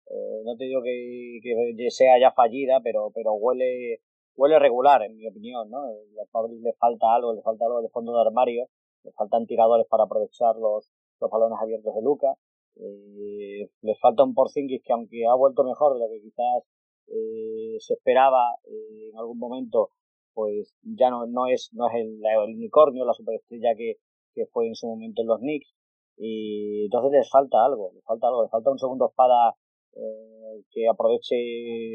eh, 0.10 0.42
no 0.46 0.56
te 0.56 0.66
digo 0.66 0.82
que, 0.82 1.40
que 1.44 1.92
sea 1.92 2.20
ya 2.20 2.32
fallida, 2.32 2.80
pero 2.84 3.12
pero 3.14 3.34
huele 3.34 4.02
huele 4.36 4.60
regular 4.60 5.04
en 5.04 5.16
mi 5.18 5.28
opinión, 5.28 5.70
¿no? 5.70 5.86
Los 6.16 6.28
Mavericks 6.34 6.64
les 6.64 6.78
falta 6.78 7.14
algo, 7.14 7.34
les 7.34 7.44
falta 7.44 7.66
algo 7.66 7.82
de 7.82 7.90
fondo 7.90 8.14
de 8.14 8.22
armario, 8.22 8.68
les 9.04 9.14
faltan 9.16 9.46
tiradores 9.46 9.88
para 9.88 10.04
aprovechar 10.04 10.56
los 10.56 10.92
los 11.20 11.32
balones 11.32 11.60
abiertos 11.62 11.94
de 11.96 12.02
Luca, 12.02 12.34
eh, 12.76 13.70
les 13.82 14.00
falta 14.00 14.24
un 14.24 14.34
Porzingis 14.34 14.82
que 14.84 14.94
aunque 14.94 15.26
ha 15.26 15.36
vuelto 15.36 15.64
mejor 15.64 15.94
de 15.94 16.00
lo 16.00 16.10
que 16.10 16.22
quizás 16.22 16.64
eh, 17.08 17.78
se 17.80 17.93
esperaba 17.93 18.56
eh, 18.65 19.10
en 19.12 19.17
algún 19.17 19.38
momento 19.39 19.91
pues 20.34 20.74
ya 20.84 21.10
no, 21.10 21.26
no 21.26 21.48
es 21.48 21.70
no 21.74 21.88
es 21.89 21.96
el, 21.96 22.20
unicornio, 22.54 23.06
la 23.06 23.13
superestrella 23.13 23.74
que, 23.76 23.96
que 24.36 24.46
fue 24.48 24.67
en 24.67 24.76
su 24.76 24.88
momento 24.88 25.22
en 25.24 25.28
los 25.28 25.39
Knicks. 25.39 25.74
Y 26.17 26.86
entonces 26.86 27.12
les 27.12 27.30
falta 27.30 27.63
algo, 27.65 27.91
les 27.93 28.04
falta 28.04 28.28
algo, 28.28 28.43
les 28.43 28.52
falta 28.52 28.72
un 28.72 28.80
segundo 28.80 29.08
espada 29.10 29.56
eh, 29.96 30.63
que 30.72 30.88
aproveche 30.88 31.36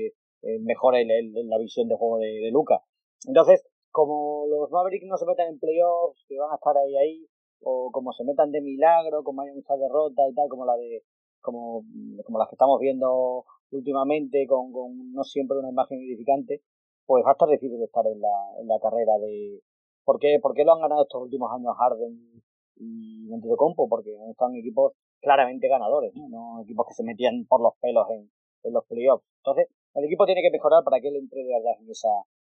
eh, 0.07 0.59
mejor 0.61 0.97
el, 0.97 1.11
el- 1.11 1.49
la 1.49 1.59
visión 1.59 1.89
de 1.89 1.97
juego 1.97 2.19
de, 2.19 2.27
de 2.41 2.51
Luca. 2.51 2.81
Entonces, 3.27 3.65
como 3.91 4.47
los 4.49 4.71
Mavericks 4.71 5.07
no 5.07 5.17
se 5.17 5.27
metan 5.27 5.49
en 5.49 5.59
playoffs, 5.61 6.25
que 6.29 6.39
van 6.39 6.51
a 6.53 6.57
estar 6.57 6.77
ahí 6.77 6.97
ahí, 6.97 7.27
o 7.63 7.91
como 7.93 8.13
se 8.13 8.25
metan 8.25 8.51
de 8.51 8.61
milagro, 8.61 9.23
como 9.23 9.43
hay 9.43 9.53
muchas 9.53 9.79
derrotas 9.79 10.27
y 10.31 10.35
tal, 10.35 10.49
como 10.49 10.65
la 10.67 10.77
de 10.77 11.03
como, 11.41 11.85
como 12.25 12.39
las 12.39 12.49
que 12.49 12.55
estamos 12.55 12.79
viendo 12.81 13.45
últimamente, 13.73 14.47
con, 14.47 14.73
con 14.73 15.13
no 15.13 15.25
siempre 15.25 15.59
una 15.59 15.71
imagen 15.71 16.01
edificante, 16.01 16.63
pues 17.07 17.25
va 17.25 17.31
a 17.31 17.33
estar 17.33 17.49
estar 17.53 18.07
en 18.07 18.21
la, 18.21 18.61
en 18.61 18.69
la 18.69 18.79
carrera 18.81 19.19
de... 19.19 19.61
¿Por 20.05 20.19
qué, 20.19 20.39
¿Por 20.41 20.55
qué 20.55 20.65
lo 20.65 20.73
han 20.73 20.81
ganado 20.81 21.03
estos 21.03 21.23
últimos 21.23 21.51
años 21.53 21.77
Harden 21.77 22.43
y 22.77 23.33
Antetokounmpo? 23.33 23.89
Porque 23.89 24.11
están 24.31 24.55
equipos 24.57 24.95
claramente 25.21 25.69
ganadores, 25.69 26.13
¿no? 26.15 26.29
No 26.29 26.63
equipos 26.63 26.87
que 26.89 26.95
se 26.95 27.05
metían 27.05 27.47
por 27.49 27.61
los 27.61 27.75
pelos 27.81 28.07
en, 28.11 28.31
en 28.65 28.73
los 28.73 28.85
playoffs. 28.87 29.25
Entonces, 29.39 29.69
el 29.95 30.05
equipo 30.05 30.27
tiene 30.27 30.43
que 30.43 30.51
mejorar 30.51 30.83
para 30.85 31.01
que 31.01 31.09
él 31.09 31.17
entre 31.17 31.45
de 31.45 31.53
verdad 31.53 31.81
en 31.81 31.91
esa, 31.91 32.09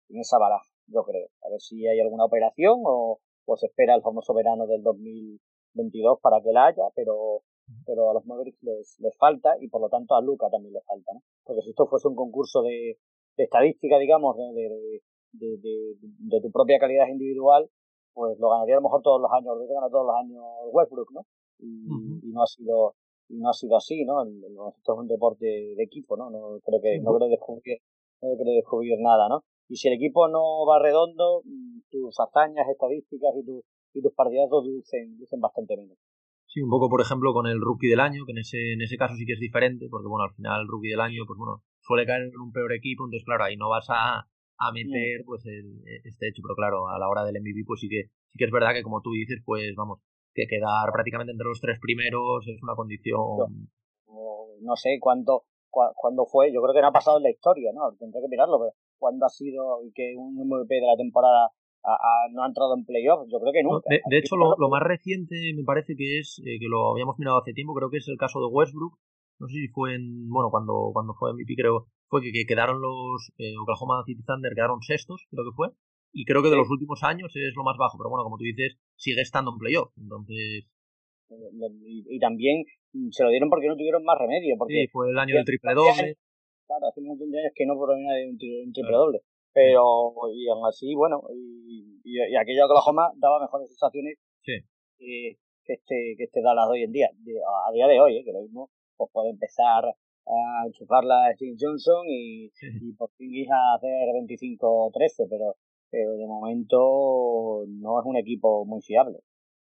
en 0.09 0.19
esa 0.19 0.37
baraja, 0.37 0.69
yo 0.87 1.03
creo. 1.03 1.27
A 1.43 1.49
ver 1.49 1.59
si 1.59 1.85
hay 1.87 1.99
alguna 1.99 2.25
operación 2.25 2.81
o, 2.85 3.19
o 3.45 3.57
se 3.57 3.67
espera 3.67 3.95
el 3.95 4.01
famoso 4.01 4.33
verano 4.33 4.67
del 4.67 4.83
2022 4.83 6.19
para 6.21 6.41
que 6.41 6.51
la 6.51 6.67
haya, 6.67 6.83
pero 6.95 7.41
pero 7.85 8.09
a 8.09 8.13
los 8.13 8.25
Mavericks 8.25 8.61
les, 8.63 8.99
les 8.99 9.17
falta 9.17 9.55
y 9.59 9.67
por 9.67 9.81
lo 9.81 9.89
tanto 9.89 10.15
a 10.15 10.21
Luca 10.21 10.49
también 10.49 10.73
le 10.73 10.81
falta, 10.81 11.13
¿no? 11.13 11.21
Porque 11.43 11.61
si 11.61 11.69
esto 11.71 11.87
fuese 11.87 12.07
un 12.07 12.15
concurso 12.15 12.61
de, 12.61 12.97
de 13.37 13.43
estadística, 13.43 13.97
digamos, 13.97 14.35
de, 14.37 15.01
de, 15.33 16.41
tu 16.41 16.51
propia 16.51 16.79
calidad 16.79 17.07
individual, 17.07 17.69
pues 18.13 18.37
lo 18.39 18.49
ganaría 18.49 18.75
a 18.75 18.79
lo 18.79 18.83
mejor 18.83 19.01
todos 19.01 19.21
los 19.21 19.31
años, 19.31 19.57
lo 19.57 19.65
gana 19.67 19.89
todos 19.89 20.05
los 20.07 20.15
años 20.15 20.43
Westbrook, 20.71 21.11
¿no? 21.13 21.21
Y, 21.59 21.85
y 22.23 22.31
no 22.31 22.43
ha 22.43 22.47
sido 22.47 22.95
y 23.29 23.37
no 23.37 23.49
ha 23.49 23.53
sido 23.53 23.77
así, 23.77 24.03
¿no? 24.03 24.23
El- 24.23 24.43
el- 24.43 24.57
esto 24.77 24.93
es 24.93 24.99
un 24.99 25.07
deporte 25.07 25.45
de 25.45 25.83
equipo, 25.83 26.17
¿no? 26.17 26.29
No 26.29 26.59
creo 26.65 26.81
que 26.81 26.99
no 26.99 27.13
creo 27.15 27.29
descubrir 27.29 27.79
no 28.21 28.35
creo 28.37 28.53
descubrir 28.55 28.99
nada, 28.99 29.29
¿no? 29.29 29.43
Y 29.69 29.77
si 29.77 29.87
el 29.87 29.93
equipo 29.93 30.27
no 30.27 30.65
va 30.65 30.79
redondo, 30.79 31.41
mm, 31.45 31.79
tus 31.89 32.19
hazañas 32.19 32.67
estadísticas 32.67 33.31
y, 33.37 33.45
tus 33.45 33.63
y 33.93 34.01
tus 34.01 34.13
partidazos 34.13 34.65
lucen, 34.65 35.17
lucen 35.17 35.39
bastante 35.39 35.77
menos. 35.77 35.97
Sí, 36.53 36.61
un 36.61 36.69
poco, 36.69 36.89
por 36.89 37.01
ejemplo, 37.01 37.33
con 37.33 37.47
el 37.47 37.61
rookie 37.61 37.87
del 37.87 37.99
año, 38.01 38.25
que 38.25 38.33
en 38.33 38.39
ese, 38.39 38.73
en 38.73 38.81
ese 38.81 38.97
caso 38.97 39.15
sí 39.15 39.25
que 39.25 39.33
es 39.33 39.39
diferente, 39.39 39.87
porque 39.89 40.07
bueno, 40.07 40.25
al 40.25 40.35
final 40.35 40.61
el 40.61 40.67
rookie 40.67 40.89
del 40.89 40.99
año, 40.99 41.23
pues 41.25 41.37
bueno, 41.39 41.63
suele 41.79 42.05
caer 42.05 42.23
en 42.23 42.39
un 42.39 42.51
peor 42.51 42.73
equipo, 42.73 43.05
entonces 43.05 43.23
claro, 43.25 43.45
ahí 43.45 43.55
no 43.55 43.69
vas 43.69 43.87
a, 43.89 44.19
a 44.57 44.71
meter 44.73 45.23
pues 45.25 45.45
el, 45.45 45.81
este 46.03 46.27
hecho, 46.27 46.41
pero 46.43 46.55
claro, 46.55 46.89
a 46.89 46.99
la 46.99 47.07
hora 47.07 47.23
del 47.23 47.37
MVP, 47.37 47.63
pues 47.65 47.79
sí 47.79 47.87
que, 47.87 48.03
sí 48.31 48.37
que 48.37 48.45
es 48.45 48.51
verdad 48.51 48.73
que 48.73 48.83
como 48.83 49.01
tú 49.01 49.11
dices, 49.13 49.41
pues 49.45 49.73
vamos, 49.75 49.99
que 50.33 50.45
quedar 50.47 50.91
prácticamente 50.91 51.31
entre 51.31 51.47
los 51.47 51.61
tres 51.61 51.79
primeros 51.79 52.45
es 52.47 52.61
una 52.61 52.75
condición 52.75 53.47
o 54.05 54.57
no 54.61 54.75
sé 54.75 54.97
cuánto 54.99 55.45
cua- 55.71 55.93
cuándo 55.95 56.25
fue, 56.25 56.51
yo 56.53 56.61
creo 56.61 56.73
que 56.73 56.81
no 56.81 56.87
ha 56.87 56.91
pasado 56.91 57.17
en 57.17 57.23
la 57.23 57.31
historia, 57.31 57.71
¿no? 57.73 57.95
Tendré 57.97 58.21
que 58.21 58.27
mirarlo, 58.27 58.59
pero 58.59 58.73
cuándo 58.97 59.25
ha 59.25 59.29
sido 59.29 59.79
que 59.95 60.13
un 60.17 60.35
MVP 60.39 60.75
de 60.75 60.81
la 60.87 60.97
temporada 60.97 61.49
ha- 61.83 62.27
no 62.31 62.43
ha 62.43 62.47
entrado 62.47 62.75
en 62.75 62.85
playoffs, 62.85 63.29
yo 63.31 63.39
creo 63.39 63.53
que 63.53 63.63
No, 63.63 63.73
nunca. 63.73 63.89
de, 63.89 64.01
de 64.09 64.17
hecho, 64.19 64.35
lo, 64.35 64.55
lo 64.57 64.69
más 64.69 64.81
reciente 64.83 65.35
me 65.55 65.63
parece 65.63 65.95
que 65.95 66.19
es, 66.19 66.39
eh, 66.45 66.59
que 66.59 66.67
lo 66.67 66.91
habíamos 66.91 67.17
mirado 67.19 67.37
hace 67.39 67.53
tiempo, 67.53 67.73
creo 67.73 67.89
que 67.89 67.97
es 67.97 68.07
el 68.07 68.17
caso 68.17 68.39
de 68.39 68.47
Westbrook. 68.47 68.97
No 69.39 69.47
sé 69.47 69.55
si 69.55 69.67
fue 69.69 69.95
en, 69.95 70.29
bueno, 70.29 70.49
cuando, 70.51 70.91
cuando 70.93 71.13
fue 71.15 71.31
MVP 71.31 71.55
creo, 71.55 71.87
fue 72.07 72.21
que, 72.21 72.31
que 72.31 72.45
quedaron 72.45 72.79
los 72.81 73.31
eh, 73.39 73.57
Oklahoma 73.57 74.03
City 74.05 74.21
Thunder, 74.23 74.53
quedaron 74.53 74.81
sextos, 74.81 75.25
creo 75.31 75.43
que 75.45 75.55
fue. 75.55 75.67
Y 76.13 76.25
creo 76.25 76.43
que 76.43 76.49
de 76.49 76.57
los 76.57 76.69
últimos 76.69 77.01
años 77.03 77.31
es 77.35 77.53
lo 77.55 77.63
más 77.63 77.77
bajo, 77.77 77.97
pero 77.97 78.09
bueno, 78.09 78.23
como 78.23 78.37
tú 78.37 78.43
dices, 78.43 78.77
sigue 78.97 79.21
estando 79.21 79.51
en 79.51 79.57
playoff. 79.57 79.89
Entonces, 79.97 80.67
y, 81.29 82.03
y 82.15 82.19
también 82.19 82.65
se 83.11 83.23
lo 83.23 83.29
dieron 83.29 83.49
porque 83.49 83.67
no 83.67 83.75
tuvieron 83.77 84.03
más 84.03 84.17
remedio. 84.19 84.55
Porque 84.57 84.73
sí, 84.85 84.87
fue 84.91 85.09
el 85.09 85.17
año 85.17 85.35
del 85.35 85.45
triple 85.45 85.73
doble. 85.73 86.17
Claro, 86.67 86.87
hace 86.87 86.99
un 87.01 87.07
montón 87.07 87.31
de 87.31 87.39
años 87.39 87.53
que 87.55 87.65
no 87.65 87.75
provenía 87.75 88.13
de 88.13 88.29
un, 88.29 88.37
tri- 88.37 88.63
un 88.65 88.73
triple 88.73 88.91
doble. 88.95 89.21
Pero, 89.53 90.11
y 90.33 90.47
aún 90.49 90.65
así, 90.67 90.93
bueno, 90.95 91.23
y, 91.33 91.99
y, 92.03 92.17
y 92.17 92.35
aquello 92.37 92.59
de 92.67 92.71
Oklahoma 92.73 93.11
daba 93.17 93.41
mejores 93.41 93.67
sensaciones 93.69 94.17
Sí. 94.43 94.53
que, 94.97 95.37
que 95.65 95.73
este 95.73 96.15
que 96.17 96.23
este 96.23 96.41
Dallas 96.41 96.67
de 96.67 96.73
hoy 96.73 96.83
en 96.83 96.91
día, 96.91 97.09
de- 97.17 97.39
a, 97.43 97.69
a 97.69 97.71
día 97.73 97.87
de 97.87 97.99
hoy, 97.99 98.17
¿eh? 98.17 98.23
que 98.23 98.31
lo 98.33 98.41
mismo 98.41 98.69
pues 98.97 99.09
puede 99.13 99.29
empezar 99.31 99.83
a 99.85 100.65
enchufarla 100.67 101.25
a 101.27 101.33
Steve 101.33 101.55
Johnson 101.59 102.05
y, 102.07 102.45
y 102.81 102.93
por 102.93 103.09
fin 103.17 103.33
ir 103.33 103.47
a 103.51 103.75
hacer 103.75 103.89
25-13, 104.13 105.27
pero, 105.29 105.55
pero 105.89 106.11
de 106.13 106.27
momento 106.27 107.63
no 107.67 107.99
es 107.99 108.05
un 108.05 108.17
equipo 108.17 108.63
muy 108.65 108.81
fiable. 108.81 109.19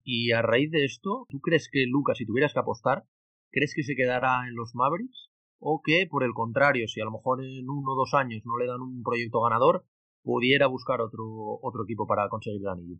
Y 0.03 0.31
a 0.31 0.41
raíz 0.41 0.71
de 0.71 0.85
esto, 0.85 1.25
¿tú 1.29 1.39
crees 1.39 1.69
que 1.71 1.85
Lucas, 1.87 2.17
si 2.17 2.25
tuvieras 2.25 2.53
que 2.53 2.59
apostar, 2.59 3.03
crees 3.51 3.73
que 3.75 3.83
se 3.83 3.95
quedará 3.95 4.47
en 4.47 4.55
los 4.55 4.71
Mavericks? 4.75 5.29
¿O 5.59 5.81
que, 5.83 6.07
por 6.09 6.23
el 6.23 6.33
contrario, 6.33 6.87
si 6.87 7.01
a 7.01 7.05
lo 7.05 7.11
mejor 7.11 7.43
en 7.43 7.69
uno 7.69 7.93
o 7.93 7.95
dos 7.95 8.13
años 8.13 8.41
no 8.45 8.57
le 8.57 8.67
dan 8.67 8.81
un 8.81 9.03
proyecto 9.03 9.41
ganador, 9.41 9.85
pudiera 10.23 10.67
buscar 10.67 11.01
otro, 11.01 11.23
otro 11.61 11.83
equipo 11.83 12.05
para 12.07 12.29
conseguir 12.29 12.61
el 12.61 12.67
anillo? 12.67 12.97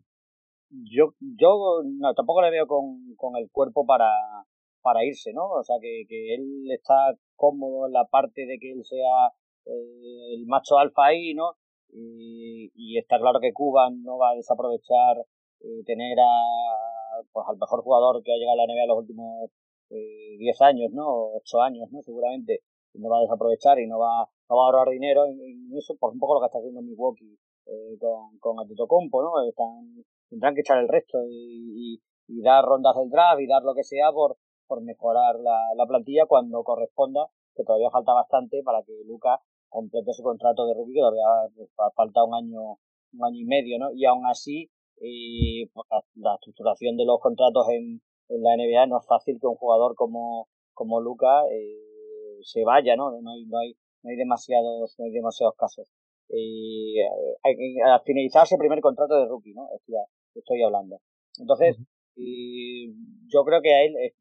yo 0.70 1.14
yo 1.20 1.82
no, 1.84 2.14
tampoco 2.14 2.42
le 2.42 2.50
veo 2.50 2.66
con, 2.66 3.14
con 3.16 3.36
el 3.36 3.50
cuerpo 3.50 3.86
para, 3.86 4.10
para 4.82 5.04
irse, 5.04 5.32
¿no? 5.32 5.48
O 5.48 5.62
sea, 5.62 5.76
que, 5.80 6.04
que 6.08 6.34
él 6.34 6.70
está 6.70 6.94
cómodo 7.36 7.86
en 7.86 7.92
la 7.92 8.04
parte 8.06 8.46
de 8.46 8.58
que 8.58 8.72
él 8.72 8.84
sea 8.84 9.32
eh, 9.66 10.34
el 10.34 10.46
macho 10.46 10.78
alfa 10.78 11.06
ahí, 11.06 11.34
¿no? 11.34 11.52
Y, 11.92 12.98
está 12.98 13.18
claro 13.18 13.40
que 13.40 13.52
Cuba 13.52 13.90
no 13.90 14.18
va 14.18 14.30
a 14.30 14.34
desaprovechar 14.34 15.18
eh, 15.60 15.84
tener 15.84 16.18
a, 16.18 17.22
pues, 17.32 17.46
al 17.48 17.58
mejor 17.58 17.82
jugador 17.82 18.22
que 18.22 18.32
ha 18.32 18.36
llegado 18.36 18.60
a 18.60 18.66
la 18.66 18.72
NBA 18.72 18.82
en 18.82 18.88
los 18.88 18.98
últimos 18.98 19.50
eh, 19.90 20.36
10 20.38 20.60
años, 20.62 20.90
¿no? 20.92 21.34
8 21.36 21.62
años, 21.62 21.88
¿no? 21.90 22.02
Seguramente 22.02 22.62
no 22.94 23.08
va 23.10 23.18
a 23.18 23.22
desaprovechar 23.22 23.78
y 23.78 23.86
no 23.86 23.98
va, 23.98 24.28
no 24.48 24.56
va 24.56 24.62
a 24.62 24.66
ahorrar 24.66 24.88
dinero 24.90 25.26
en, 25.26 25.40
en 25.40 25.76
eso, 25.76 25.94
por 25.98 26.12
un 26.12 26.18
poco 26.18 26.34
lo 26.34 26.40
que 26.40 26.46
está 26.46 26.58
haciendo 26.58 26.82
Milwaukee 26.82 27.38
eh, 27.66 27.98
con, 27.98 28.38
con 28.38 28.60
Antetokounmpo, 28.60 29.22
¿no? 29.22 29.48
Están, 29.48 30.04
tendrán 30.28 30.54
que 30.54 30.60
echar 30.60 30.78
el 30.78 30.88
resto 30.88 31.18
y, 31.28 31.94
y, 31.94 32.00
y 32.28 32.42
dar 32.42 32.64
rondas 32.64 32.96
del 32.96 33.10
draft 33.10 33.40
y 33.40 33.46
dar 33.46 33.62
lo 33.62 33.74
que 33.74 33.84
sea 33.84 34.12
por, 34.12 34.36
por 34.66 34.82
mejorar 34.82 35.38
la, 35.40 35.58
la 35.76 35.86
plantilla 35.86 36.26
cuando 36.26 36.62
corresponda, 36.64 37.26
que 37.54 37.64
todavía 37.64 37.90
falta 37.90 38.12
bastante 38.12 38.62
para 38.62 38.82
que 38.82 38.92
Luca 39.06 39.40
complete 39.68 40.12
su 40.12 40.22
contrato 40.22 40.66
de 40.66 40.74
rookie, 40.74 40.94
que 40.94 41.00
todavía 41.00 41.90
falta 41.94 42.24
un 42.24 42.34
año, 42.34 42.78
un 43.12 43.24
año 43.24 43.40
y 43.40 43.44
medio, 43.44 43.78
¿no? 43.78 43.92
Y 43.92 44.04
aún 44.04 44.26
así, 44.26 44.70
eh, 45.00 45.68
pues, 45.72 45.86
la, 45.90 46.02
la 46.16 46.34
estructuración 46.34 46.96
de 46.96 47.04
los 47.04 47.20
contratos 47.20 47.68
en, 47.70 48.00
en 48.28 48.42
la 48.42 48.56
NBA 48.56 48.86
no 48.86 48.98
es 48.98 49.06
fácil 49.06 49.38
que 49.40 49.46
un 49.46 49.56
jugador 49.56 49.94
como, 49.94 50.48
como 50.72 51.00
Luca 51.00 51.42
eh, 51.50 52.40
se 52.42 52.64
vaya, 52.64 52.96
¿no? 52.96 53.10
No 53.20 53.30
hay, 53.30 53.44
no 53.46 53.58
hay, 53.58 53.74
no 54.02 54.10
hay 54.10 54.16
demasiados, 54.16 54.94
no 54.98 55.04
hay 55.04 55.10
demasiados 55.12 55.54
casos. 55.56 55.88
Y 56.28 56.98
eh, 57.00 57.82
al 57.84 58.02
finalizar 58.04 58.44
ese 58.44 58.58
primer 58.58 58.80
contrato 58.80 59.14
de 59.14 59.26
rookie, 59.26 59.54
¿no? 59.54 59.68
Estoy, 59.74 59.94
estoy 60.34 60.62
hablando. 60.62 60.98
Entonces, 61.38 61.76
y 62.16 62.92
yo 63.28 63.44
creo 63.44 63.60
que 63.62 63.72
a 63.74 63.84
él 63.84 63.94
eh, 63.96 64.14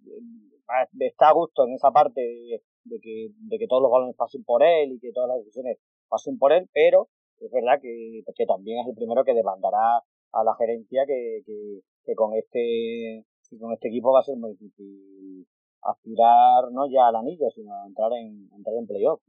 está 0.99 1.29
a 1.29 1.33
gusto 1.33 1.65
en 1.65 1.73
esa 1.73 1.91
parte 1.91 2.21
de, 2.21 2.61
de, 2.83 2.99
que, 2.99 3.29
de 3.33 3.57
que 3.57 3.67
todos 3.67 3.81
los 3.81 3.91
balones 3.91 4.15
pasen 4.15 4.43
por 4.43 4.63
él 4.63 4.93
y 4.93 4.99
que 4.99 5.11
todas 5.13 5.29
las 5.29 5.39
decisiones 5.39 5.77
pasen 6.09 6.37
por 6.37 6.51
él, 6.51 6.69
pero 6.73 7.09
es 7.39 7.51
verdad 7.51 7.79
que, 7.81 8.23
que 8.35 8.45
también 8.45 8.79
es 8.79 8.87
el 8.87 8.95
primero 8.95 9.23
que 9.23 9.33
demandará 9.33 10.01
a 10.31 10.43
la 10.43 10.55
gerencia 10.55 11.05
que, 11.05 11.41
que, 11.45 11.79
que 12.05 12.15
con 12.15 12.33
este 12.33 13.25
que 13.49 13.57
con 13.57 13.73
este 13.73 13.89
equipo 13.89 14.13
va 14.13 14.19
a 14.19 14.23
ser 14.23 14.37
muy 14.37 14.51
difícil 14.51 15.47
aspirar 15.81 16.71
no 16.71 16.89
ya 16.89 17.07
al 17.07 17.15
anillo, 17.15 17.49
sino 17.53 17.73
a 17.73 17.87
entrar 17.87 18.11
en, 18.13 18.49
entrar 18.55 18.75
en 18.75 18.87
playoff. 18.87 19.21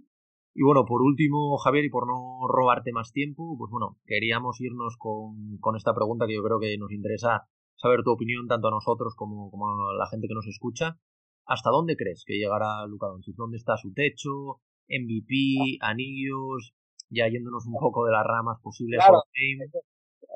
Y 0.55 0.63
bueno, 0.63 0.87
por 0.87 1.03
último, 1.03 1.59
Javier, 1.59 1.85
y 1.85 1.91
por 1.91 2.07
no 2.07 2.49
robarte 2.49 2.91
más 2.93 3.13
tiempo, 3.13 3.57
pues 3.59 3.71
bueno, 3.71 3.99
queríamos 4.07 4.59
irnos 4.61 4.97
con, 4.97 5.59
con 5.61 5.77
esta 5.77 5.95
pregunta 5.95 6.27
que 6.27 6.35
yo 6.35 6.43
creo 6.43 6.59
que 6.59 6.79
nos 6.79 6.93
interesa 6.93 7.47
saber 7.77 8.03
tu 8.03 8.11
opinión 8.11 8.49
tanto 8.49 8.69
a 8.69 8.71
nosotros 8.71 9.15
como, 9.17 9.51
como 9.51 9.69
a 9.69 9.95
la 9.95 10.07
gente 10.07 10.29
que 10.29 10.35
nos 10.35 10.47
escucha. 10.47 10.99
¿Hasta 11.45 11.71
dónde 11.71 11.95
crees 11.95 12.25
que 12.27 12.39
llegará 12.39 12.87
Luka 12.87 13.07
Doncic? 13.07 13.37
¿Dónde 13.37 13.59
está 13.59 13.77
su 13.77 13.93
techo? 13.93 14.61
MVP, 14.89 15.79
anillos, 15.81 16.73
ya 17.11 17.29
yéndonos 17.29 17.67
un 17.67 17.75
poco 17.79 18.07
de 18.07 18.13
las 18.13 18.25
ramas 18.25 18.59
posibles. 18.63 18.99
Claro, 18.99 19.23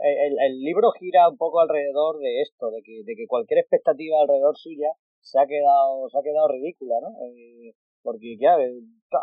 el, 0.00 0.36
el, 0.38 0.60
libro 0.60 0.90
gira 0.92 1.28
un 1.28 1.36
poco 1.36 1.60
alrededor 1.60 2.18
de 2.18 2.42
esto, 2.42 2.70
de 2.70 2.82
que, 2.82 3.02
de 3.04 3.14
que 3.16 3.26
cualquier 3.26 3.60
expectativa 3.60 4.20
alrededor 4.20 4.56
suya 4.56 4.92
se 5.20 5.38
ha 5.38 5.46
quedado, 5.46 6.08
se 6.08 6.18
ha 6.18 6.22
quedado 6.22 6.48
ridícula, 6.48 6.96
¿no? 7.00 7.08
Eh, 7.26 7.74
porque, 8.02 8.36
claro, 8.38 8.62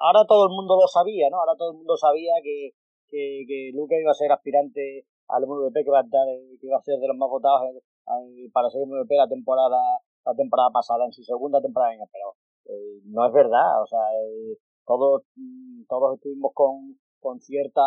ahora 0.01 0.25
todo 0.28 0.45
el 0.45 0.53
mundo 0.55 0.78
lo 0.80 0.88
sabía, 0.88 1.30
¿no? 1.30 1.39
Ahora 1.39 1.57
todo 1.57 1.71
el 1.71 1.78
mundo 1.78 1.97
sabía 1.97 2.34
que, 2.43 2.71
que, 3.09 3.43
que 3.47 3.71
Luca 3.73 3.95
iba 3.99 4.11
a 4.11 4.13
ser 4.13 4.32
aspirante 4.32 5.05
al 5.28 5.47
MVP, 5.47 5.84
que, 5.84 5.91
va 5.91 5.99
a 5.99 6.03
estar, 6.03 6.28
que 6.59 6.67
iba 6.67 6.78
a 6.78 6.82
ser 6.82 6.99
de 6.99 7.07
los 7.07 7.17
más 7.17 7.30
votados 7.30 7.75
eh, 7.75 8.49
para 8.53 8.69
ser 8.69 8.86
MVP 8.86 9.15
la 9.15 9.28
temporada 9.28 9.78
la 10.28 10.36
temporada 10.36 10.69
pasada, 10.71 11.05
en 11.05 11.13
su 11.13 11.23
segunda 11.23 11.61
temporada, 11.61 11.93
pero 12.11 12.36
eh, 12.65 12.99
no 13.05 13.25
es 13.25 13.32
verdad, 13.32 13.82
o 13.82 13.88
sea, 13.88 13.99
eh, 13.99 14.57
todos, 14.86 15.23
todos 15.88 16.15
estuvimos 16.15 16.51
con, 16.53 16.99
con 17.19 17.39
cierta 17.39 17.82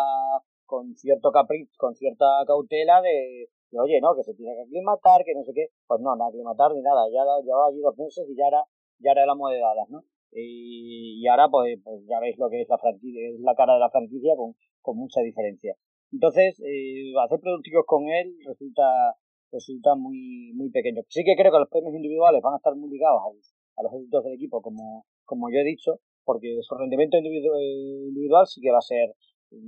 con 0.70 0.94
cierto 0.94 1.32
capricho, 1.32 1.74
con 1.76 1.96
cierta 1.96 2.24
cautela 2.46 3.02
de, 3.02 3.50
de, 3.72 3.78
oye, 3.80 4.00
no, 4.00 4.14
que 4.14 4.22
se 4.22 4.34
tiene 4.34 4.54
que 4.54 4.62
aclimatar, 4.62 5.24
que 5.24 5.34
no 5.34 5.42
sé 5.42 5.50
qué, 5.52 5.66
pues 5.88 6.00
no, 6.00 6.14
no 6.14 6.26
aclimatar 6.26 6.70
ni 6.72 6.80
nada, 6.80 7.10
ya 7.10 7.26
llevaba 7.42 7.66
allí 7.66 7.80
dos 7.80 7.98
meses 7.98 8.22
y 8.30 8.36
ya 8.36 8.46
era, 8.46 8.62
ya 9.00 9.10
era 9.10 9.24
el 9.24 9.30
amo 9.30 9.48
de 9.48 9.58
¿no? 9.88 10.04
Y, 10.30 11.26
ahora 11.26 11.48
pues, 11.50 11.76
pues 11.82 12.06
ya 12.06 12.20
veis 12.20 12.38
lo 12.38 12.48
que 12.48 12.62
es 12.62 12.68
la 12.68 12.78
franquicia, 12.78 13.20
es 13.34 13.40
la 13.40 13.56
cara 13.56 13.74
de 13.74 13.80
la 13.80 13.90
franquicia 13.90 14.36
con, 14.36 14.54
con 14.80 14.96
mucha 14.96 15.20
diferencia. 15.22 15.74
Entonces, 16.12 16.54
eh, 16.60 17.10
hacer 17.18 17.40
productivos 17.40 17.84
con 17.84 18.08
él 18.08 18.36
resulta, 18.46 19.16
resulta 19.50 19.96
muy, 19.96 20.52
muy 20.54 20.70
pequeño. 20.70 21.02
Sí 21.08 21.24
que 21.24 21.34
creo 21.34 21.50
que 21.50 21.58
los 21.58 21.68
premios 21.68 21.94
individuales 21.94 22.42
van 22.42 22.54
a 22.54 22.58
estar 22.58 22.76
muy 22.76 22.90
ligados 22.90 23.22
a, 23.22 23.80
a 23.80 23.82
los 23.82 23.92
éxitos 23.94 24.22
del 24.22 24.34
equipo, 24.34 24.62
como, 24.62 25.04
como 25.24 25.50
yo 25.50 25.58
he 25.58 25.64
dicho, 25.64 25.98
porque 26.24 26.58
su 26.62 26.76
rendimiento 26.76 27.16
individual 27.18 28.46
sí 28.46 28.60
que 28.60 28.70
va 28.70 28.78
a 28.78 28.82
ser 28.82 29.14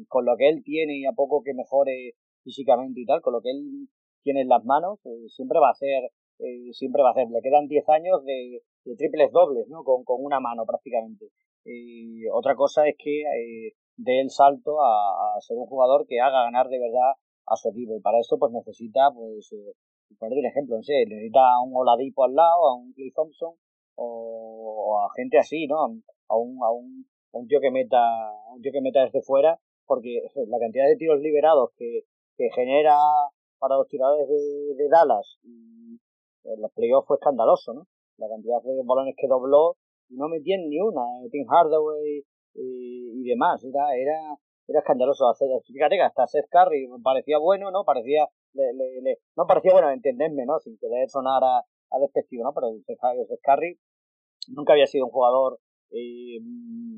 con 0.08 0.24
lo 0.24 0.36
que 0.36 0.48
él 0.48 0.62
tiene 0.64 0.98
y 0.98 1.04
a 1.04 1.12
poco 1.12 1.42
que 1.42 1.54
mejore 1.54 2.14
físicamente 2.42 3.00
y 3.00 3.06
tal, 3.06 3.20
con 3.20 3.32
lo 3.34 3.40
que 3.40 3.50
él 3.50 3.88
tiene 4.22 4.42
en 4.42 4.48
las 4.48 4.64
manos, 4.64 5.00
eh, 5.04 5.28
siempre 5.28 5.58
va 5.58 5.70
a 5.70 5.74
ser, 5.74 6.10
eh, 6.38 6.72
siempre 6.72 7.02
va 7.02 7.08
a 7.08 7.12
hacer. 7.12 7.28
Le 7.30 7.42
quedan 7.42 7.66
10 7.68 7.88
años 7.88 8.24
de, 8.24 8.62
triples 8.96 9.30
dobles, 9.32 9.68
¿no? 9.68 9.84
Con, 9.84 10.04
con 10.04 10.24
una 10.24 10.40
mano 10.40 10.64
prácticamente. 10.66 11.26
Y 11.64 12.26
otra 12.28 12.54
cosa 12.54 12.86
es 12.88 12.96
que 12.98 13.22
eh, 13.22 13.72
dé 13.96 14.20
el 14.20 14.30
salto 14.30 14.80
a, 14.82 15.40
ser 15.40 15.56
un 15.56 15.66
jugador 15.66 16.06
que 16.06 16.20
haga 16.20 16.44
ganar 16.44 16.68
de 16.68 16.78
verdad 16.78 17.12
a 17.46 17.56
su 17.56 17.68
equipo. 17.70 17.96
Y 17.96 18.00
para 18.00 18.18
eso 18.20 18.38
pues 18.38 18.52
necesita, 18.52 19.10
pues, 19.14 19.52
eh, 19.52 19.72
poner 20.18 20.38
un 20.38 20.46
ejemplo, 20.46 20.76
no 20.76 20.82
sé, 20.82 21.04
necesita 21.06 21.40
a 21.40 21.62
un 21.62 21.72
Oladipo 21.74 22.24
al 22.24 22.34
lado, 22.34 22.68
a 22.68 22.74
un 22.76 22.92
Clay 22.92 23.12
Thompson, 23.12 23.54
o, 23.96 25.00
a 25.04 25.14
gente 25.16 25.38
así, 25.38 25.66
¿no? 25.66 25.76
A 25.82 25.86
un, 25.86 26.02
a 26.62 26.70
un, 26.70 27.06
a 27.32 27.38
un 27.38 27.46
tío 27.46 27.60
que 27.60 27.70
meta, 27.70 28.00
un 28.54 28.60
tío 28.62 28.72
que 28.72 28.80
meta 28.80 29.04
desde 29.04 29.22
fuera 29.22 29.58
porque 29.92 30.22
la 30.48 30.58
cantidad 30.58 30.86
de 30.88 30.96
tiros 30.96 31.20
liberados 31.20 31.70
que, 31.76 32.04
genera 32.56 32.96
para 33.60 33.76
los 33.76 33.86
tiradores 33.86 34.26
de, 34.26 34.88
Dallas 34.88 35.38
y 35.44 36.00
en 36.42 36.60
los 36.60 36.72
playoffs 36.72 37.06
fue 37.06 37.18
escandaloso, 37.18 37.72
¿no? 37.72 37.86
La 38.16 38.26
cantidad 38.28 38.60
de 38.62 38.82
balones 38.84 39.14
que 39.16 39.28
dobló 39.28 39.76
y 40.08 40.16
no 40.16 40.28
metían 40.28 40.68
ni 40.68 40.80
una, 40.80 41.02
eh, 41.22 41.28
Tim 41.30 41.46
Hardaway 41.46 42.24
y, 42.54 43.22
demás, 43.22 43.62
era, 43.62 43.94
era, 43.94 44.18
era 44.66 44.80
escandaloso 44.80 45.28
hacer, 45.28 45.48
fíjate 45.64 45.94
que 45.94 46.02
hasta 46.02 46.26
Seth 46.26 46.48
Curry 46.50 46.88
parecía 47.04 47.38
bueno, 47.38 47.70
¿no? 47.70 47.84
Parecía, 47.84 48.26
le, 48.54 48.72
le, 48.72 49.02
le, 49.02 49.18
no 49.36 49.46
parecía 49.46 49.72
bueno, 49.72 49.90
entenderme, 49.90 50.44
¿no? 50.44 50.58
Sin 50.58 50.76
querer 50.78 51.08
sonar 51.10 51.44
a, 51.44 51.58
a 51.58 51.98
despectivo, 52.00 52.42
¿no? 52.42 52.52
Pero 52.52 52.72
Seth 53.28 53.40
Curry 53.40 53.78
nunca 54.48 54.72
había 54.72 54.86
sido 54.86 55.04
un 55.04 55.12
jugador 55.12 55.60
eh, 55.90 56.40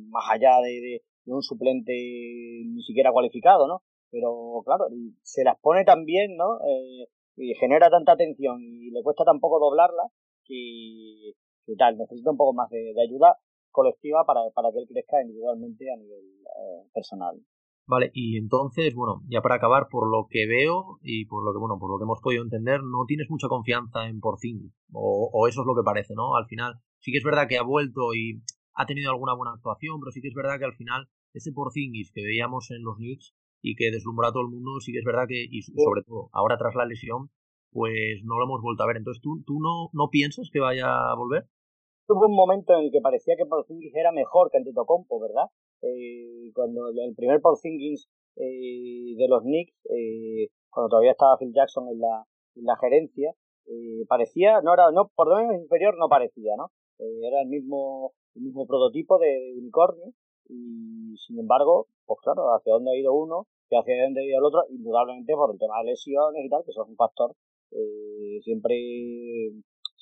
más 0.09 0.24
allá 0.30 0.61
de, 0.62 1.03
de 1.24 1.32
un 1.32 1.42
suplente 1.42 1.92
ni 1.92 2.82
siquiera 2.82 3.12
cualificado, 3.12 3.66
¿no? 3.66 3.82
Pero 4.10 4.62
claro, 4.64 4.86
se 5.22 5.44
las 5.44 5.58
pone 5.60 5.84
tan 5.84 6.04
bien, 6.04 6.36
¿no? 6.36 6.58
Eh, 6.60 7.08
y 7.36 7.54
genera 7.54 7.90
tanta 7.90 8.16
tensión 8.16 8.60
y 8.62 8.90
le 8.90 9.02
cuesta 9.02 9.24
tan 9.24 9.40
poco 9.40 9.58
doblarla 9.58 10.04
que, 10.44 11.32
tal, 11.76 11.98
necesita 11.98 12.30
un 12.30 12.36
poco 12.36 12.52
más 12.52 12.70
de, 12.70 12.94
ayuda 13.02 13.38
colectiva 13.70 14.24
para, 14.24 14.40
para, 14.54 14.70
que 14.70 14.78
él 14.78 14.86
crezca 14.88 15.20
individualmente 15.20 15.90
a 15.90 15.96
nivel 15.96 16.24
eh, 16.24 16.88
personal. 16.92 17.40
Vale, 17.86 18.10
y 18.14 18.38
entonces, 18.38 18.94
bueno, 18.94 19.20
ya 19.28 19.42
para 19.42 19.56
acabar, 19.56 19.88
por 19.90 20.08
lo 20.10 20.26
que 20.30 20.46
veo 20.46 20.98
y 21.02 21.26
por 21.26 21.44
lo 21.44 21.52
que, 21.52 21.58
bueno, 21.58 21.76
por 21.78 21.90
lo 21.90 21.98
que 21.98 22.04
hemos 22.04 22.20
podido 22.22 22.42
entender, 22.42 22.80
no 22.82 23.04
tienes 23.06 23.28
mucha 23.28 23.48
confianza 23.48 24.06
en 24.06 24.20
Porzingis, 24.20 24.72
o, 24.92 25.28
o 25.32 25.48
eso 25.48 25.60
es 25.60 25.66
lo 25.66 25.74
que 25.74 25.84
parece, 25.84 26.14
¿no? 26.14 26.36
Al 26.36 26.46
final, 26.46 26.80
sí 27.00 27.12
que 27.12 27.18
es 27.18 27.24
verdad 27.24 27.46
que 27.46 27.58
ha 27.58 27.62
vuelto 27.62 28.14
y 28.14 28.40
ha 28.74 28.86
tenido 28.86 29.10
alguna 29.10 29.34
buena 29.34 29.52
actuación, 29.52 30.00
pero 30.00 30.10
sí 30.12 30.20
que 30.20 30.28
es 30.28 30.34
verdad 30.34 30.58
que 30.58 30.64
al 30.64 30.76
final 30.76 31.08
ese 31.32 31.52
Porzingis 31.52 32.12
que 32.12 32.22
veíamos 32.22 32.70
en 32.70 32.82
los 32.82 32.96
Knicks 32.96 33.34
y 33.62 33.76
que 33.76 33.90
deslumbró 33.90 34.28
a 34.28 34.32
todo 34.32 34.42
el 34.42 34.50
mundo, 34.50 34.80
sí 34.80 34.92
que 34.92 34.98
es 34.98 35.04
verdad 35.04 35.26
que, 35.26 35.46
y 35.50 35.62
sobre 35.62 36.02
todo 36.02 36.28
ahora 36.32 36.58
tras 36.58 36.74
la 36.74 36.84
lesión, 36.84 37.30
pues 37.72 38.22
no 38.24 38.38
lo 38.38 38.44
hemos 38.44 38.62
vuelto 38.62 38.82
a 38.84 38.86
ver. 38.86 38.98
Entonces, 38.98 39.22
¿tú, 39.22 39.42
tú 39.46 39.58
no, 39.58 39.90
no 39.92 40.10
piensas 40.10 40.50
que 40.52 40.60
vaya 40.60 40.86
a 40.86 41.14
volver? 41.16 41.44
Tuvo 42.06 42.26
un 42.26 42.36
momento 42.36 42.74
en 42.74 42.84
el 42.84 42.90
que 42.92 43.00
parecía 43.00 43.34
que 43.36 43.46
Porzingis 43.46 43.94
era 43.94 44.12
mejor 44.12 44.50
que 44.50 44.58
Antetokounmpo, 44.58 45.18
¿verdad? 45.20 45.48
Eh, 45.82 46.52
cuando 46.54 46.88
el 46.88 47.14
primer 47.16 47.40
Porzingis 47.40 48.06
eh, 48.36 49.16
de 49.16 49.28
los 49.28 49.42
Knicks, 49.42 49.74
eh, 49.90 50.48
cuando 50.68 50.90
todavía 50.90 51.12
estaba 51.12 51.38
Phil 51.38 51.52
Jackson 51.54 51.88
en 51.88 52.00
la, 52.00 52.24
en 52.56 52.64
la 52.64 52.76
gerencia, 52.76 53.32
eh, 53.66 54.04
parecía, 54.08 54.60
no 54.60 54.74
era, 54.74 54.90
no, 54.92 55.10
por 55.14 55.28
lo 55.28 55.36
menos 55.36 55.56
inferior 55.56 55.96
no 55.98 56.08
parecía, 56.08 56.52
¿no? 56.56 56.70
Eh, 56.98 57.26
era 57.26 57.42
el 57.42 57.48
mismo, 57.48 58.12
el 58.35 58.43
mismo 58.43 58.66
prototipo 58.66 59.18
de, 59.18 59.55
unicornio 59.57 60.12
y 60.49 61.16
sin 61.16 61.39
embargo, 61.39 61.87
pues 62.05 62.20
claro, 62.22 62.55
hacia 62.55 62.74
dónde 62.74 62.93
ha 62.93 62.99
ido 62.99 63.14
uno 63.14 63.47
y 63.70 63.76
hacia 63.76 64.05
dónde 64.05 64.20
ha 64.20 64.24
ido 64.24 64.39
el 64.39 64.45
otro, 64.45 64.64
indudablemente 64.68 65.35
por 65.35 65.53
el 65.53 65.59
tema 65.59 65.78
de 65.78 65.91
lesiones 65.91 66.45
y 66.45 66.49
tal, 66.49 66.62
que 66.64 66.70
eso 66.70 66.82
es 66.82 66.89
un 66.89 66.97
factor 66.97 67.35
eh, 67.70 68.41
siempre 68.43 68.74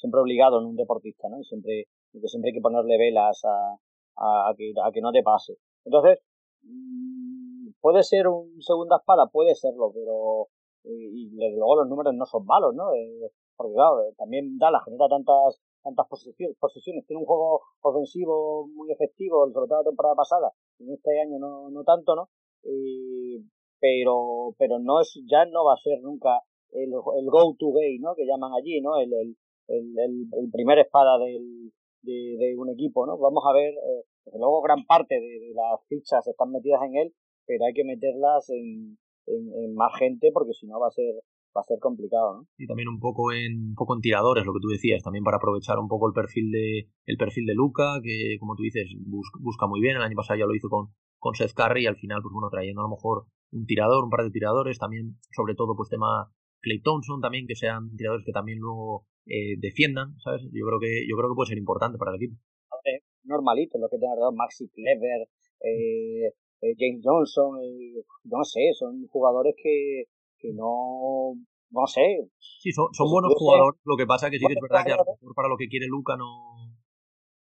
siempre 0.03 0.21
obligado 0.21 0.59
en 0.59 0.67
un 0.67 0.77
deportista, 0.77 1.29
¿no? 1.29 1.39
Y 1.41 1.45
siempre, 1.45 1.87
que 2.13 2.29
siempre 2.29 2.51
hay 2.51 2.55
que 2.55 2.61
ponerle 2.61 2.99
velas 2.99 3.41
a, 3.45 3.77
a, 4.17 4.55
que, 4.57 4.73
a 4.85 4.91
que 4.91 5.01
no 5.01 5.13
te 5.13 5.23
pase. 5.23 5.55
Entonces, 5.85 6.19
mmm, 6.63 7.71
puede 7.81 8.03
ser 8.03 8.27
un 8.27 8.61
segunda 8.61 8.97
espada, 8.97 9.29
puede 9.29 9.55
serlo, 9.55 9.93
pero 9.95 10.49
eh, 10.85 11.09
y 11.13 11.31
luego 11.31 11.77
los 11.77 11.89
números 11.89 12.15
no 12.15 12.27
son 12.27 12.45
malos, 12.45 12.75
¿no? 12.75 12.93
Eh, 12.95 13.31
porque 13.57 13.75
claro, 13.75 14.03
también 14.19 14.59
Dallas 14.59 14.85
genera 14.85 15.09
tantas 15.09 15.61
tantas 15.83 16.07
posiciones, 16.09 16.57
posiciones, 16.59 17.07
tiene 17.07 17.21
un 17.21 17.27
juego 17.27 17.61
ofensivo 17.83 18.67
muy 18.69 18.91
efectivo, 18.93 19.47
sobre 19.53 19.69
todo 19.69 19.79
la 19.79 19.91
temporada 19.91 20.15
pasada, 20.15 20.53
en 20.79 20.93
este 20.93 21.21
año 21.21 21.39
no, 21.39 21.71
no 21.71 21.85
tanto, 21.85 22.15
¿no? 22.15 22.29
Eh, 22.65 23.43
pero, 23.81 24.55
pero 24.59 24.79
no 24.79 25.01
es, 25.01 25.21
ya 25.29 25.45
no 25.47 25.65
va 25.65 25.75
a 25.75 25.83
ser 25.83 26.01
nunca 26.01 26.41
el, 26.71 26.93
el 26.93 27.27
go-to 27.31 27.73
gay, 27.73 27.99
¿no? 27.99 28.15
Que 28.15 28.27
llaman 28.27 28.53
allí, 28.55 28.81
¿no? 28.81 28.97
El, 28.97 29.13
el, 29.13 29.37
el, 29.69 30.29
el 30.39 30.51
primer 30.51 30.79
espada 30.79 31.19
del, 31.19 31.73
de, 32.03 32.37
de, 32.39 32.57
un 32.57 32.71
equipo, 32.71 33.07
¿no? 33.07 33.19
Vamos 33.19 33.43
a 33.49 33.53
ver, 33.53 33.75
eh, 33.75 34.05
desde 34.25 34.39
luego 34.39 34.63
gran 34.63 34.85
parte 34.87 35.15
de, 35.17 35.41
de, 35.41 35.53
las 35.55 35.85
fichas 35.89 36.27
están 36.27 36.53
metidas 36.53 36.81
en 36.85 36.97
él, 36.97 37.15
pero 37.47 37.65
hay 37.65 37.73
que 37.73 37.85
meterlas 37.85 38.49
en, 38.51 38.99
en, 39.27 39.53
en 39.53 39.75
más 39.75 39.97
gente 39.99 40.31
porque 40.33 40.53
si 40.53 40.67
no 40.67 40.79
va 40.79 40.89
a 40.89 40.93
ser 40.93 41.15
va 41.57 41.61
a 41.61 41.65
ser 41.65 41.79
complicado, 41.79 42.35
¿no? 42.35 42.49
Y 42.59 42.67
también 42.67 42.89
un 42.89 42.99
poco 42.99 43.33
en 43.33 43.71
un 43.71 43.75
poco 43.75 43.95
en 43.95 44.01
tiradores, 44.01 44.45
lo 44.45 44.53
que 44.53 44.61
tú 44.61 44.69
decías, 44.69 45.03
también 45.03 45.25
para 45.25 45.37
aprovechar 45.37 45.79
un 45.79 45.89
poco 45.89 46.09
el 46.09 46.15
perfil 46.15 46.51
de 46.51 46.89
el 47.07 47.17
perfil 47.17 47.47
de 47.47 47.55
Luca, 47.55 48.01
que 48.03 48.37
como 48.41 48.55
tú 48.57 48.63
dices, 48.63 48.89
busca, 49.07 49.39
busca 49.41 49.67
muy 49.67 49.81
bien, 49.81 49.97
el 49.97 50.03
año 50.03 50.17
pasado 50.17 50.39
ya 50.39 50.47
lo 50.47 50.55
hizo 50.55 50.69
con, 50.69 50.89
con 51.19 51.35
Seth 51.35 51.53
Curry 51.53 51.85
y 51.85 51.87
al 51.87 51.97
final, 51.97 52.23
pues 52.23 52.33
bueno, 52.33 52.49
trayendo 52.51 52.81
a 52.81 52.85
lo 52.85 52.91
mejor 52.91 53.27
un 53.53 53.67
tirador, 53.67 54.05
un 54.05 54.11
par 54.11 54.25
de 54.25 54.31
tiradores, 54.31 54.79
también, 54.79 55.19
sobre 55.31 55.55
todo, 55.55 55.77
pues 55.77 55.89
tema 55.91 56.33
Clay 56.61 56.81
Thompson 56.81 57.21
también, 57.21 57.47
que 57.47 57.57
sean 57.57 57.95
tiradores 57.97 58.25
que 58.25 58.33
también 58.33 58.59
luego 58.59 59.07
eh, 59.27 59.57
defiendan, 59.59 60.19
¿sabes? 60.21 60.43
Yo 60.53 60.67
creo 60.67 60.81
que, 60.81 61.07
yo 61.09 61.17
creo 61.17 61.31
que 61.31 61.37
puede 61.37 61.49
ser 61.49 61.59
importante 61.59 61.99
para 61.99 62.13
el 62.13 62.17
equipo. 62.17 62.41
Eh, 62.85 63.05
normalito, 63.25 63.79
lo 63.79 63.89
que 63.89 63.99
tiene 63.99 64.13
alrededor, 64.13 64.35
Maxi 64.35 64.69
Clever, 64.71 65.29
eh, 65.61 66.33
eh, 66.63 66.75
James 66.79 67.03
Johnson, 67.03 67.59
eh, 67.63 68.05
no 68.25 68.45
sé, 68.45 68.71
son 68.79 69.07
jugadores 69.09 69.55
que, 69.61 70.05
que 70.43 70.53
no, 70.55 71.35
no 71.71 71.87
sé. 71.87 72.29
Sí, 72.57 72.73
son, 72.73 72.87
son 72.95 73.11
Pues 73.11 73.11
buenos 73.11 73.35
jugadores, 73.35 73.79
lo 73.85 73.97
que 73.99 74.07
pasa 74.07 74.31
que 74.31 74.39
sí 74.39 74.47
que 74.47 74.55
es 74.55 74.59
verdad 74.61 74.85
que 74.87 74.93
a 74.93 74.97
lo 74.97 75.05
mejor 75.05 75.35
para 75.35 75.49
lo 75.49 75.59
que 75.59 75.69
quiere 75.69 75.87
Luca 75.87 76.17
no... 76.17 76.73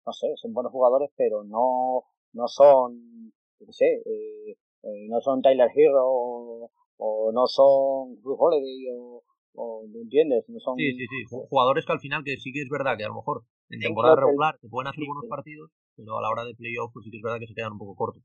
no 0.06 0.12
sé, 0.12 0.26
son 0.36 0.52
buenos 0.52 0.72
jugadores, 0.72 1.10
pero 1.16 1.44
no, 1.44 2.04
no 2.32 2.48
son, 2.48 3.32
qué 3.58 3.72
sé, 3.72 3.86
eh, 4.04 4.56
eh, 4.82 5.06
no 5.08 5.20
son 5.20 5.42
Tyler 5.42 5.70
Hero 5.74 6.00
o, 6.04 6.70
o 6.98 7.32
no 7.32 7.46
son 7.46 8.20
Drew 8.22 8.36
Holiday 8.38 8.86
o, 8.96 9.22
o, 9.54 9.86
¿me 9.88 10.00
entiendes? 10.00 10.44
No 10.48 10.58
son, 10.60 10.78
Sí, 10.78 10.92
sí, 10.92 11.06
sí, 11.08 11.24
ju- 11.30 11.46
jugadores 11.48 11.86
que 11.86 11.92
al 11.92 12.00
final 12.00 12.24
que 12.24 12.36
sí 12.36 12.52
que 12.52 12.60
es 12.60 12.68
verdad 12.68 12.98
que 12.98 13.04
a 13.04 13.08
lo 13.08 13.14
mejor 13.14 13.44
en 13.70 13.80
temporada 13.80 14.16
regular 14.16 14.58
te 14.60 14.68
pueden 14.68 14.88
hacer 14.88 15.02
sí, 15.02 15.06
buenos 15.06 15.24
sí. 15.24 15.26
partidos, 15.26 15.70
pero 15.96 16.18
a 16.18 16.22
la 16.22 16.28
hora 16.28 16.44
de 16.44 16.54
playoff 16.54 16.92
pues 16.92 17.04
sí 17.04 17.10
que 17.10 17.16
es 17.16 17.22
verdad 17.22 17.38
que 17.40 17.46
se 17.46 17.54
quedan 17.54 17.72
un 17.72 17.78
poco 17.78 17.94
cortos. 17.96 18.22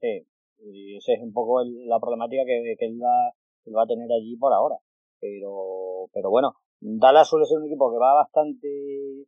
Sí, 0.00 0.26
y 0.58 0.96
esa 0.98 1.14
es 1.14 1.20
un 1.22 1.32
poco 1.32 1.60
el- 1.62 1.88
la 1.88 1.98
problemática 2.00 2.42
que, 2.44 2.74
que 2.78 2.84
él, 2.86 3.00
va, 3.02 3.32
que 3.64 3.70
va 3.70 3.84
a 3.84 3.86
tener 3.86 4.10
allí 4.12 4.36
por 4.36 4.52
ahora. 4.52 4.76
Pero, 5.20 6.08
pero 6.12 6.30
bueno, 6.30 6.54
Dallas 6.80 7.28
suele 7.28 7.46
ser 7.46 7.58
un 7.58 7.66
equipo 7.66 7.90
que 7.92 7.98
va 7.98 8.14
bastante, 8.14 9.26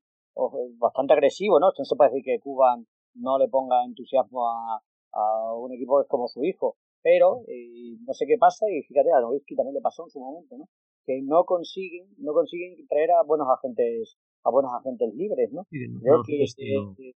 bastante 0.78 1.12
agresivo, 1.12 1.60
¿no? 1.60 1.70
Puede 1.96 2.10
decir 2.10 2.24
que 2.24 2.40
Cuban 2.40 2.86
no 3.14 3.38
le 3.38 3.48
ponga 3.48 3.84
entusiasmo 3.84 4.48
a, 4.48 4.82
a 5.12 5.54
un 5.54 5.72
equipo 5.72 5.98
que 5.98 6.02
es 6.02 6.08
como 6.08 6.26
su 6.28 6.44
hijo. 6.44 6.76
Pero, 7.04 7.42
eh, 7.48 7.98
no 8.06 8.14
sé 8.14 8.24
qué 8.26 8.38
pasa, 8.38 8.64
y 8.70 8.82
fíjate, 8.82 9.12
a 9.12 9.20
Nowitzki 9.20 9.54
también 9.54 9.74
le 9.74 9.82
pasó 9.82 10.04
en 10.04 10.10
su 10.10 10.20
momento, 10.20 10.56
¿no? 10.56 10.68
Que 11.04 11.20
no 11.22 11.44
consiguen, 11.44 12.08
no 12.16 12.32
consiguen 12.32 12.86
traer 12.88 13.10
a 13.10 13.22
buenos 13.22 13.46
agentes, 13.50 14.16
a 14.42 14.50
buenos 14.50 14.72
agentes 14.72 15.14
libres, 15.14 15.52
¿no? 15.52 15.66
Creo 16.00 16.22
que, 16.24 16.42
eh, 16.42 17.12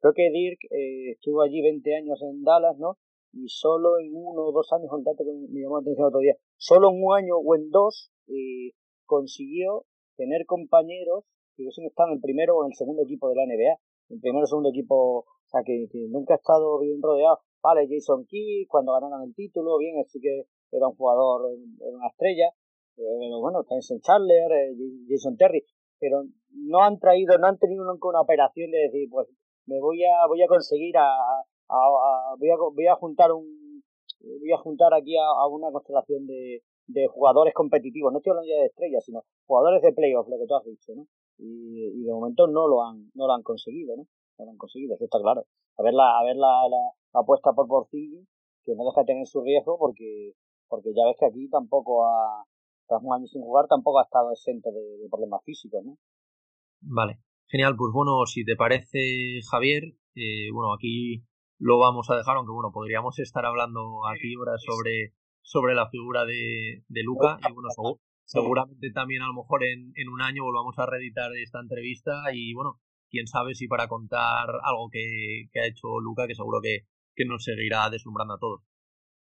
creo 0.00 0.12
que 0.14 0.30
Dirk 0.32 0.58
eh, 0.72 1.12
estuvo 1.12 1.42
allí 1.42 1.62
20 1.62 1.94
años 1.94 2.20
en 2.22 2.42
Dallas, 2.42 2.76
¿no? 2.78 2.98
Y 3.32 3.48
solo 3.48 3.98
en 3.98 4.14
uno 4.14 4.46
o 4.46 4.52
dos 4.52 4.72
años, 4.72 4.90
el 4.96 5.04
dato 5.04 5.24
que 5.24 5.32
me 5.32 5.60
llamó 5.60 5.76
la 5.78 5.82
atención 5.82 6.08
otro 6.08 6.20
día, 6.20 6.34
solo 6.56 6.90
en 6.90 7.02
un 7.02 7.14
año 7.14 7.36
o 7.36 7.54
en 7.54 7.70
dos 7.70 8.10
eh, 8.26 8.72
consiguió 9.06 9.86
tener 10.16 10.46
compañeros 10.46 11.24
que 11.54 11.62
hubiesen 11.62 11.86
estado 11.86 12.10
en 12.10 12.16
el 12.16 12.20
primero 12.20 12.56
o 12.56 12.64
en 12.64 12.72
el 12.72 12.76
segundo 12.76 13.02
equipo 13.02 13.28
de 13.28 13.36
la 13.36 13.46
NBA. 13.46 13.78
El 14.10 14.20
primero 14.20 14.44
o 14.44 14.46
segundo 14.46 14.70
equipo, 14.70 15.18
o 15.20 15.48
sea, 15.48 15.62
que, 15.64 15.86
nunca 16.10 16.34
ha 16.34 16.36
estado 16.36 16.78
bien 16.80 17.00
rodeado. 17.00 17.40
Vale, 17.62 17.86
Jason 17.88 18.26
Key, 18.26 18.66
cuando 18.66 18.92
ganaron 18.92 19.22
el 19.22 19.34
título, 19.34 19.78
bien, 19.78 20.00
así 20.00 20.20
que 20.20 20.46
era 20.72 20.88
un 20.88 20.96
jugador, 20.96 21.50
era 21.80 21.96
una 21.96 22.08
estrella. 22.08 22.48
Eh, 22.96 23.30
bueno, 23.40 23.64
Tyson 23.64 24.00
Chandler, 24.00 24.50
eh, 24.52 24.74
Jason 25.08 25.36
Terry, 25.36 25.64
pero 25.98 26.24
no 26.50 26.82
han 26.82 26.98
traído, 26.98 27.38
no 27.38 27.46
han 27.46 27.58
tenido 27.58 27.84
nunca 27.84 28.08
una 28.08 28.20
operación 28.20 28.70
de 28.70 28.78
decir, 28.78 29.08
pues 29.10 29.28
me 29.66 29.80
voy 29.80 30.02
a 30.04 30.26
voy 30.26 30.42
a 30.42 30.48
conseguir 30.48 30.96
a, 30.98 31.06
a- 31.76 32.36
voy 32.38 32.50
a 32.50 32.56
voy 32.56 32.86
a 32.86 32.94
juntar 32.96 33.32
un 33.32 33.82
voy 34.40 34.52
a 34.52 34.58
juntar 34.58 34.92
aquí 34.94 35.16
a, 35.16 35.46
una 35.46 35.70
constelación 35.72 36.26
de, 36.26 36.62
de 36.86 37.06
jugadores 37.08 37.54
competitivos. 37.54 38.12
No 38.12 38.18
estoy 38.18 38.30
hablando 38.32 38.48
ya 38.50 38.60
de 38.60 38.66
estrellas 38.66 39.04
sino 39.04 39.24
jugadores 39.46 39.82
de 39.82 39.92
playoff 39.92 40.28
lo 40.28 40.38
que 40.38 40.46
tú 40.46 40.54
has 40.56 40.64
dicho 40.64 40.92
no 40.94 41.06
y, 41.38 41.86
y 42.00 42.02
de 42.04 42.12
momento 42.12 42.46
no 42.46 42.68
lo 42.68 42.82
han 42.84 43.10
no 43.14 43.26
lo 43.26 43.32
han 43.32 43.42
conseguido 43.42 43.96
no 43.96 44.06
lo 44.44 44.50
han 44.50 44.56
conseguido 44.58 44.94
eso 44.94 45.04
está 45.04 45.20
claro. 45.20 45.44
A 45.78 45.82
ver 45.82 45.94
la 45.94 46.18
a 46.18 46.24
ver 46.24 46.36
la, 46.36 46.68
la, 46.68 46.78
la 47.14 47.20
apuesta 47.20 47.52
por 47.52 47.66
Porzingis 47.68 48.26
que 48.64 48.74
no 48.74 48.84
deja 48.84 49.00
de 49.02 49.06
tener 49.06 49.26
su 49.26 49.40
riesgo 49.42 49.78
porque 49.78 50.32
porque 50.68 50.90
ya 50.94 51.04
ves 51.06 51.16
que 51.18 51.26
aquí 51.26 51.48
tampoco 51.48 52.06
ha 52.06 52.44
tras 52.88 53.02
un 53.02 53.14
año 53.14 53.26
sin 53.26 53.42
jugar 53.42 53.66
tampoco 53.68 54.00
ha 54.00 54.04
estado 54.04 54.32
exento 54.32 54.70
de, 54.72 54.98
de 54.98 55.08
problemas 55.08 55.42
físicos 55.44 55.82
no 55.84 55.96
Vale, 56.82 57.18
genial. 57.46 57.76
Pues 57.76 57.92
bueno, 57.92 58.24
si 58.26 58.44
te 58.44 58.56
parece, 58.56 59.40
Javier, 59.50 59.84
eh, 60.14 60.50
bueno, 60.52 60.72
aquí 60.72 61.22
lo 61.60 61.78
vamos 61.78 62.08
a 62.10 62.16
dejar, 62.16 62.36
aunque 62.36 62.52
bueno, 62.52 62.72
podríamos 62.72 63.18
estar 63.18 63.44
hablando 63.44 64.06
aquí 64.08 64.34
horas 64.34 64.62
sobre, 64.64 65.12
sobre 65.42 65.74
la 65.74 65.88
figura 65.90 66.24
de, 66.24 66.82
de 66.88 67.02
Luca. 67.04 67.38
Y 67.48 67.52
bueno, 67.52 67.68
segu- 67.76 68.00
seguramente 68.24 68.90
también 68.92 69.22
a 69.22 69.26
lo 69.26 69.34
mejor 69.34 69.62
en, 69.64 69.92
en 69.94 70.08
un 70.08 70.22
año 70.22 70.42
volvamos 70.42 70.78
a 70.78 70.86
reeditar 70.86 71.30
esta 71.36 71.60
entrevista 71.60 72.22
y 72.32 72.54
bueno, 72.54 72.80
quién 73.10 73.26
sabe 73.26 73.54
si 73.54 73.68
para 73.68 73.88
contar 73.88 74.48
algo 74.62 74.88
que, 74.90 75.48
que 75.52 75.60
ha 75.60 75.66
hecho 75.66 76.00
Luca, 76.00 76.26
que 76.26 76.34
seguro 76.34 76.60
que, 76.62 76.86
que 77.14 77.26
nos 77.26 77.44
seguirá 77.44 77.90
deslumbrando 77.90 78.34
a 78.34 78.38
todos. 78.38 78.62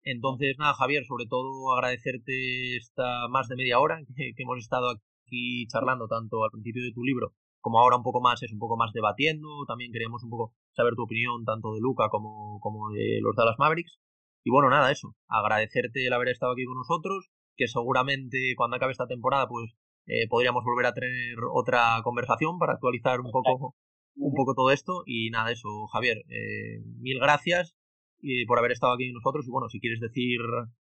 Entonces, 0.04 0.56
nada, 0.60 0.74
Javier, 0.76 1.04
sobre 1.06 1.26
todo 1.26 1.74
agradecerte 1.76 2.78
esta 2.78 3.28
más 3.30 3.48
de 3.50 3.56
media 3.56 3.80
hora 3.80 4.00
que, 4.16 4.34
que 4.36 4.44
hemos 4.44 4.60
estado 4.60 4.92
aquí 4.92 5.66
charlando, 5.68 6.08
tanto 6.08 6.44
al 6.44 6.52
principio 6.52 6.84
de 6.84 6.94
tu 6.94 7.04
libro 7.04 7.34
como 7.68 7.80
ahora 7.80 7.98
un 7.98 8.04
poco 8.04 8.22
más, 8.22 8.42
es 8.44 8.54
un 8.54 8.60
poco 8.60 8.78
más 8.78 8.94
debatiendo. 8.94 9.66
También 9.68 9.92
queríamos 9.92 10.24
un 10.24 10.30
poco 10.30 10.54
saber 10.72 10.96
tu 10.96 11.04
opinión, 11.04 11.44
tanto 11.44 11.74
de 11.74 11.82
Luca 11.82 12.08
como, 12.08 12.62
como 12.62 12.92
de 12.92 13.20
los 13.22 13.36
Dallas 13.36 13.60
Mavericks. 13.60 14.00
Y 14.46 14.52
bueno, 14.52 14.70
nada, 14.70 14.90
eso. 14.90 15.16
Agradecerte 15.28 16.08
el 16.08 16.14
haber 16.14 16.30
estado 16.30 16.54
aquí 16.54 16.64
con 16.64 16.78
nosotros, 16.78 17.30
que 17.58 17.68
seguramente 17.68 18.54
cuando 18.56 18.78
acabe 18.78 18.94
esta 18.94 19.08
temporada, 19.08 19.50
pues 19.50 19.76
eh, 20.06 20.30
podríamos 20.30 20.64
volver 20.64 20.86
a 20.86 20.94
tener 20.94 21.36
otra 21.54 22.00
conversación 22.06 22.58
para 22.58 22.72
actualizar 22.72 23.20
un 23.20 23.32
poco, 23.32 23.76
un 24.16 24.34
poco 24.34 24.54
todo 24.56 24.72
esto. 24.72 25.04
Y 25.06 25.30
nada, 25.30 25.52
eso, 25.52 25.88
Javier, 25.92 26.20
eh, 26.30 26.80
mil 27.02 27.20
gracias 27.20 27.76
y 28.22 28.46
por 28.46 28.60
haber 28.60 28.72
estado 28.72 28.94
aquí 28.94 29.12
con 29.12 29.16
nosotros. 29.16 29.46
Y 29.46 29.52
bueno, 29.52 29.68
si 29.68 29.82
quieres 29.82 30.00
decir 30.00 30.40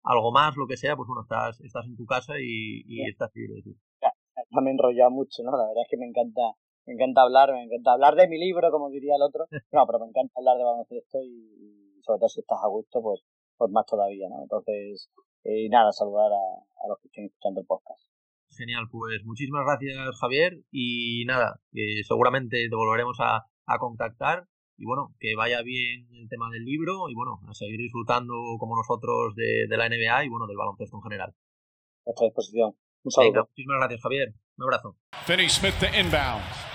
algo 0.04 0.32
más, 0.32 0.56
lo 0.56 0.68
que 0.68 0.78
sea, 0.78 0.96
pues 0.96 1.08
bueno, 1.08 1.24
estás, 1.24 1.60
estás 1.62 1.88
en 1.88 1.98
tu 1.98 2.06
casa 2.06 2.36
y, 2.40 2.84
y 2.86 3.10
estás 3.10 3.32
libre 3.34 3.64
de 3.66 3.74
ya, 4.00 4.12
ya 4.52 4.62
me 4.62 4.70
he 4.70 4.74
enrollado 4.74 5.12
mucho, 5.12 5.44
¿no? 5.44 5.52
La 5.52 5.66
verdad 5.66 5.84
es 5.84 5.90
que 5.90 5.98
me 5.98 6.06
encanta, 6.06 6.42
me 6.88 6.94
encanta 6.94 7.22
hablar, 7.22 7.52
me 7.52 7.64
encanta 7.64 7.92
hablar 7.92 8.16
de 8.16 8.28
mi 8.28 8.40
libro, 8.40 8.72
como 8.72 8.90
diría 8.90 9.16
el 9.16 9.22
otro. 9.22 9.46
No, 9.72 9.86
pero 9.86 10.00
me 10.00 10.08
encanta 10.08 10.34
hablar 10.38 10.58
de 10.58 10.64
baloncesto 10.64 11.22
y, 11.22 11.98
y 11.98 12.02
sobre 12.02 12.20
todo 12.20 12.30
si 12.30 12.40
estás 12.40 12.60
a 12.64 12.68
gusto, 12.68 13.02
pues, 13.02 13.22
pues 13.58 13.72
más 13.72 13.86
todavía, 13.86 14.30
¿no? 14.30 14.42
Entonces, 14.42 15.12
eh, 15.44 15.68
nada, 15.70 15.92
saludar 15.92 16.32
a, 16.32 16.46
a 16.84 16.88
los 16.88 16.98
que 17.00 17.08
estén 17.08 17.26
escuchando 17.26 17.62
el 17.62 17.68
podcast. 17.68 18.02
Genial, 18.50 18.88
pues 18.90 19.24
muchísimas 19.26 19.66
gracias 19.66 20.18
Javier 20.20 20.60
y 20.72 21.26
nada, 21.26 21.60
que 21.74 22.02
seguramente 22.08 22.68
te 22.70 22.76
volveremos 22.76 23.18
a, 23.20 23.46
a 23.66 23.78
contactar 23.78 24.46
y 24.78 24.86
bueno, 24.86 25.14
que 25.20 25.36
vaya 25.36 25.62
bien 25.64 26.08
el 26.14 26.30
tema 26.30 26.50
del 26.52 26.64
libro 26.64 27.10
y 27.10 27.14
bueno, 27.14 27.40
a 27.48 27.54
seguir 27.54 27.78
disfrutando 27.78 28.34
como 28.58 28.76
nosotros 28.76 29.36
de, 29.36 29.68
de 29.68 29.78
la 29.78 29.90
NBA 29.90 30.26
y 30.26 30.30
bueno, 30.30 30.48
del 30.48 30.58
baloncesto 30.58 30.98
en 30.98 31.04
general. 31.04 31.30
A 31.32 32.06
vuestra 32.06 32.26
disposición. 32.26 32.76
Un 33.04 33.12
saludo. 33.12 33.32
Venga, 33.32 33.44
muchísimas 33.44 33.78
gracias 33.80 34.02
Javier, 34.02 34.34
un 34.58 34.64
abrazo. 34.64 34.96
Finney 35.26 35.50
Smith 35.50 35.76
to 35.80 35.88
inbound. 35.88 36.67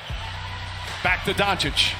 Back 1.02 1.24
to 1.24 1.34
Doncic. 1.34 1.94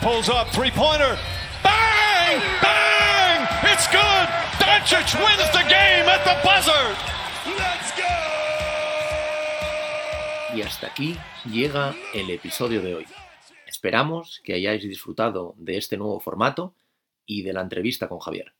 Pulls 0.00 0.28
up, 0.28 0.48
three 0.48 0.70
pointer. 0.70 1.16
Bang! 1.64 2.42
Bang! 2.60 3.48
It's 3.64 3.86
good! 3.88 4.28
Doncic 4.60 5.16
wins 5.16 5.50
the 5.52 5.64
game 5.66 6.06
at 6.08 6.22
the! 6.24 6.36
Let's 7.56 7.92
Y 10.54 10.62
hasta 10.62 10.88
aquí 10.88 11.16
llega 11.50 11.94
el 12.12 12.28
episodio 12.30 12.82
de 12.82 12.96
hoy. 12.96 13.06
Esperamos 13.66 14.42
que 14.44 14.52
hayáis 14.52 14.82
disfrutado 14.82 15.54
de 15.56 15.78
este 15.78 15.96
nuevo 15.96 16.20
formato 16.20 16.74
y 17.24 17.42
de 17.42 17.54
la 17.54 17.62
entrevista 17.62 18.08
con 18.08 18.18
Javier. 18.18 18.52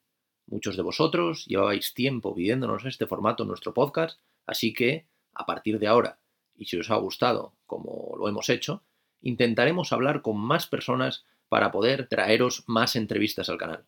Muchos 0.46 0.76
de 0.76 0.82
vosotros 0.82 1.44
llevabais 1.46 1.92
tiempo 1.92 2.34
pidiéndonos 2.34 2.86
este 2.86 3.06
formato 3.06 3.42
en 3.42 3.50
nuestro 3.50 3.74
podcast, 3.74 4.18
así 4.46 4.72
que, 4.72 5.06
a 5.34 5.44
partir 5.44 5.78
de 5.78 5.88
ahora, 5.88 6.18
y 6.56 6.64
si 6.64 6.78
os 6.78 6.90
ha 6.90 6.96
gustado, 6.96 7.55
como 7.66 8.16
lo 8.18 8.28
hemos 8.28 8.48
hecho, 8.48 8.82
intentaremos 9.20 9.92
hablar 9.92 10.22
con 10.22 10.38
más 10.38 10.66
personas 10.66 11.24
para 11.48 11.70
poder 11.70 12.08
traeros 12.08 12.64
más 12.66 12.96
entrevistas 12.96 13.48
al 13.48 13.58
canal. 13.58 13.86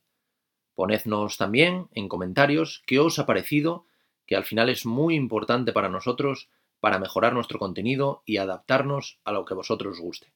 Ponednos 0.74 1.38
también 1.38 1.88
en 1.92 2.08
comentarios 2.08 2.82
qué 2.86 3.00
os 3.00 3.18
ha 3.18 3.26
parecido, 3.26 3.86
que 4.26 4.36
al 4.36 4.44
final 4.44 4.68
es 4.68 4.86
muy 4.86 5.14
importante 5.14 5.72
para 5.72 5.88
nosotros 5.88 6.48
para 6.80 6.98
mejorar 6.98 7.32
nuestro 7.32 7.58
contenido 7.58 8.22
y 8.24 8.36
adaptarnos 8.36 9.18
a 9.24 9.32
lo 9.32 9.44
que 9.44 9.54
vosotros 9.54 9.94
os 9.94 10.00
guste. 10.00 10.32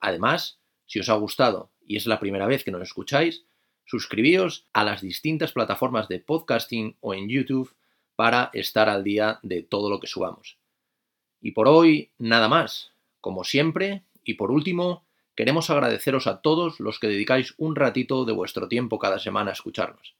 Además, 0.00 0.60
si 0.86 1.00
os 1.00 1.08
ha 1.08 1.14
gustado 1.14 1.70
y 1.86 1.96
es 1.96 2.06
la 2.06 2.20
primera 2.20 2.46
vez 2.46 2.64
que 2.64 2.70
nos 2.70 2.82
escucháis, 2.82 3.44
suscribíos 3.84 4.66
a 4.72 4.84
las 4.84 5.02
distintas 5.02 5.52
plataformas 5.52 6.08
de 6.08 6.20
podcasting 6.20 6.96
o 7.00 7.12
en 7.14 7.28
YouTube 7.28 7.74
para 8.16 8.50
estar 8.52 8.88
al 8.88 9.04
día 9.04 9.40
de 9.42 9.62
todo 9.62 9.90
lo 9.90 10.00
que 10.00 10.06
subamos. 10.06 10.58
Y 11.44 11.50
por 11.50 11.68
hoy, 11.68 12.08
nada 12.16 12.48
más. 12.48 12.92
Como 13.20 13.44
siempre, 13.44 14.02
y 14.24 14.34
por 14.34 14.50
último, 14.50 15.04
queremos 15.36 15.68
agradeceros 15.68 16.26
a 16.26 16.40
todos 16.40 16.80
los 16.80 16.98
que 16.98 17.06
dedicáis 17.06 17.52
un 17.58 17.76
ratito 17.76 18.24
de 18.24 18.32
vuestro 18.32 18.66
tiempo 18.66 18.98
cada 18.98 19.18
semana 19.18 19.50
a 19.50 19.52
escucharnos. 19.52 20.14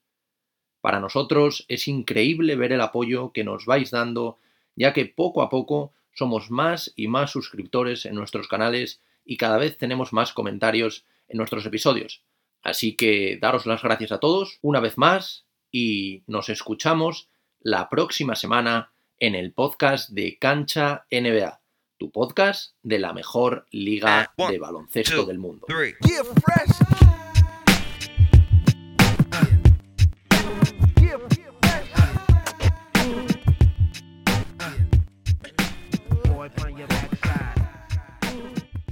Para 0.83 1.01
nosotros 1.01 1.65
es 1.69 1.89
increíble 1.89 2.57
ver 2.57 2.73
el 2.73 2.83
apoyo 2.83 3.33
que 3.33 3.43
nos 3.43 3.65
vais 3.65 3.91
dando, 3.91 4.37
ya 4.77 4.93
que 4.93 5.07
poco 5.07 5.41
a 5.41 5.49
poco 5.49 5.95
somos 6.13 6.51
más 6.51 6.93
y 6.95 7.09
más 7.09 7.31
suscriptores 7.31 8.05
en 8.05 8.17
nuestros 8.17 8.47
canales 8.47 9.01
y 9.25 9.39
cada 9.39 9.57
vez 9.57 9.79
tenemos 9.79 10.13
más 10.13 10.35
comentarios 10.35 11.07
en 11.29 11.39
nuestros 11.39 11.65
episodios. 11.65 12.23
Así 12.63 12.97
que 12.97 13.39
daros 13.41 13.65
las 13.65 13.83
gracias 13.83 14.13
a 14.13 14.21
todos 14.21 14.59
una 14.61 14.81
vez 14.81 14.99
más 14.99 15.47
y 15.73 16.23
nos 16.27 16.51
escuchamos 16.51 17.31
la 17.61 17.89
próxima 17.89 18.37
semana 18.37 18.91
en 19.19 19.35
el 19.35 19.53
podcast 19.53 20.11
de 20.11 20.39
Cancha 20.39 21.07
NBA, 21.11 21.61
tu 21.97 22.11
podcast 22.11 22.75
de 22.83 22.99
la 22.99 23.13
mejor 23.13 23.67
liga 23.71 24.33
One, 24.37 24.53
de 24.53 24.59
baloncesto 24.59 25.25
del 25.25 25.39
mundo. 25.39 25.67